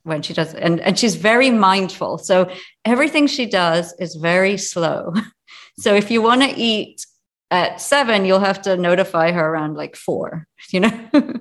when 0.05 0.21
she 0.21 0.33
does, 0.33 0.53
and, 0.53 0.79
and 0.79 0.97
she's 0.97 1.15
very 1.15 1.51
mindful. 1.51 2.17
So 2.17 2.49
everything 2.85 3.27
she 3.27 3.45
does 3.45 3.93
is 3.99 4.15
very 4.15 4.57
slow. 4.57 5.13
so 5.79 5.93
if 5.93 6.09
you 6.09 6.21
want 6.21 6.41
to 6.41 6.53
eat 6.55 7.05
at 7.51 7.79
seven, 7.81 8.25
you'll 8.25 8.39
have 8.39 8.61
to 8.63 8.77
notify 8.77 9.31
her 9.31 9.45
around 9.45 9.75
like 9.75 9.95
four, 9.95 10.47
you 10.71 10.79
know? 10.79 11.09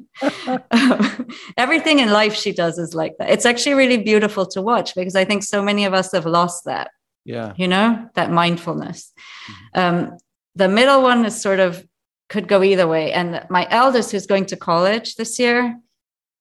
um, 0.71 1.29
everything 1.57 2.01
in 2.01 2.11
life 2.11 2.35
she 2.35 2.53
does 2.53 2.79
is 2.79 2.95
like 2.95 3.15
that. 3.19 3.31
It's 3.31 3.47
actually 3.47 3.75
really 3.75 3.99
beautiful 3.99 4.45
to 4.47 4.61
watch 4.61 4.95
because 4.95 5.17
I 5.17 5.25
think 5.25 5.43
so 5.43 5.63
many 5.63 5.85
of 5.85 5.95
us 5.95 6.13
have 6.13 6.27
lost 6.27 6.65
that 6.65 6.91
yeah 7.25 7.53
you 7.57 7.67
know 7.67 8.09
that 8.15 8.31
mindfulness 8.31 9.13
mm-hmm. 9.51 9.81
um, 9.81 10.19
the 10.55 10.69
middle 10.69 11.03
one 11.03 11.25
is 11.25 11.41
sort 11.41 11.61
of 11.61 11.85
could 12.29 12.49
go 12.49 12.63
either 12.63 12.87
way 12.87 13.13
and 13.13 13.45
my 13.51 13.67
eldest 13.71 14.13
who's 14.13 14.27
going 14.27 14.47
to 14.47 14.57
college 14.57 15.17
this 15.17 15.39
year 15.39 15.79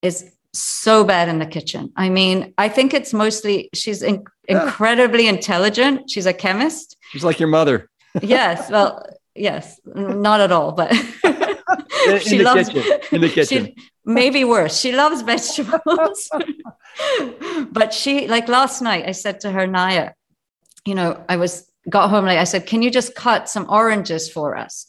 is 0.01 0.31
so 0.53 1.03
bad 1.03 1.29
in 1.29 1.39
the 1.39 1.45
kitchen 1.45 1.91
i 1.95 2.09
mean 2.09 2.53
i 2.57 2.69
think 2.69 2.93
it's 2.93 3.13
mostly 3.13 3.69
she's 3.73 4.01
in, 4.01 4.23
ah. 4.25 4.65
incredibly 4.65 5.27
intelligent 5.27 6.09
she's 6.09 6.25
a 6.25 6.33
chemist 6.33 6.97
she's 7.11 7.23
like 7.23 7.39
your 7.39 7.49
mother 7.49 7.89
yes 8.21 8.69
well 8.69 9.05
yes 9.35 9.79
not 9.85 10.39
at 10.39 10.51
all 10.51 10.71
but 10.71 10.91
in, 10.91 12.19
she 12.19 12.37
in 12.37 12.43
loves 12.43 12.69
kitchen. 12.69 12.99
in 13.11 13.21
the 13.21 13.29
kitchen 13.37 13.65
she, 13.65 13.75
maybe 14.05 14.43
worse 14.43 14.77
she 14.77 14.91
loves 14.91 15.21
vegetables 15.21 16.29
but 17.71 17.93
she 17.93 18.27
like 18.27 18.47
last 18.47 18.81
night 18.81 19.05
i 19.07 19.11
said 19.11 19.39
to 19.39 19.49
her 19.49 19.65
naya 19.65 20.11
you 20.85 20.95
know, 20.95 21.23
I 21.29 21.37
was 21.37 21.69
got 21.89 22.09
home 22.09 22.25
late. 22.25 22.39
I 22.39 22.43
said, 22.43 22.65
Can 22.65 22.81
you 22.81 22.91
just 22.91 23.15
cut 23.15 23.49
some 23.49 23.69
oranges 23.69 24.29
for 24.29 24.57
us? 24.57 24.87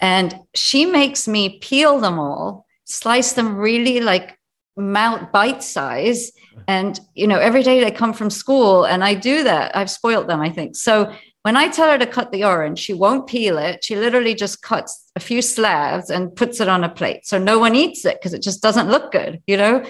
And 0.00 0.34
she 0.54 0.86
makes 0.86 1.26
me 1.26 1.58
peel 1.58 1.98
them 2.00 2.18
all, 2.18 2.66
slice 2.84 3.32
them 3.32 3.56
really 3.56 4.00
like 4.00 4.38
mount 4.76 5.32
bite 5.32 5.62
size. 5.62 6.32
And, 6.68 6.98
you 7.14 7.26
know, 7.26 7.38
every 7.38 7.62
day 7.62 7.82
they 7.82 7.90
come 7.90 8.12
from 8.12 8.30
school 8.30 8.84
and 8.84 9.04
I 9.04 9.14
do 9.14 9.44
that. 9.44 9.76
I've 9.76 9.90
spoiled 9.90 10.28
them, 10.28 10.40
I 10.40 10.50
think. 10.50 10.76
So 10.76 11.12
when 11.42 11.56
I 11.56 11.68
tell 11.68 11.90
her 11.90 11.98
to 11.98 12.06
cut 12.06 12.32
the 12.32 12.44
orange, 12.44 12.78
she 12.78 12.92
won't 12.92 13.26
peel 13.26 13.58
it. 13.58 13.84
She 13.84 13.96
literally 13.96 14.34
just 14.34 14.62
cuts 14.62 15.10
a 15.14 15.20
few 15.20 15.42
slabs 15.42 16.10
and 16.10 16.34
puts 16.34 16.60
it 16.60 16.68
on 16.68 16.84
a 16.84 16.88
plate. 16.88 17.26
So 17.26 17.38
no 17.38 17.58
one 17.58 17.74
eats 17.74 18.04
it 18.04 18.18
because 18.18 18.34
it 18.34 18.42
just 18.42 18.62
doesn't 18.62 18.88
look 18.88 19.12
good, 19.12 19.42
you 19.46 19.56
know? 19.56 19.84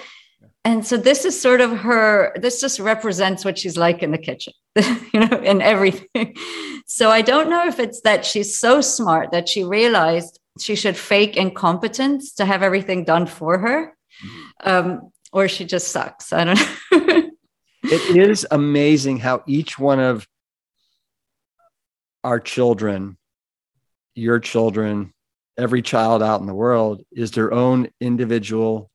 and 0.64 0.84
so 0.84 0.96
this 0.96 1.24
is 1.24 1.40
sort 1.40 1.60
of 1.60 1.70
her 1.70 2.34
this 2.40 2.60
just 2.60 2.80
represents 2.80 3.44
what 3.44 3.56
she's 3.56 3.76
like 3.76 4.02
in 4.02 4.10
the 4.10 4.18
kitchen 4.18 4.52
you 5.14 5.20
know 5.20 5.38
in 5.38 5.62
everything 5.62 6.34
so 6.86 7.08
i 7.08 7.22
don't 7.22 7.48
know 7.48 7.68
if 7.68 7.78
it's 7.78 8.00
that 8.00 8.24
she's 8.24 8.58
so 8.58 8.80
smart 8.80 9.30
that 9.30 9.48
she 9.48 9.62
realized 9.62 10.40
she 10.58 10.74
should 10.74 10.96
fake 10.96 11.36
incompetence 11.36 12.32
to 12.34 12.44
have 12.44 12.62
everything 12.62 13.04
done 13.04 13.26
for 13.26 13.58
her. 13.58 13.95
Um, 14.64 15.10
or 15.32 15.48
she 15.48 15.64
just 15.64 15.88
sucks 15.88 16.32
i 16.32 16.44
don't 16.44 16.58
know 16.92 17.30
it 17.84 18.16
is 18.16 18.46
amazing 18.50 19.18
how 19.18 19.42
each 19.46 19.78
one 19.78 20.00
of 20.00 20.26
our 22.24 22.40
children 22.40 23.16
your 24.14 24.38
children 24.40 25.12
every 25.58 25.82
child 25.82 26.22
out 26.22 26.40
in 26.40 26.46
the 26.46 26.54
world 26.54 27.02
is 27.12 27.30
their 27.30 27.52
own 27.52 27.88
individual 28.00 28.90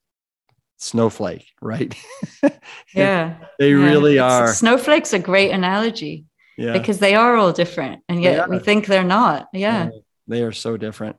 snowflake, 0.82 1.48
right? 1.62 1.96
Yeah. 2.94 3.38
they 3.58 3.70
yeah. 3.70 3.76
really 3.78 4.20
are. 4.20 4.52
Snowflake's 4.54 5.14
a 5.14 5.20
great 5.20 5.52
analogy. 5.52 6.26
Yeah. 6.58 6.74
Because 6.74 7.00
they 7.00 7.16
are 7.16 7.38
all 7.38 7.54
different 7.54 8.04
and 8.10 8.22
yet 8.22 8.50
we 8.50 8.60
think 8.60 8.86
they're 8.86 9.04
not. 9.04 9.48
Yeah. 9.54 9.86
yeah. 9.86 9.90
They 10.28 10.44
are 10.44 10.52
so 10.52 10.76
different. 10.76 11.16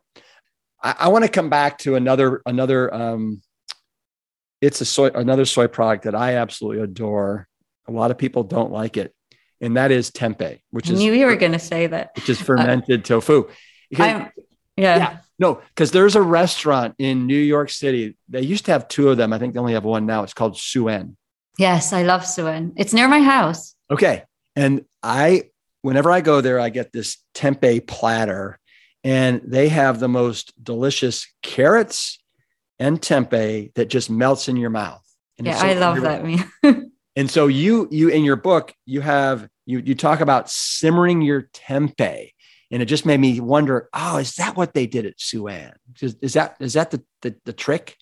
I, 0.82 0.94
I 0.98 1.09
want 1.09 1.24
to 1.24 1.30
come 1.30 1.48
back 1.48 1.78
to 1.78 1.94
another 1.94 2.42
another 2.44 2.92
um 2.92 3.40
it's 4.62 4.80
a 4.80 4.84
soy 4.86 5.08
another 5.08 5.44
soy 5.44 5.66
product 5.66 6.04
that 6.04 6.14
I 6.14 6.36
absolutely 6.36 6.82
adore. 6.82 7.48
A 7.88 7.92
lot 7.92 8.10
of 8.10 8.16
people 8.16 8.44
don't 8.44 8.72
like 8.72 8.96
it. 8.96 9.12
And 9.60 9.76
that 9.76 9.90
is 9.90 10.10
tempeh, 10.10 10.60
which 10.70 10.88
I 10.88 10.94
is 10.94 10.98
knew 10.98 11.12
you 11.12 11.26
were 11.26 11.36
going 11.36 11.52
to 11.52 11.58
say 11.58 11.86
that. 11.88 12.12
Which 12.16 12.28
is 12.28 12.40
fermented 12.40 13.00
uh, 13.00 13.02
tofu. 13.02 13.48
Yeah. 13.90 14.28
yeah. 14.76 15.18
No, 15.38 15.60
because 15.68 15.90
there's 15.90 16.16
a 16.16 16.22
restaurant 16.22 16.94
in 16.98 17.26
New 17.26 17.38
York 17.38 17.70
City. 17.70 18.16
They 18.28 18.42
used 18.42 18.64
to 18.66 18.72
have 18.72 18.88
two 18.88 19.10
of 19.10 19.16
them. 19.16 19.32
I 19.32 19.38
think 19.38 19.54
they 19.54 19.60
only 19.60 19.74
have 19.74 19.84
one 19.84 20.06
now. 20.06 20.22
It's 20.22 20.32
called 20.32 20.54
Souen. 20.54 21.16
Yes, 21.58 21.92
I 21.92 22.02
love 22.02 22.22
Souen. 22.22 22.72
It's 22.76 22.94
near 22.94 23.08
my 23.08 23.20
house. 23.20 23.74
Okay. 23.90 24.22
And 24.56 24.84
I, 25.02 25.50
whenever 25.82 26.10
I 26.10 26.20
go 26.20 26.40
there, 26.40 26.58
I 26.58 26.70
get 26.70 26.92
this 26.92 27.18
tempeh 27.34 27.86
platter, 27.86 28.58
and 29.04 29.42
they 29.44 29.68
have 29.68 29.98
the 29.98 30.08
most 30.08 30.52
delicious 30.62 31.26
carrots 31.42 32.21
and 32.78 33.00
tempeh 33.00 33.72
that 33.74 33.86
just 33.86 34.10
melts 34.10 34.48
in 34.48 34.56
your 34.56 34.70
mouth. 34.70 35.02
And 35.38 35.46
yeah, 35.46 35.56
so 35.58 35.66
I 35.66 35.72
love 35.74 36.00
that 36.02 36.24
meal. 36.24 36.44
and 37.16 37.30
so 37.30 37.46
you, 37.46 37.88
you 37.90 38.08
in 38.08 38.24
your 38.24 38.36
book, 38.36 38.74
you 38.86 39.00
have 39.00 39.48
you 39.66 39.82
you 39.84 39.94
talk 39.94 40.20
about 40.20 40.50
simmering 40.50 41.22
your 41.22 41.48
tempeh 41.54 42.30
and 42.70 42.82
it 42.82 42.86
just 42.86 43.06
made 43.06 43.20
me 43.20 43.40
wonder 43.40 43.88
oh 43.92 44.18
is 44.18 44.34
that 44.34 44.56
what 44.56 44.74
they 44.74 44.86
did 44.86 45.06
at 45.06 45.18
Souen 45.18 45.72
is, 46.00 46.16
is 46.20 46.32
that 46.34 46.56
is 46.60 46.72
that 46.72 46.90
the, 46.90 47.02
the, 47.22 47.34
the 47.44 47.52
trick 47.52 47.96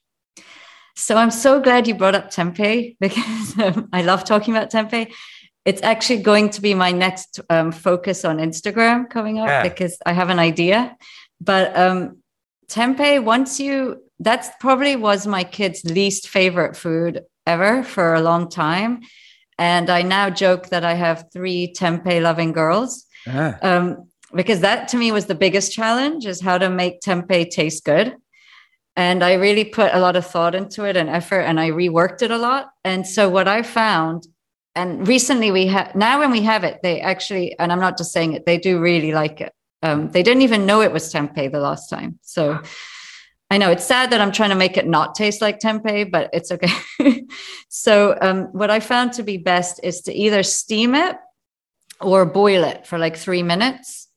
so 0.97 1.17
i'm 1.17 1.31
so 1.31 1.61
glad 1.61 1.87
you 1.87 1.95
brought 1.95 2.15
up 2.15 2.31
tempeh 2.31 2.97
because 3.01 3.59
um, 3.59 3.89
i 3.93 4.03
love 4.03 4.25
talking 4.25 4.55
about 4.55 4.71
tempeh 4.71 5.13
it's 5.67 5.83
actually 5.83 6.23
going 6.23 6.49
to 6.49 6.63
be 6.63 6.73
my 6.73 6.91
next 6.91 7.41
um, 7.51 7.73
focus 7.73 8.25
on 8.25 8.39
instagram 8.39 9.09
coming 9.09 9.39
up 9.39 9.49
yeah. 9.49 9.63
because 9.63 9.99
i 10.07 10.13
have 10.13 10.31
an 10.31 10.39
idea 10.39 10.97
but 11.41 11.77
um, 11.77 12.19
tempeh 12.69 13.23
once 13.23 13.61
you 13.61 14.03
that's 14.21 14.51
probably 14.61 14.97
was 14.97 15.27
my 15.27 15.43
kid's 15.43 15.83
least 15.85 16.29
favorite 16.29 16.77
food 16.77 17.23
ever 17.47 17.83
for 17.83 18.15
a 18.15 18.21
long 18.21 18.49
time. 18.49 19.01
And 19.59 19.91
i 19.91 20.03
now 20.03 20.31
joke 20.31 20.69
that 20.69 20.85
i 20.85 20.95
have 20.95 21.27
three 21.33 21.73
tempeh 21.77 22.23
loving 22.23 22.53
girls. 22.53 23.07
Yeah. 23.27 23.59
um, 23.63 24.09
because 24.33 24.61
that 24.61 24.89
to 24.89 24.97
me 24.97 25.11
was 25.13 25.27
the 25.27 25.35
biggest 25.35 25.73
challenge 25.73 26.25
is 26.25 26.41
how 26.41 26.57
to 26.57 26.71
make 26.71 27.01
tempeh 27.01 27.51
taste 27.51 27.85
good. 27.85 28.15
And 28.97 29.25
i 29.25 29.35
really 29.35 29.65
put 29.65 29.95
a 29.95 30.01
lot 30.01 30.17
of 30.17 30.27
thought 30.27 30.55
into 30.55 30.85
it 30.85 30.97
and 30.97 31.09
effort 31.09 31.41
and 31.41 31.59
i 31.59 31.71
reworked 31.71 32.23
it 32.23 32.31
a 32.31 32.39
lot. 32.39 32.71
And 32.85 33.07
so 33.07 33.29
what 33.29 33.49
i 33.49 33.63
found 33.63 34.27
and 34.75 35.09
recently 35.09 35.51
we 35.51 35.67
have 35.67 35.95
now 35.95 36.21
when 36.21 36.31
we 36.31 36.43
have 36.43 36.63
it 36.63 36.79
they 36.83 37.01
actually 37.01 37.59
and 37.59 37.73
i'm 37.73 37.81
not 37.81 37.99
just 37.99 38.13
saying 38.13 38.35
it 38.35 38.47
they 38.47 38.59
do 38.59 38.81
really 38.81 39.13
like 39.13 39.41
it. 39.41 39.53
Um, 39.83 40.11
they 40.11 40.23
didn't 40.23 40.43
even 40.43 40.67
know 40.67 40.83
it 40.83 40.93
was 40.93 41.13
tempeh 41.13 41.51
the 41.51 41.59
last 41.59 41.89
time. 41.89 42.19
So 42.21 42.61
I 43.53 43.59
know 43.59 43.71
it's 43.73 43.85
sad 43.85 44.11
that 44.11 44.21
I'm 44.21 44.31
trying 44.31 44.51
to 44.51 44.57
make 44.57 44.77
it 44.77 44.87
not 44.87 45.17
taste 45.17 45.43
like 45.43 45.59
tempeh, 45.59 46.11
but 46.11 46.31
it's 46.33 46.53
okay. 46.53 47.25
so, 47.69 48.17
um, 48.21 48.45
what 48.53 48.71
I 48.71 48.79
found 48.79 49.13
to 49.15 49.25
be 49.25 49.39
best 49.39 49.81
is 49.83 50.03
to 50.03 50.13
either 50.13 50.45
steam 50.45 50.95
it 50.95 51.17
or 52.01 52.25
boil 52.25 52.63
it 52.63 52.87
for 52.87 52.97
like 52.97 53.17
three 53.17 53.43
minutes 53.43 54.09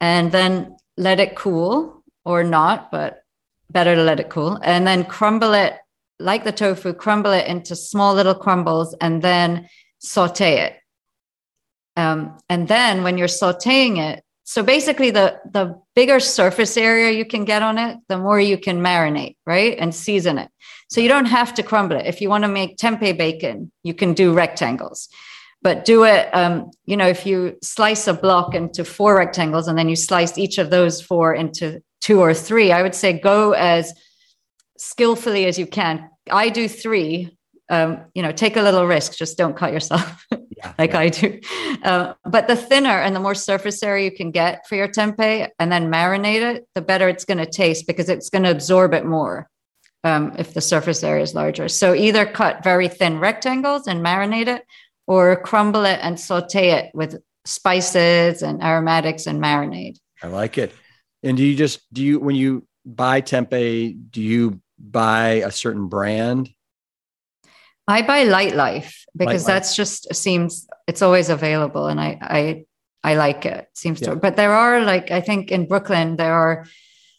and 0.00 0.32
then 0.32 0.76
let 0.96 1.20
it 1.20 1.36
cool 1.36 2.02
or 2.24 2.42
not, 2.42 2.90
but 2.90 3.24
better 3.70 3.94
to 3.94 4.02
let 4.02 4.20
it 4.20 4.30
cool. 4.30 4.58
And 4.62 4.86
then 4.86 5.04
crumble 5.04 5.52
it 5.52 5.76
like 6.18 6.44
the 6.44 6.52
tofu, 6.52 6.94
crumble 6.94 7.32
it 7.32 7.46
into 7.46 7.76
small 7.76 8.14
little 8.14 8.34
crumbles 8.34 8.94
and 9.00 9.22
then 9.22 9.68
saute 9.98 10.60
it. 10.62 10.76
Um, 11.96 12.38
and 12.48 12.68
then 12.68 13.02
when 13.02 13.18
you're 13.18 13.28
sauteing 13.28 13.98
it, 13.98 14.24
so 14.48 14.62
basically 14.62 15.10
the 15.10 15.38
the 15.52 15.78
bigger 15.94 16.18
surface 16.18 16.78
area 16.78 17.10
you 17.10 17.26
can 17.26 17.44
get 17.44 17.60
on 17.60 17.76
it, 17.76 17.98
the 18.08 18.16
more 18.16 18.40
you 18.40 18.56
can 18.56 18.80
marinate, 18.80 19.36
right? 19.44 19.76
And 19.78 19.94
season 19.94 20.38
it. 20.38 20.48
So 20.88 21.02
you 21.02 21.08
don't 21.08 21.26
have 21.26 21.52
to 21.56 21.62
crumble 21.62 21.96
it. 21.96 22.06
If 22.06 22.22
you 22.22 22.30
want 22.30 22.44
to 22.44 22.48
make 22.48 22.78
tempeh 22.78 23.18
bacon, 23.18 23.70
you 23.82 23.92
can 23.92 24.14
do 24.14 24.32
rectangles. 24.32 25.10
But 25.60 25.84
do 25.84 26.04
it, 26.04 26.34
um, 26.34 26.70
you 26.86 26.96
know, 26.96 27.06
if 27.06 27.26
you 27.26 27.58
slice 27.62 28.06
a 28.06 28.14
block 28.14 28.54
into 28.54 28.86
four 28.86 29.16
rectangles 29.16 29.68
and 29.68 29.76
then 29.76 29.90
you 29.90 29.96
slice 29.96 30.38
each 30.38 30.56
of 30.56 30.70
those 30.70 31.02
four 31.02 31.34
into 31.34 31.82
two 32.00 32.18
or 32.18 32.32
three, 32.32 32.72
I 32.72 32.80
would 32.80 32.94
say 32.94 33.12
go 33.12 33.52
as 33.52 33.92
skillfully 34.78 35.44
as 35.44 35.58
you 35.58 35.66
can. 35.66 36.08
I 36.30 36.48
do 36.48 36.68
three. 36.68 37.36
Um, 37.68 38.06
you 38.14 38.22
know, 38.22 38.32
take 38.32 38.56
a 38.56 38.62
little 38.62 38.86
risk. 38.86 39.14
Just 39.14 39.36
don't 39.36 39.58
cut 39.58 39.74
yourself 39.74 40.26
yeah, 40.58 40.74
like 40.78 40.92
yeah. 40.92 40.98
I 40.98 41.08
do. 41.08 41.40
Uh, 41.82 42.14
but 42.24 42.48
the 42.48 42.56
thinner 42.56 43.00
and 43.00 43.14
the 43.14 43.20
more 43.20 43.34
surface 43.34 43.82
area 43.82 44.04
you 44.04 44.10
can 44.10 44.30
get 44.30 44.66
for 44.66 44.74
your 44.74 44.88
tempeh 44.88 45.48
and 45.58 45.70
then 45.70 45.90
marinate 45.90 46.42
it, 46.42 46.66
the 46.74 46.82
better 46.82 47.08
it's 47.08 47.24
going 47.24 47.38
to 47.38 47.46
taste 47.46 47.86
because 47.86 48.08
it's 48.08 48.28
going 48.28 48.42
to 48.42 48.50
absorb 48.50 48.92
it 48.92 49.06
more 49.06 49.48
um, 50.04 50.34
if 50.36 50.54
the 50.54 50.60
surface 50.60 51.04
area 51.04 51.22
is 51.22 51.34
larger. 51.34 51.68
So 51.68 51.94
either 51.94 52.26
cut 52.26 52.64
very 52.64 52.88
thin 52.88 53.20
rectangles 53.20 53.86
and 53.86 54.04
marinate 54.04 54.48
it 54.48 54.64
or 55.06 55.40
crumble 55.40 55.84
it 55.84 56.00
and 56.02 56.18
saute 56.18 56.70
it 56.70 56.90
with 56.92 57.22
spices 57.44 58.42
and 58.42 58.62
aromatics 58.62 59.26
and 59.26 59.40
marinade. 59.40 59.98
I 60.22 60.26
like 60.26 60.58
it. 60.58 60.72
And 61.22 61.36
do 61.36 61.44
you 61.44 61.56
just, 61.56 61.80
do 61.92 62.02
you, 62.02 62.18
when 62.18 62.34
you 62.36 62.66
buy 62.84 63.20
tempeh, 63.20 63.96
do 64.10 64.20
you 64.20 64.60
buy 64.78 65.42
a 65.44 65.50
certain 65.50 65.88
brand? 65.88 66.50
I 67.88 68.02
buy 68.02 68.26
Lightlife 68.26 68.94
because 69.16 69.46
that's 69.46 69.74
just 69.74 70.14
seems 70.14 70.68
it's 70.86 71.00
always 71.00 71.30
available, 71.30 71.86
and 71.86 71.98
I 71.98 72.18
I 72.20 72.64
I 73.02 73.14
like 73.14 73.46
it. 73.46 73.66
Seems 73.74 74.00
yeah. 74.00 74.10
to, 74.10 74.16
but 74.16 74.36
there 74.36 74.52
are 74.52 74.82
like 74.82 75.10
I 75.10 75.22
think 75.22 75.50
in 75.50 75.66
Brooklyn 75.66 76.16
there 76.16 76.34
are 76.34 76.66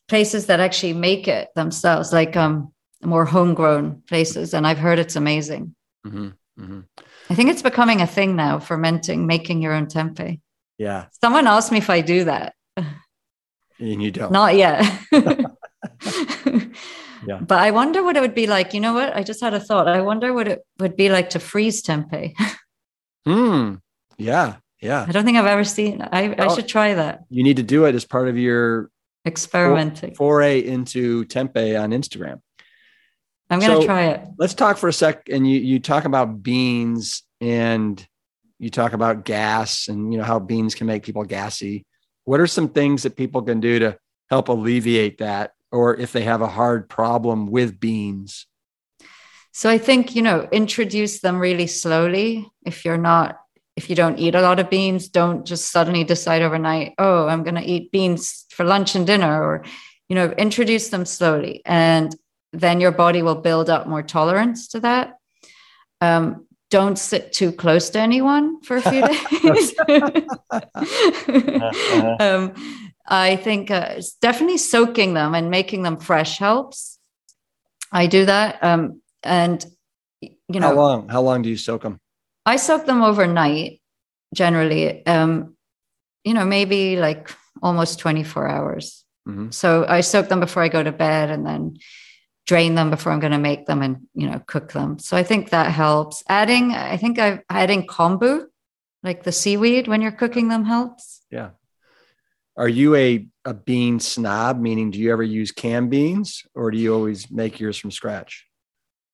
places 0.08 0.46
that 0.46 0.60
actually 0.60 0.94
make 0.94 1.28
it 1.28 1.50
themselves, 1.56 2.14
like 2.14 2.38
um 2.38 2.72
more 3.02 3.26
homegrown 3.26 4.04
places, 4.08 4.54
and 4.54 4.68
I've 4.68 4.78
heard 4.78 5.00
it's 5.00 5.16
amazing. 5.16 5.76
Mm-hmm. 6.06 6.28
Mm-hmm. 6.60 6.80
I 7.32 7.36
think 7.36 7.50
it's 7.50 7.64
becoming 7.64 8.02
a 8.02 8.08
thing 8.08 8.36
now, 8.36 8.60
fermenting, 8.60 9.26
making 9.26 9.62
your 9.62 9.74
own 9.74 9.88
tempeh. 9.88 10.40
Yeah. 10.78 11.06
Someone 11.22 11.48
asked 11.48 11.72
me 11.72 11.78
if 11.80 11.90
I 11.90 12.02
do 12.02 12.26
that. 12.26 12.54
And 12.78 14.04
you 14.04 14.12
don't. 14.12 14.32
Not 14.32 14.56
yet. 14.56 14.86
Yeah. 17.28 17.40
But 17.40 17.60
I 17.60 17.72
wonder 17.72 18.04
what 18.04 18.18
it 18.18 18.22
would 18.22 18.36
be 18.36 18.48
like. 18.48 18.74
You 18.74 18.80
know 18.80 18.94
what? 18.94 19.16
I 19.16 19.24
just 19.24 19.42
had 19.42 19.54
a 19.54 19.60
thought. 19.60 19.88
I 19.88 20.02
wonder 20.02 20.34
what 20.34 20.48
it 20.48 20.66
would 20.80 20.96
be 20.96 21.10
like 21.10 21.32
to 21.32 21.40
freeze 21.40 21.84
tempeh. 21.84 22.34
Hmm. 23.26 23.76
Yeah. 24.18 24.56
Yeah. 24.82 25.06
I 25.08 25.12
don't 25.12 25.26
think 25.26 25.38
I've 25.38 25.46
ever 25.46 25.66
seen. 25.66 26.02
I, 26.02 26.30
well, 26.30 26.50
I 26.50 26.56
should 26.56 26.68
try 26.68 26.94
that. 26.94 27.26
You 27.30 27.44
need 27.44 27.58
to 27.58 27.64
do 27.64 27.86
it 27.86 27.94
as 27.94 28.06
part 28.06 28.28
of 28.28 28.38
your 28.38 28.90
experimenting 29.26 30.16
foray 30.16 30.66
into 30.66 31.26
tempeh 31.26 31.80
on 31.80 31.92
Instagram. 31.92 32.42
I'm 33.50 33.60
going 33.60 33.72
to 33.72 33.82
so, 33.82 33.86
try 33.86 34.06
it. 34.06 34.28
Let's 34.38 34.54
talk 34.54 34.78
for 34.78 34.88
a 34.88 34.94
sec. 34.94 35.28
And 35.30 35.48
you 35.48 35.60
you 35.60 35.80
talk 35.80 36.06
about 36.06 36.42
beans 36.42 37.24
and 37.42 38.04
you 38.58 38.70
talk 38.70 38.94
about 38.94 39.26
gas 39.26 39.88
and 39.88 40.12
you 40.12 40.18
know 40.18 40.26
how 40.26 40.40
beans 40.40 40.76
can 40.76 40.88
make 40.88 41.04
people 41.04 41.24
gassy. 41.24 41.86
What 42.26 42.40
are 42.40 42.48
some 42.48 42.70
things 42.70 43.04
that 43.04 43.16
people 43.16 43.42
can 43.42 43.60
do 43.60 43.80
to 43.80 43.98
help 44.30 44.50
alleviate 44.50 45.18
that 45.18 45.52
or 45.72 45.96
if 45.96 46.12
they 46.12 46.24
have 46.24 46.42
a 46.42 46.48
hard 46.48 46.90
problem 46.90 47.48
with 47.48 47.80
beans? 47.80 48.48
So 49.52 49.70
I 49.70 49.78
think, 49.78 50.16
you 50.16 50.22
know, 50.22 50.48
introduce 50.52 51.22
them 51.22 51.40
really 51.40 51.68
slowly. 51.68 52.48
If 52.66 52.86
you're 52.86 52.98
not, 52.98 53.40
if 53.76 53.90
you 53.90 53.96
don't 53.96 54.20
eat 54.20 54.36
a 54.36 54.42
lot 54.42 54.60
of 54.60 54.70
beans, 54.70 55.10
don't 55.10 55.46
just 55.46 55.72
suddenly 55.72 56.04
decide 56.04 56.42
overnight, 56.42 56.94
oh, 56.98 57.28
I'm 57.28 57.44
going 57.44 57.56
to 57.56 57.64
eat 57.64 57.92
beans 57.92 58.46
for 58.52 58.64
lunch 58.64 58.96
and 58.96 59.06
dinner, 59.06 59.44
or, 59.44 59.66
you 60.08 60.16
know, 60.16 60.32
introduce 60.32 60.90
them 60.90 61.06
slowly. 61.06 61.62
And 61.66 62.16
then 62.54 62.80
your 62.80 62.92
body 62.92 63.22
will 63.22 63.36
build 63.36 63.70
up 63.70 63.88
more 63.88 64.04
tolerance 64.04 64.70
to 64.70 64.80
that. 64.82 65.18
Um, 66.02 66.46
don't 66.70 66.98
sit 66.98 67.34
too 67.34 67.52
close 67.52 67.90
to 67.92 68.00
anyone 68.00 68.62
for 68.62 68.78
a 68.78 68.82
few 68.82 69.02
days. 69.08 69.74
um, 72.20 72.54
I 73.10 73.36
think 73.38 73.72
uh, 73.72 74.02
definitely 74.22 74.60
soaking 74.60 75.16
them 75.16 75.34
and 75.34 75.50
making 75.50 75.84
them 75.84 75.98
fresh 75.98 76.38
helps. 76.38 77.00
I 77.92 78.06
do 78.06 78.26
that. 78.26 78.64
Um, 78.64 79.02
and, 79.24 79.66
you 80.22 80.60
know, 80.60 80.68
how 80.68 80.76
long, 80.76 81.10
how 81.10 81.22
long 81.22 81.42
do 81.42 81.50
you 81.50 81.58
soak 81.58 81.82
them? 81.82 82.00
I 82.46 82.58
soak 82.58 82.86
them 82.86 83.02
overnight 83.02 83.82
generally. 84.34 85.06
Um, 85.06 85.56
you 86.24 86.34
know, 86.34 86.46
maybe 86.46 86.98
like 86.98 87.32
almost 87.64 88.00
24 88.00 88.48
hours. 88.48 89.04
Mm-hmm. 89.28 89.50
So 89.50 89.86
I 89.88 90.02
soak 90.02 90.30
them 90.30 90.40
before 90.40 90.64
I 90.64 90.70
go 90.70 90.84
to 90.84 90.92
bed 90.92 91.30
and 91.30 91.46
then 91.46 91.78
drain 92.46 92.76
them 92.76 92.90
before 92.90 93.12
I'm 93.12 93.20
going 93.20 93.32
to 93.32 93.38
make 93.38 93.66
them 93.66 93.82
and, 93.82 94.08
you 94.14 94.30
know, 94.30 94.42
cook 94.48 94.72
them. 94.72 95.00
So 95.00 95.18
I 95.18 95.24
think 95.24 95.50
that 95.50 95.72
helps. 95.72 96.24
Adding, 96.28 96.72
I 96.74 96.98
think 96.98 97.20
I've 97.20 97.42
adding 97.50 97.86
kombu, 97.86 98.46
like 99.04 99.24
the 99.24 99.32
seaweed 99.32 99.88
when 99.88 100.02
you're 100.02 100.12
cooking 100.12 100.48
them 100.48 100.66
helps. 100.66 101.22
Yeah. 101.30 101.52
Are 102.60 102.68
you 102.68 102.94
a, 102.96 103.26
a 103.46 103.54
bean 103.54 104.02
snob, 104.02 104.60
meaning 104.60 104.92
do 104.92 105.00
you 105.00 105.14
ever 105.14 105.24
use 105.24 105.54
canned 105.54 105.90
beans 105.90 106.44
or 106.54 106.72
do 106.72 106.78
you 106.78 106.94
always 106.94 107.32
make 107.32 107.58
yours 107.58 107.78
from 107.78 107.90
scratch? 107.90 108.46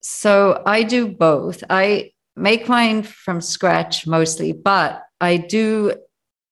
So 0.02 0.64
I 0.66 0.82
do 0.82 1.08
both. 1.08 1.64
I 1.70 2.14
make 2.36 2.68
mine 2.68 3.04
from 3.04 3.41
scratch 3.41 4.08
mostly, 4.08 4.52
but 4.52 5.04
I 5.22 5.38
do 5.38 5.93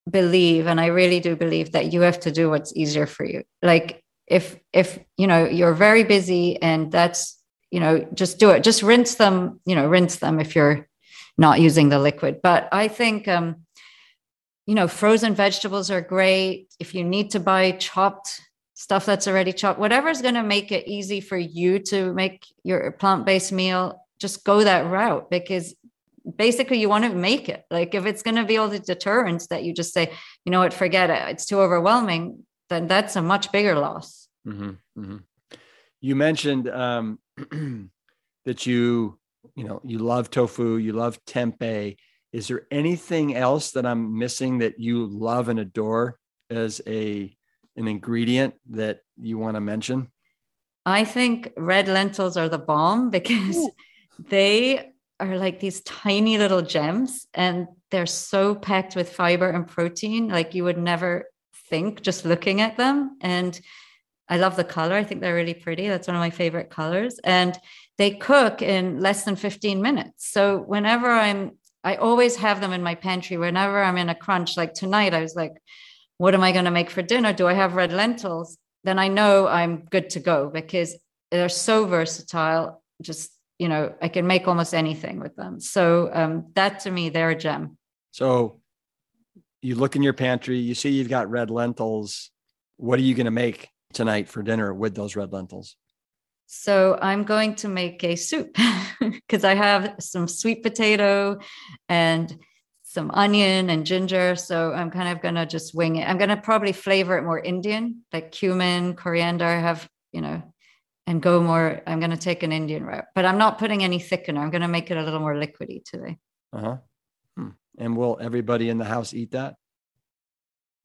believe 0.08 0.68
and 0.68 0.80
I 0.80 0.86
really 0.86 1.18
do 1.18 1.34
believe 1.34 1.72
that 1.72 1.92
you 1.92 2.02
have 2.02 2.20
to 2.20 2.30
do 2.30 2.48
what's 2.48 2.74
easier 2.76 3.06
for 3.06 3.24
you. 3.24 3.42
Like 3.60 4.04
if 4.28 4.56
if 4.72 4.98
you 5.16 5.26
know 5.26 5.46
you're 5.46 5.74
very 5.74 6.04
busy 6.04 6.62
and 6.62 6.92
that's 6.92 7.40
you 7.72 7.80
know 7.80 8.06
just 8.14 8.38
do 8.38 8.50
it. 8.50 8.62
Just 8.62 8.84
rinse 8.84 9.16
them, 9.16 9.60
you 9.66 9.74
know, 9.74 9.88
rinse 9.88 10.16
them 10.16 10.38
if 10.38 10.54
you're 10.54 10.88
not 11.36 11.60
using 11.60 11.88
the 11.88 11.98
liquid. 11.98 12.40
But 12.40 12.68
I 12.70 12.86
think 12.86 13.26
um 13.26 13.63
you 14.66 14.74
know, 14.74 14.88
frozen 14.88 15.34
vegetables 15.34 15.90
are 15.90 16.00
great. 16.00 16.72
If 16.78 16.94
you 16.94 17.04
need 17.04 17.30
to 17.30 17.40
buy 17.40 17.72
chopped 17.72 18.40
stuff 18.74 19.06
that's 19.06 19.28
already 19.28 19.52
chopped, 19.52 19.78
whatever 19.78 20.08
is 20.08 20.22
going 20.22 20.34
to 20.34 20.42
make 20.42 20.72
it 20.72 20.88
easy 20.88 21.20
for 21.20 21.36
you 21.36 21.78
to 21.78 22.12
make 22.14 22.46
your 22.62 22.90
plant 22.92 23.26
based 23.26 23.52
meal, 23.52 24.00
just 24.18 24.44
go 24.44 24.64
that 24.64 24.86
route 24.86 25.30
because 25.30 25.74
basically 26.36 26.80
you 26.80 26.88
want 26.88 27.04
to 27.04 27.10
make 27.10 27.48
it. 27.48 27.64
Like 27.70 27.94
if 27.94 28.06
it's 28.06 28.22
going 28.22 28.36
to 28.36 28.44
be 28.44 28.56
all 28.56 28.68
the 28.68 28.78
deterrents 28.78 29.48
that 29.48 29.64
you 29.64 29.74
just 29.74 29.92
say, 29.92 30.12
you 30.44 30.52
know 30.52 30.60
what, 30.60 30.72
forget 30.72 31.10
it, 31.10 31.22
it's 31.28 31.46
too 31.46 31.60
overwhelming, 31.60 32.44
then 32.70 32.88
that's 32.88 33.16
a 33.16 33.22
much 33.22 33.52
bigger 33.52 33.74
loss. 33.78 34.28
Mm-hmm, 34.46 34.70
mm-hmm. 34.98 35.16
You 36.00 36.16
mentioned 36.16 36.68
um, 36.68 37.18
that 38.44 38.66
you, 38.66 39.18
you 39.54 39.64
know, 39.64 39.80
you 39.84 39.98
love 39.98 40.30
tofu, 40.30 40.76
you 40.76 40.92
love 40.92 41.22
tempeh 41.26 41.96
is 42.34 42.48
there 42.48 42.66
anything 42.72 43.36
else 43.36 43.70
that 43.70 43.86
I'm 43.86 44.18
missing 44.18 44.58
that 44.58 44.80
you 44.80 45.06
love 45.06 45.48
and 45.48 45.60
adore 45.60 46.18
as 46.50 46.82
a 46.84 47.32
an 47.76 47.86
ingredient 47.86 48.54
that 48.70 49.02
you 49.16 49.38
want 49.38 49.54
to 49.54 49.60
mention? 49.60 50.10
I 50.84 51.04
think 51.04 51.52
red 51.56 51.86
lentils 51.86 52.36
are 52.36 52.48
the 52.48 52.58
bomb 52.58 53.10
because 53.18 53.56
Ooh. 53.56 53.70
they 54.18 54.90
are 55.20 55.38
like 55.38 55.60
these 55.60 55.80
tiny 55.82 56.36
little 56.36 56.60
gems 56.60 57.28
and 57.34 57.68
they're 57.92 58.04
so 58.04 58.56
packed 58.56 58.96
with 58.96 59.12
fiber 59.12 59.48
and 59.48 59.68
protein 59.68 60.26
like 60.28 60.56
you 60.56 60.64
would 60.64 60.76
never 60.76 61.26
think 61.70 62.02
just 62.02 62.24
looking 62.24 62.60
at 62.60 62.76
them 62.76 63.16
and 63.20 63.60
I 64.28 64.38
love 64.38 64.56
the 64.56 64.64
color. 64.64 64.94
I 64.94 65.04
think 65.04 65.20
they're 65.20 65.34
really 65.34 65.54
pretty. 65.54 65.86
That's 65.86 66.08
one 66.08 66.16
of 66.16 66.20
my 66.20 66.30
favorite 66.30 66.70
colors. 66.70 67.20
And 67.22 67.56
they 67.98 68.12
cook 68.12 68.62
in 68.62 68.98
less 68.98 69.24
than 69.24 69.36
15 69.36 69.82
minutes. 69.82 70.30
So 70.32 70.58
whenever 70.58 71.10
I'm 71.10 71.58
I 71.84 71.96
always 71.96 72.36
have 72.36 72.60
them 72.60 72.72
in 72.72 72.82
my 72.82 72.94
pantry 72.94 73.36
whenever 73.36 73.82
I'm 73.82 73.98
in 73.98 74.08
a 74.08 74.14
crunch. 74.14 74.56
Like 74.56 74.72
tonight, 74.72 75.12
I 75.12 75.20
was 75.20 75.36
like, 75.36 75.52
what 76.16 76.34
am 76.34 76.42
I 76.42 76.52
going 76.52 76.64
to 76.64 76.70
make 76.70 76.90
for 76.90 77.02
dinner? 77.02 77.32
Do 77.32 77.46
I 77.46 77.52
have 77.52 77.74
red 77.74 77.92
lentils? 77.92 78.56
Then 78.84 78.98
I 78.98 79.08
know 79.08 79.46
I'm 79.46 79.84
good 79.90 80.10
to 80.10 80.20
go 80.20 80.48
because 80.48 80.96
they're 81.30 81.48
so 81.48 81.86
versatile. 81.86 82.82
Just, 83.02 83.30
you 83.58 83.68
know, 83.68 83.94
I 84.00 84.08
can 84.08 84.26
make 84.26 84.48
almost 84.48 84.74
anything 84.74 85.20
with 85.20 85.36
them. 85.36 85.60
So 85.60 86.10
um, 86.12 86.46
that 86.54 86.80
to 86.80 86.90
me, 86.90 87.10
they're 87.10 87.30
a 87.30 87.38
gem. 87.38 87.76
So 88.12 88.60
you 89.60 89.74
look 89.74 89.96
in 89.96 90.02
your 90.02 90.12
pantry, 90.12 90.58
you 90.58 90.74
see 90.74 90.90
you've 90.90 91.08
got 91.08 91.30
red 91.30 91.50
lentils. 91.50 92.30
What 92.76 92.98
are 92.98 93.02
you 93.02 93.14
going 93.14 93.26
to 93.26 93.30
make 93.30 93.68
tonight 93.92 94.28
for 94.28 94.42
dinner 94.42 94.72
with 94.72 94.94
those 94.94 95.16
red 95.16 95.32
lentils? 95.32 95.76
So 96.46 96.98
I'm 97.00 97.24
going 97.24 97.54
to 97.56 97.68
make 97.68 98.04
a 98.04 98.16
soup 98.16 98.56
because 99.00 99.44
I 99.44 99.54
have 99.54 99.96
some 100.00 100.28
sweet 100.28 100.62
potato 100.62 101.38
and 101.88 102.36
some 102.82 103.10
onion 103.10 103.70
and 103.70 103.84
ginger. 103.84 104.36
So 104.36 104.72
I'm 104.72 104.90
kind 104.90 105.08
of 105.08 105.20
going 105.20 105.34
to 105.34 105.46
just 105.46 105.74
wing 105.74 105.96
it. 105.96 106.08
I'm 106.08 106.18
going 106.18 106.28
to 106.28 106.36
probably 106.36 106.72
flavor 106.72 107.18
it 107.18 107.22
more 107.22 107.40
Indian, 107.40 108.02
like 108.12 108.30
cumin, 108.30 108.94
coriander, 108.94 109.58
have, 109.58 109.88
you 110.12 110.20
know, 110.20 110.42
and 111.06 111.20
go 111.20 111.42
more. 111.42 111.82
I'm 111.86 111.98
going 111.98 112.12
to 112.12 112.16
take 112.16 112.42
an 112.42 112.52
Indian 112.52 112.84
route, 112.84 113.06
but 113.14 113.24
I'm 113.24 113.38
not 113.38 113.58
putting 113.58 113.82
any 113.82 113.98
thickener. 113.98 114.38
I'm 114.38 114.50
going 114.50 114.62
to 114.62 114.68
make 114.68 114.90
it 114.90 114.96
a 114.96 115.02
little 115.02 115.20
more 115.20 115.34
liquidy 115.34 115.84
today. 115.84 116.18
Uh 116.52 116.60
huh. 116.60 116.76
Hmm. 117.36 117.48
And 117.78 117.96
will 117.96 118.16
everybody 118.20 118.68
in 118.68 118.78
the 118.78 118.84
house 118.84 119.12
eat 119.12 119.32
that? 119.32 119.56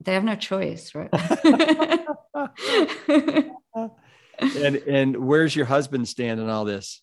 They 0.03 0.14
have 0.14 0.24
no 0.24 0.36
choice, 0.36 0.95
right? 0.95 1.10
and 4.41 4.75
and 4.75 5.17
where's 5.17 5.55
your 5.55 5.65
husband 5.65 6.07
stand 6.07 6.39
in 6.39 6.49
all 6.49 6.65
this? 6.65 7.01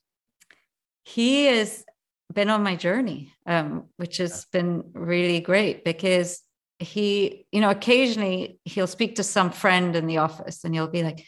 He 1.05 1.47
has 1.47 1.85
been 2.33 2.51
on 2.51 2.63
my 2.63 2.77
journey, 2.77 3.33
um, 3.47 3.85
which 3.97 4.17
has 4.19 4.47
been 4.47 4.91
really 4.93 5.41
great 5.41 5.85
because 5.85 6.43
he, 6.79 7.47
you 7.53 7.61
know, 7.61 7.71
occasionally 7.71 8.59
he'll 8.65 8.87
speak 8.87 9.17
to 9.17 9.23
some 9.23 9.51
friend 9.51 9.97
in 9.97 10.07
the 10.07 10.19
office 10.19 10.65
and 10.65 10.75
he'll 10.75 10.89
be 10.89 11.03
like, 11.03 11.25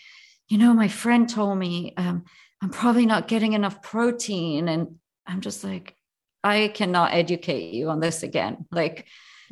you 0.48 0.58
know, 0.58 0.74
my 0.74 0.88
friend 0.88 1.28
told 1.28 1.58
me 1.58 1.94
um, 1.96 2.24
I'm 2.62 2.70
probably 2.70 3.06
not 3.06 3.28
getting 3.28 3.52
enough 3.52 3.82
protein. 3.82 4.68
And 4.68 4.96
I'm 5.26 5.40
just 5.40 5.64
like, 5.64 5.94
I 6.42 6.68
cannot 6.68 7.14
educate 7.14 7.74
you 7.74 7.90
on 7.90 8.00
this 8.00 8.22
again. 8.22 8.66
Like, 8.70 9.06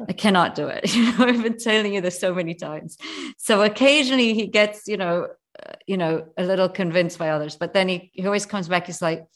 I 0.08 0.12
cannot 0.24 0.54
do 0.54 0.68
it. 0.68 0.84
You 0.94 1.12
know, 1.12 1.26
I've 1.26 1.42
been 1.42 1.58
telling 1.58 1.94
you 1.94 2.00
this 2.00 2.18
so 2.18 2.34
many 2.34 2.54
times. 2.54 2.96
So 3.38 3.62
occasionally 3.62 4.34
he 4.34 4.46
gets, 4.46 4.88
you 4.88 4.96
know, 4.96 5.28
you 5.86 5.96
know, 5.96 6.26
a 6.36 6.44
little 6.44 6.68
convinced 6.68 7.18
by 7.18 7.30
others, 7.30 7.56
but 7.56 7.72
then 7.72 7.88
he, 7.88 8.10
he 8.12 8.26
always 8.26 8.46
comes 8.46 8.68
back. 8.68 8.86
He's 8.86 9.02
like, 9.02 9.26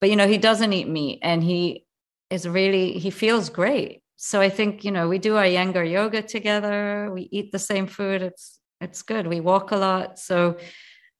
but 0.00 0.10
you 0.10 0.16
know, 0.16 0.28
he 0.28 0.38
doesn't 0.38 0.72
eat 0.72 0.88
meat 0.88 1.20
and 1.22 1.42
he 1.42 1.84
is 2.30 2.48
really, 2.48 2.92
he 2.92 3.10
feels 3.10 3.50
great. 3.50 4.02
So 4.16 4.40
I 4.40 4.50
think, 4.50 4.84
you 4.84 4.90
know, 4.90 5.08
we 5.08 5.18
do 5.18 5.34
Iyengar 5.34 5.90
yoga 5.90 6.22
together. 6.22 7.10
We 7.12 7.28
eat 7.32 7.52
the 7.52 7.58
same 7.58 7.86
food. 7.86 8.22
It's, 8.22 8.60
it's 8.80 9.02
good. 9.02 9.26
We 9.26 9.40
walk 9.40 9.70
a 9.72 9.76
lot. 9.76 10.18
So 10.18 10.58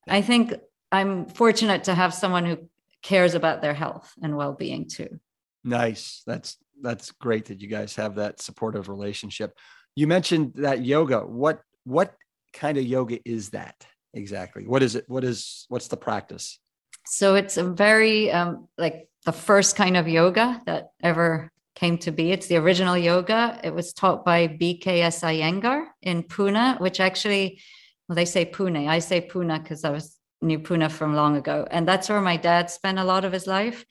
I 0.09 0.23
think 0.23 0.55
I'm 0.93 1.27
fortunate 1.27 1.85
to 1.85 1.95
have 1.95 2.13
someone 2.13 2.45
who 2.45 2.69
cares 3.03 3.35
about 3.35 3.63
their 3.63 3.75
health 3.75 4.13
and 4.23 4.37
well-being 4.37 4.89
too. 4.89 5.21
Nice. 5.65 6.23
That's 6.27 6.57
that's 6.83 7.11
great 7.11 7.47
that 7.47 7.61
you 7.61 7.69
guys 7.69 7.97
have 7.97 8.15
that 8.15 8.41
supportive 8.41 8.89
relationship. 8.89 9.59
You 9.95 10.07
mentioned 10.07 10.53
that 10.57 10.83
yoga. 10.83 11.21
What 11.21 11.61
what 11.85 12.15
kind 12.55 12.79
of 12.79 12.85
yoga 12.85 13.19
is 13.29 13.51
that 13.51 13.87
exactly? 14.15 14.67
What 14.67 14.83
is 14.83 14.95
it? 14.97 15.05
What 15.09 15.25
is 15.25 15.67
what's 15.69 15.89
the 15.89 15.97
practice? 15.97 16.59
So 17.07 17.35
it's 17.35 17.57
a 17.57 17.65
very 17.65 18.31
um, 18.31 18.69
like 18.79 19.09
the 19.25 19.33
first 19.33 19.77
kind 19.77 19.97
of 19.97 20.09
yoga 20.09 20.61
that 20.67 20.91
ever 21.03 21.51
came 21.75 21.99
to 21.99 22.11
be. 22.11 22.33
It's 22.33 22.47
the 22.47 22.57
original 22.57 22.97
yoga. 22.97 23.59
It 23.65 23.75
was 23.75 23.93
taught 23.93 24.25
by 24.25 24.49
BKS 24.49 25.23
Iyengar 25.23 25.87
in 26.03 26.23
Pune, 26.25 26.79
which 26.81 27.01
actually, 27.01 27.61
well, 28.09 28.17
they 28.17 28.25
say 28.25 28.45
Pune. 28.45 28.89
I 28.89 28.99
say 28.99 29.21
Poona 29.21 29.63
because 29.63 29.85
I 29.85 29.91
was 29.91 30.17
knew 30.43 30.59
Poona 30.59 30.91
from 30.91 31.15
long 31.15 31.37
ago, 31.37 31.67
and 31.71 31.87
that's 31.87 32.09
where 32.09 32.21
my 32.21 32.37
dad 32.37 32.71
spent 32.71 32.99
a 32.99 33.05
lot 33.05 33.25
of 33.25 33.33
his 33.33 33.47
life. 33.47 33.85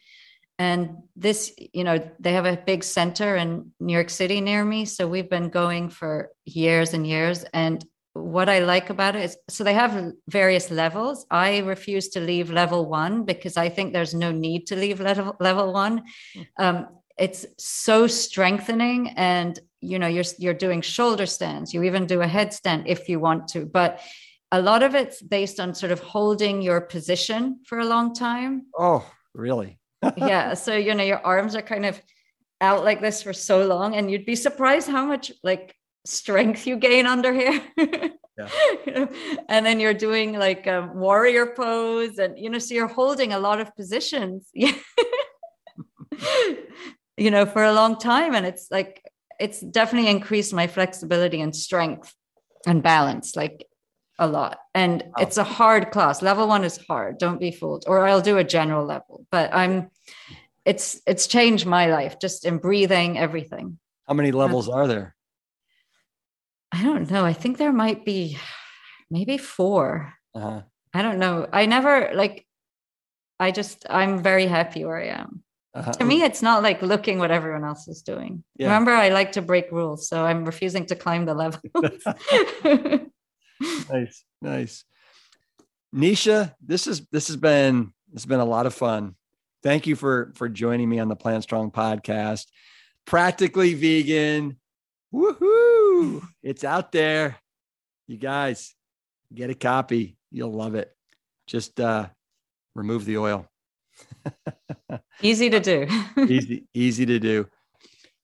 And 0.60 0.98
this, 1.16 1.54
you 1.74 1.86
know, 1.86 1.98
they 2.20 2.34
have 2.34 2.46
a 2.46 2.58
big 2.58 2.84
center 2.84 3.38
in 3.38 3.72
New 3.80 3.94
York 3.94 4.10
City 4.10 4.42
near 4.42 4.66
me. 4.66 4.84
So 4.84 5.08
we've 5.08 5.30
been 5.30 5.50
going 5.50 5.90
for 5.90 6.32
years 6.44 6.94
and 6.94 7.08
years. 7.08 7.46
And 7.54 7.84
what 8.14 8.50
I 8.50 8.60
like 8.60 8.90
about 8.90 9.16
it 9.16 9.24
is 9.24 9.38
so 9.50 9.64
they 9.64 9.74
have 9.74 10.14
various 10.28 10.72
levels. 10.72 11.26
I 11.30 11.60
refuse 11.60 12.10
to 12.10 12.20
leave 12.20 12.50
level 12.52 12.86
one 12.86 13.24
because 13.24 13.58
I 13.58 13.70
think 13.70 13.94
there's 13.94 14.14
no 14.14 14.32
need 14.32 14.68
to 14.68 14.76
leave 14.76 15.00
level, 15.00 15.36
level 15.40 15.72
one. 15.72 16.04
Um, 16.58 16.88
it's 17.18 17.46
so 17.58 18.08
strengthening 18.08 19.10
and 19.18 19.60
you 19.82 20.00
know 20.00 20.08
you're 20.08 20.24
you're 20.38 20.54
doing 20.54 20.82
shoulder 20.82 21.26
stands 21.26 21.74
you 21.74 21.84
even 21.84 22.06
do 22.06 22.22
a 22.22 22.26
headstand 22.26 22.84
if 22.86 23.10
you 23.10 23.20
want 23.20 23.48
to 23.48 23.66
but 23.66 24.00
a 24.54 24.62
lot 24.62 24.84
of 24.84 24.96
it's 24.96 25.22
based 25.22 25.60
on 25.60 25.76
sort 25.76 25.92
of 25.92 26.00
holding 26.00 26.62
your 26.62 26.80
position 26.80 27.60
for 27.66 27.80
a 27.80 27.86
long 27.86 28.14
time 28.14 28.66
oh 28.78 29.06
really 29.34 29.80
yeah. 30.18 30.54
So, 30.54 30.76
you 30.76 30.94
know, 30.96 31.04
your 31.04 31.26
arms 31.26 31.56
are 31.56 31.62
kind 31.62 31.86
of 31.86 32.02
out 32.62 32.84
like 32.84 33.02
this 33.02 33.24
for 33.24 33.34
so 33.34 33.66
long, 33.66 33.96
and 33.96 34.10
you'd 34.12 34.26
be 34.26 34.36
surprised 34.36 34.90
how 34.90 35.06
much 35.06 35.32
like 35.44 35.76
strength 36.06 36.68
you 36.68 36.78
gain 36.78 37.06
under 37.06 37.34
here. 37.34 37.62
yeah. 37.78 38.10
And 39.50 39.66
then 39.66 39.80
you're 39.80 39.94
doing 39.94 40.34
like 40.34 40.68
a 40.68 40.90
warrior 40.94 41.54
pose, 41.56 42.18
and 42.18 42.38
you 42.38 42.50
know, 42.50 42.60
so 42.60 42.74
you're 42.74 42.88
holding 42.88 43.34
a 43.34 43.40
lot 43.40 43.60
of 43.60 43.76
positions. 43.76 44.48
you 44.54 44.74
know, 47.32 47.46
for 47.46 47.64
a 47.64 47.74
long 47.74 47.98
time. 47.98 48.34
And 48.34 48.46
it's 48.46 48.68
like, 48.72 49.04
it's 49.40 49.60
definitely 49.60 50.10
increased 50.10 50.54
my 50.54 50.68
flexibility 50.68 51.42
and 51.42 51.56
strength 51.56 52.14
and 52.66 52.82
balance. 52.82 53.36
Like 53.36 53.66
a 54.20 54.28
lot 54.28 54.60
and 54.76 55.02
wow. 55.02 55.24
it's 55.24 55.38
a 55.38 55.44
hard 55.44 55.92
class 55.92 56.22
level 56.22 56.48
one 56.48 56.66
is 56.66 56.78
hard 56.90 57.18
don't 57.18 57.40
be 57.40 57.52
fooled 57.52 57.86
or 57.88 58.06
i'll 58.06 58.22
do 58.22 58.38
a 58.38 58.44
general 58.44 58.86
level 58.86 59.26
but 59.32 59.52
i'm 59.54 59.90
it's 60.66 61.02
it's 61.08 61.26
changed 61.26 61.66
my 61.66 61.88
life 61.88 62.20
just 62.20 62.46
in 62.46 62.58
breathing 62.58 63.18
everything 63.18 63.80
how 64.08 64.14
many 64.14 64.32
levels 64.32 64.68
are 64.68 64.88
there 64.88 65.16
i 66.72 66.84
don't 66.84 67.10
know 67.10 67.26
i 67.26 67.34
think 67.34 67.58
there 67.58 67.74
might 67.74 68.06
be 68.06 68.38
maybe 69.10 69.38
4 69.38 70.14
uh-huh. 70.36 70.62
i 70.94 71.02
don't 71.02 71.20
know 71.20 71.48
i 71.52 71.66
never 71.66 72.12
like 72.14 72.46
i 73.40 73.52
just 73.52 73.86
i'm 73.90 74.22
very 74.22 74.46
happy 74.46 74.86
where 74.86 75.02
i 75.02 75.08
am 75.08 75.44
uh-huh. 75.74 75.92
To 75.94 76.04
me, 76.04 76.24
it's 76.24 76.42
not 76.42 76.64
like 76.64 76.82
looking 76.82 77.20
what 77.20 77.30
everyone 77.30 77.64
else 77.64 77.88
is 77.88 78.02
doing. 78.02 78.44
Yeah. 78.58 78.68
Remember, 78.68 78.92
I 78.92 79.10
like 79.10 79.34
to 79.34 79.42
break 79.42 79.72
rules, 79.72 80.10
so 80.10 80.26
I'm 80.26 80.44
refusing 80.44 80.86
to 80.88 80.96
climb 80.96 81.26
the 81.26 81.36
levels. 81.36 81.62
nice, 83.90 84.24
nice. 84.42 84.84
Nisha, 85.94 86.56
this 86.66 86.88
is 86.88 87.06
this 87.12 87.28
has 87.28 87.38
been 87.38 87.94
this 88.12 88.24
has 88.24 88.26
been 88.26 88.40
a 88.40 88.46
lot 88.46 88.66
of 88.66 88.74
fun. 88.74 89.16
Thank 89.62 89.86
you 89.86 89.96
for 89.96 90.34
for 90.36 90.50
joining 90.50 90.90
me 90.90 91.00
on 91.00 91.08
the 91.08 91.16
Plant 91.16 91.44
Strong 91.44 91.72
podcast. 91.72 92.48
Practically 93.06 93.76
vegan. 93.76 94.58
Woohoo! 95.14 96.22
It's 96.44 96.64
out 96.64 96.92
there. 96.92 97.38
You 98.08 98.18
guys 98.18 98.76
get 99.34 99.50
a 99.50 99.56
copy. 99.56 100.18
You'll 100.32 100.54
love 100.54 100.76
it. 100.76 100.92
Just 101.48 101.80
uh 101.80 102.08
remove 102.76 103.06
the 103.06 103.18
oil. 103.18 103.48
easy 105.22 105.50
to 105.50 105.60
do. 105.60 105.88
easy, 106.28 106.66
easy 106.74 107.06
to 107.06 107.20
do. 107.20 107.48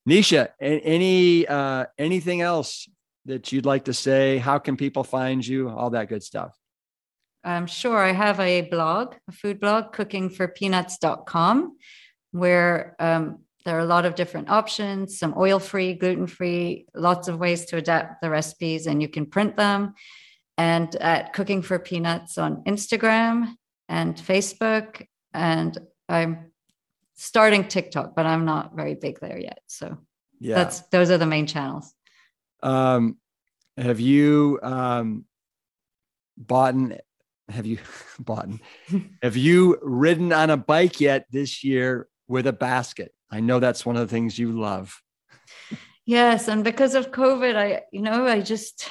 Nisha, 0.08 0.50
any 0.60 1.48
uh 1.48 1.86
anything 1.98 2.42
else 2.42 2.88
that 3.26 3.52
you'd 3.52 3.66
like 3.66 3.86
to 3.86 3.94
say? 3.94 4.38
How 4.38 4.60
can 4.60 4.78
people 4.78 5.04
find 5.04 5.46
you? 5.46 5.70
All 5.70 5.90
that 5.92 6.10
good 6.10 6.24
stuff. 6.24 6.56
Um, 7.44 7.68
sure. 7.68 8.00
I 8.00 8.12
have 8.12 8.40
a 8.40 8.62
blog, 8.62 9.16
a 9.28 9.32
food 9.32 9.60
blog, 9.60 9.94
cookingforpeanuts.com, 9.94 11.78
where 12.32 12.96
um, 13.00 13.45
there 13.66 13.76
are 13.76 13.82
a 13.82 13.86
lot 13.86 14.06
of 14.06 14.14
different 14.14 14.50
options, 14.50 15.18
some 15.18 15.34
oil 15.36 15.58
free, 15.58 15.96
gluten 15.96 16.28
free, 16.28 16.86
lots 16.94 17.28
of 17.28 17.40
ways 17.40 17.66
to 17.66 17.78
adapt 17.78 18.22
the 18.22 18.30
recipes, 18.30 18.86
and 18.86 19.02
you 19.02 19.10
can 19.10 19.26
print 19.26 19.58
them. 19.58 19.96
And 20.58 20.96
at 20.98 21.34
Cooking 21.34 21.64
for 21.64 21.80
Peanuts 21.80 22.38
on 22.38 22.64
Instagram 22.64 23.56
and 23.90 24.16
Facebook. 24.16 25.06
And 25.34 25.78
I'm 26.08 26.52
starting 27.16 27.68
TikTok, 27.68 28.16
but 28.16 28.26
I'm 28.26 28.46
not 28.46 28.76
very 28.76 28.94
big 28.94 29.20
there 29.20 29.40
yet. 29.40 29.60
So 29.68 29.98
yeah. 30.40 30.56
that's 30.56 30.82
those 30.92 31.10
are 31.10 31.18
the 31.18 31.26
main 31.26 31.48
channels. 31.48 31.92
Um, 32.62 33.18
have 33.78 34.00
you 34.00 34.60
um, 34.62 35.26
bought? 36.38 36.76
Have 37.50 37.66
you 37.66 37.80
bought? 38.20 38.48
have 39.22 39.36
you 39.36 39.78
ridden 39.82 40.32
on 40.32 40.52
a 40.52 40.58
bike 40.58 41.02
yet 41.02 41.26
this 41.32 41.64
year 41.64 42.08
with 42.28 42.48
a 42.48 42.54
basket? 42.54 43.14
I 43.32 43.40
know 43.40 43.60
that's 43.60 43.86
one 43.86 43.96
of 43.96 44.08
the 44.08 44.14
things 44.14 44.40
you 44.40 44.52
love. 44.52 45.02
Yes, 46.06 46.48
and 46.48 46.64
because 46.64 46.96
of 46.96 47.12
COVID, 47.12 47.56
I 47.56 47.82
you 47.92 48.02
know 48.02 48.28
I 48.28 48.42
just 48.42 48.88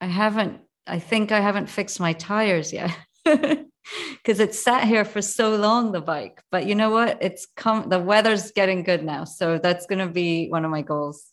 I 0.00 0.06
haven't. 0.06 0.60
I 0.86 0.98
think 0.98 1.32
I 1.32 1.40
haven't 1.40 1.68
fixed 1.68 2.00
my 2.00 2.12
tires 2.12 2.72
yet. 2.72 2.96
because 3.24 4.40
it's 4.40 4.58
sat 4.58 4.86
here 4.86 5.04
for 5.04 5.20
so 5.20 5.56
long 5.56 5.90
the 5.90 6.00
bike 6.00 6.42
but 6.50 6.66
you 6.66 6.74
know 6.74 6.90
what 6.90 7.18
it's 7.20 7.46
come 7.56 7.88
the 7.88 7.98
weather's 7.98 8.50
getting 8.52 8.82
good 8.82 9.02
now 9.02 9.24
so 9.24 9.58
that's 9.58 9.86
going 9.86 9.98
to 9.98 10.06
be 10.06 10.48
one 10.48 10.64
of 10.64 10.70
my 10.70 10.82
goals 10.82 11.26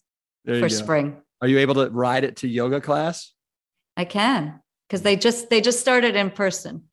for 0.45 0.69
spring 0.69 1.17
are 1.41 1.47
you 1.47 1.59
able 1.59 1.75
to 1.75 1.89
ride 1.89 2.23
it 2.23 2.37
to 2.37 2.47
yoga 2.47 2.81
class? 2.81 3.31
I 3.95 4.05
can 4.05 4.61
because 4.87 5.01
they 5.01 5.15
just 5.15 5.49
they 5.49 5.61
just 5.61 5.79
started 5.79 6.15
in 6.15 6.31
person. 6.31 6.83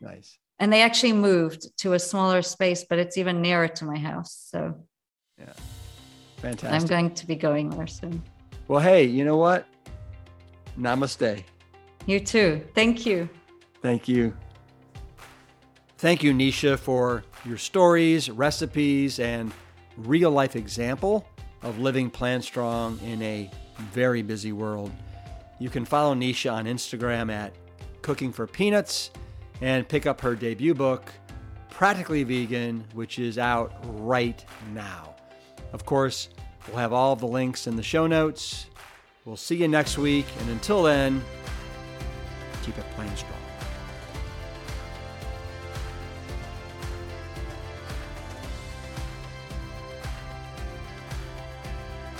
Nice. 0.00 0.38
And 0.58 0.72
they 0.72 0.82
actually 0.82 1.12
moved 1.12 1.76
to 1.78 1.92
a 1.92 1.98
smaller 1.98 2.42
space, 2.42 2.84
but 2.88 2.98
it's 2.98 3.18
even 3.18 3.42
nearer 3.42 3.68
to 3.68 3.84
my 3.84 3.98
house. 3.98 4.48
So 4.50 4.74
yeah. 5.38 5.52
Fantastic. 6.38 6.70
I'm 6.70 6.86
going 6.86 7.14
to 7.14 7.26
be 7.26 7.36
going 7.36 7.70
there 7.70 7.86
soon. 7.86 8.22
Well, 8.68 8.80
hey, 8.80 9.04
you 9.04 9.24
know 9.24 9.36
what? 9.36 9.66
Namaste. 10.78 11.44
You 12.06 12.20
too. 12.20 12.64
Thank 12.74 13.06
you. 13.06 13.28
Thank 13.82 14.08
you. 14.08 14.36
Thank 15.98 16.22
you, 16.22 16.32
Nisha, 16.32 16.78
for 16.78 17.24
your 17.44 17.56
stories, 17.56 18.30
recipes, 18.30 19.18
and 19.18 19.52
real 19.96 20.30
life 20.30 20.56
example 20.56 21.26
of 21.62 21.78
living 21.78 22.10
Plant 22.10 22.44
Strong 22.44 23.00
in 23.00 23.22
a 23.22 23.50
very 23.92 24.22
busy 24.22 24.52
world. 24.52 24.92
You 25.58 25.70
can 25.70 25.84
follow 25.84 26.14
Nisha 26.14 26.52
on 26.52 26.66
Instagram 26.66 27.32
at 27.32 27.54
Cooking 28.02 28.30
for 28.30 28.46
Peanuts 28.46 29.10
and 29.60 29.88
pick 29.88 30.06
up 30.06 30.20
her 30.20 30.34
debut 30.34 30.74
book, 30.74 31.12
Practically 31.70 32.24
Vegan, 32.24 32.84
which 32.94 33.18
is 33.18 33.38
out 33.38 33.74
right 34.02 34.44
now. 34.72 35.14
Of 35.72 35.84
course, 35.84 36.30
we'll 36.68 36.78
have 36.78 36.92
all 36.92 37.16
the 37.16 37.26
links 37.26 37.66
in 37.66 37.76
the 37.76 37.82
show 37.82 38.06
notes. 38.06 38.66
We'll 39.24 39.36
see 39.36 39.56
you 39.56 39.68
next 39.68 39.98
week, 39.98 40.26
and 40.40 40.50
until 40.50 40.82
then, 40.82 41.22
keep 42.62 42.78
it 42.78 42.84
plant 42.92 43.18
strong. 43.18 43.32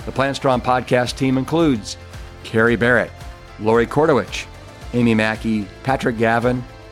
The 0.05 0.13
Plant 0.13 0.37
Strong 0.37 0.61
podcast 0.61 1.17
team 1.17 1.37
includes 1.37 1.97
Carrie 2.45 2.77
Barrett, 2.77 3.11
Lori 3.59 3.85
Kordowich, 3.85 4.45
Amy 4.93 5.13
Mackey, 5.13 5.67
Patrick 5.83 6.17
Gavin, 6.17 6.63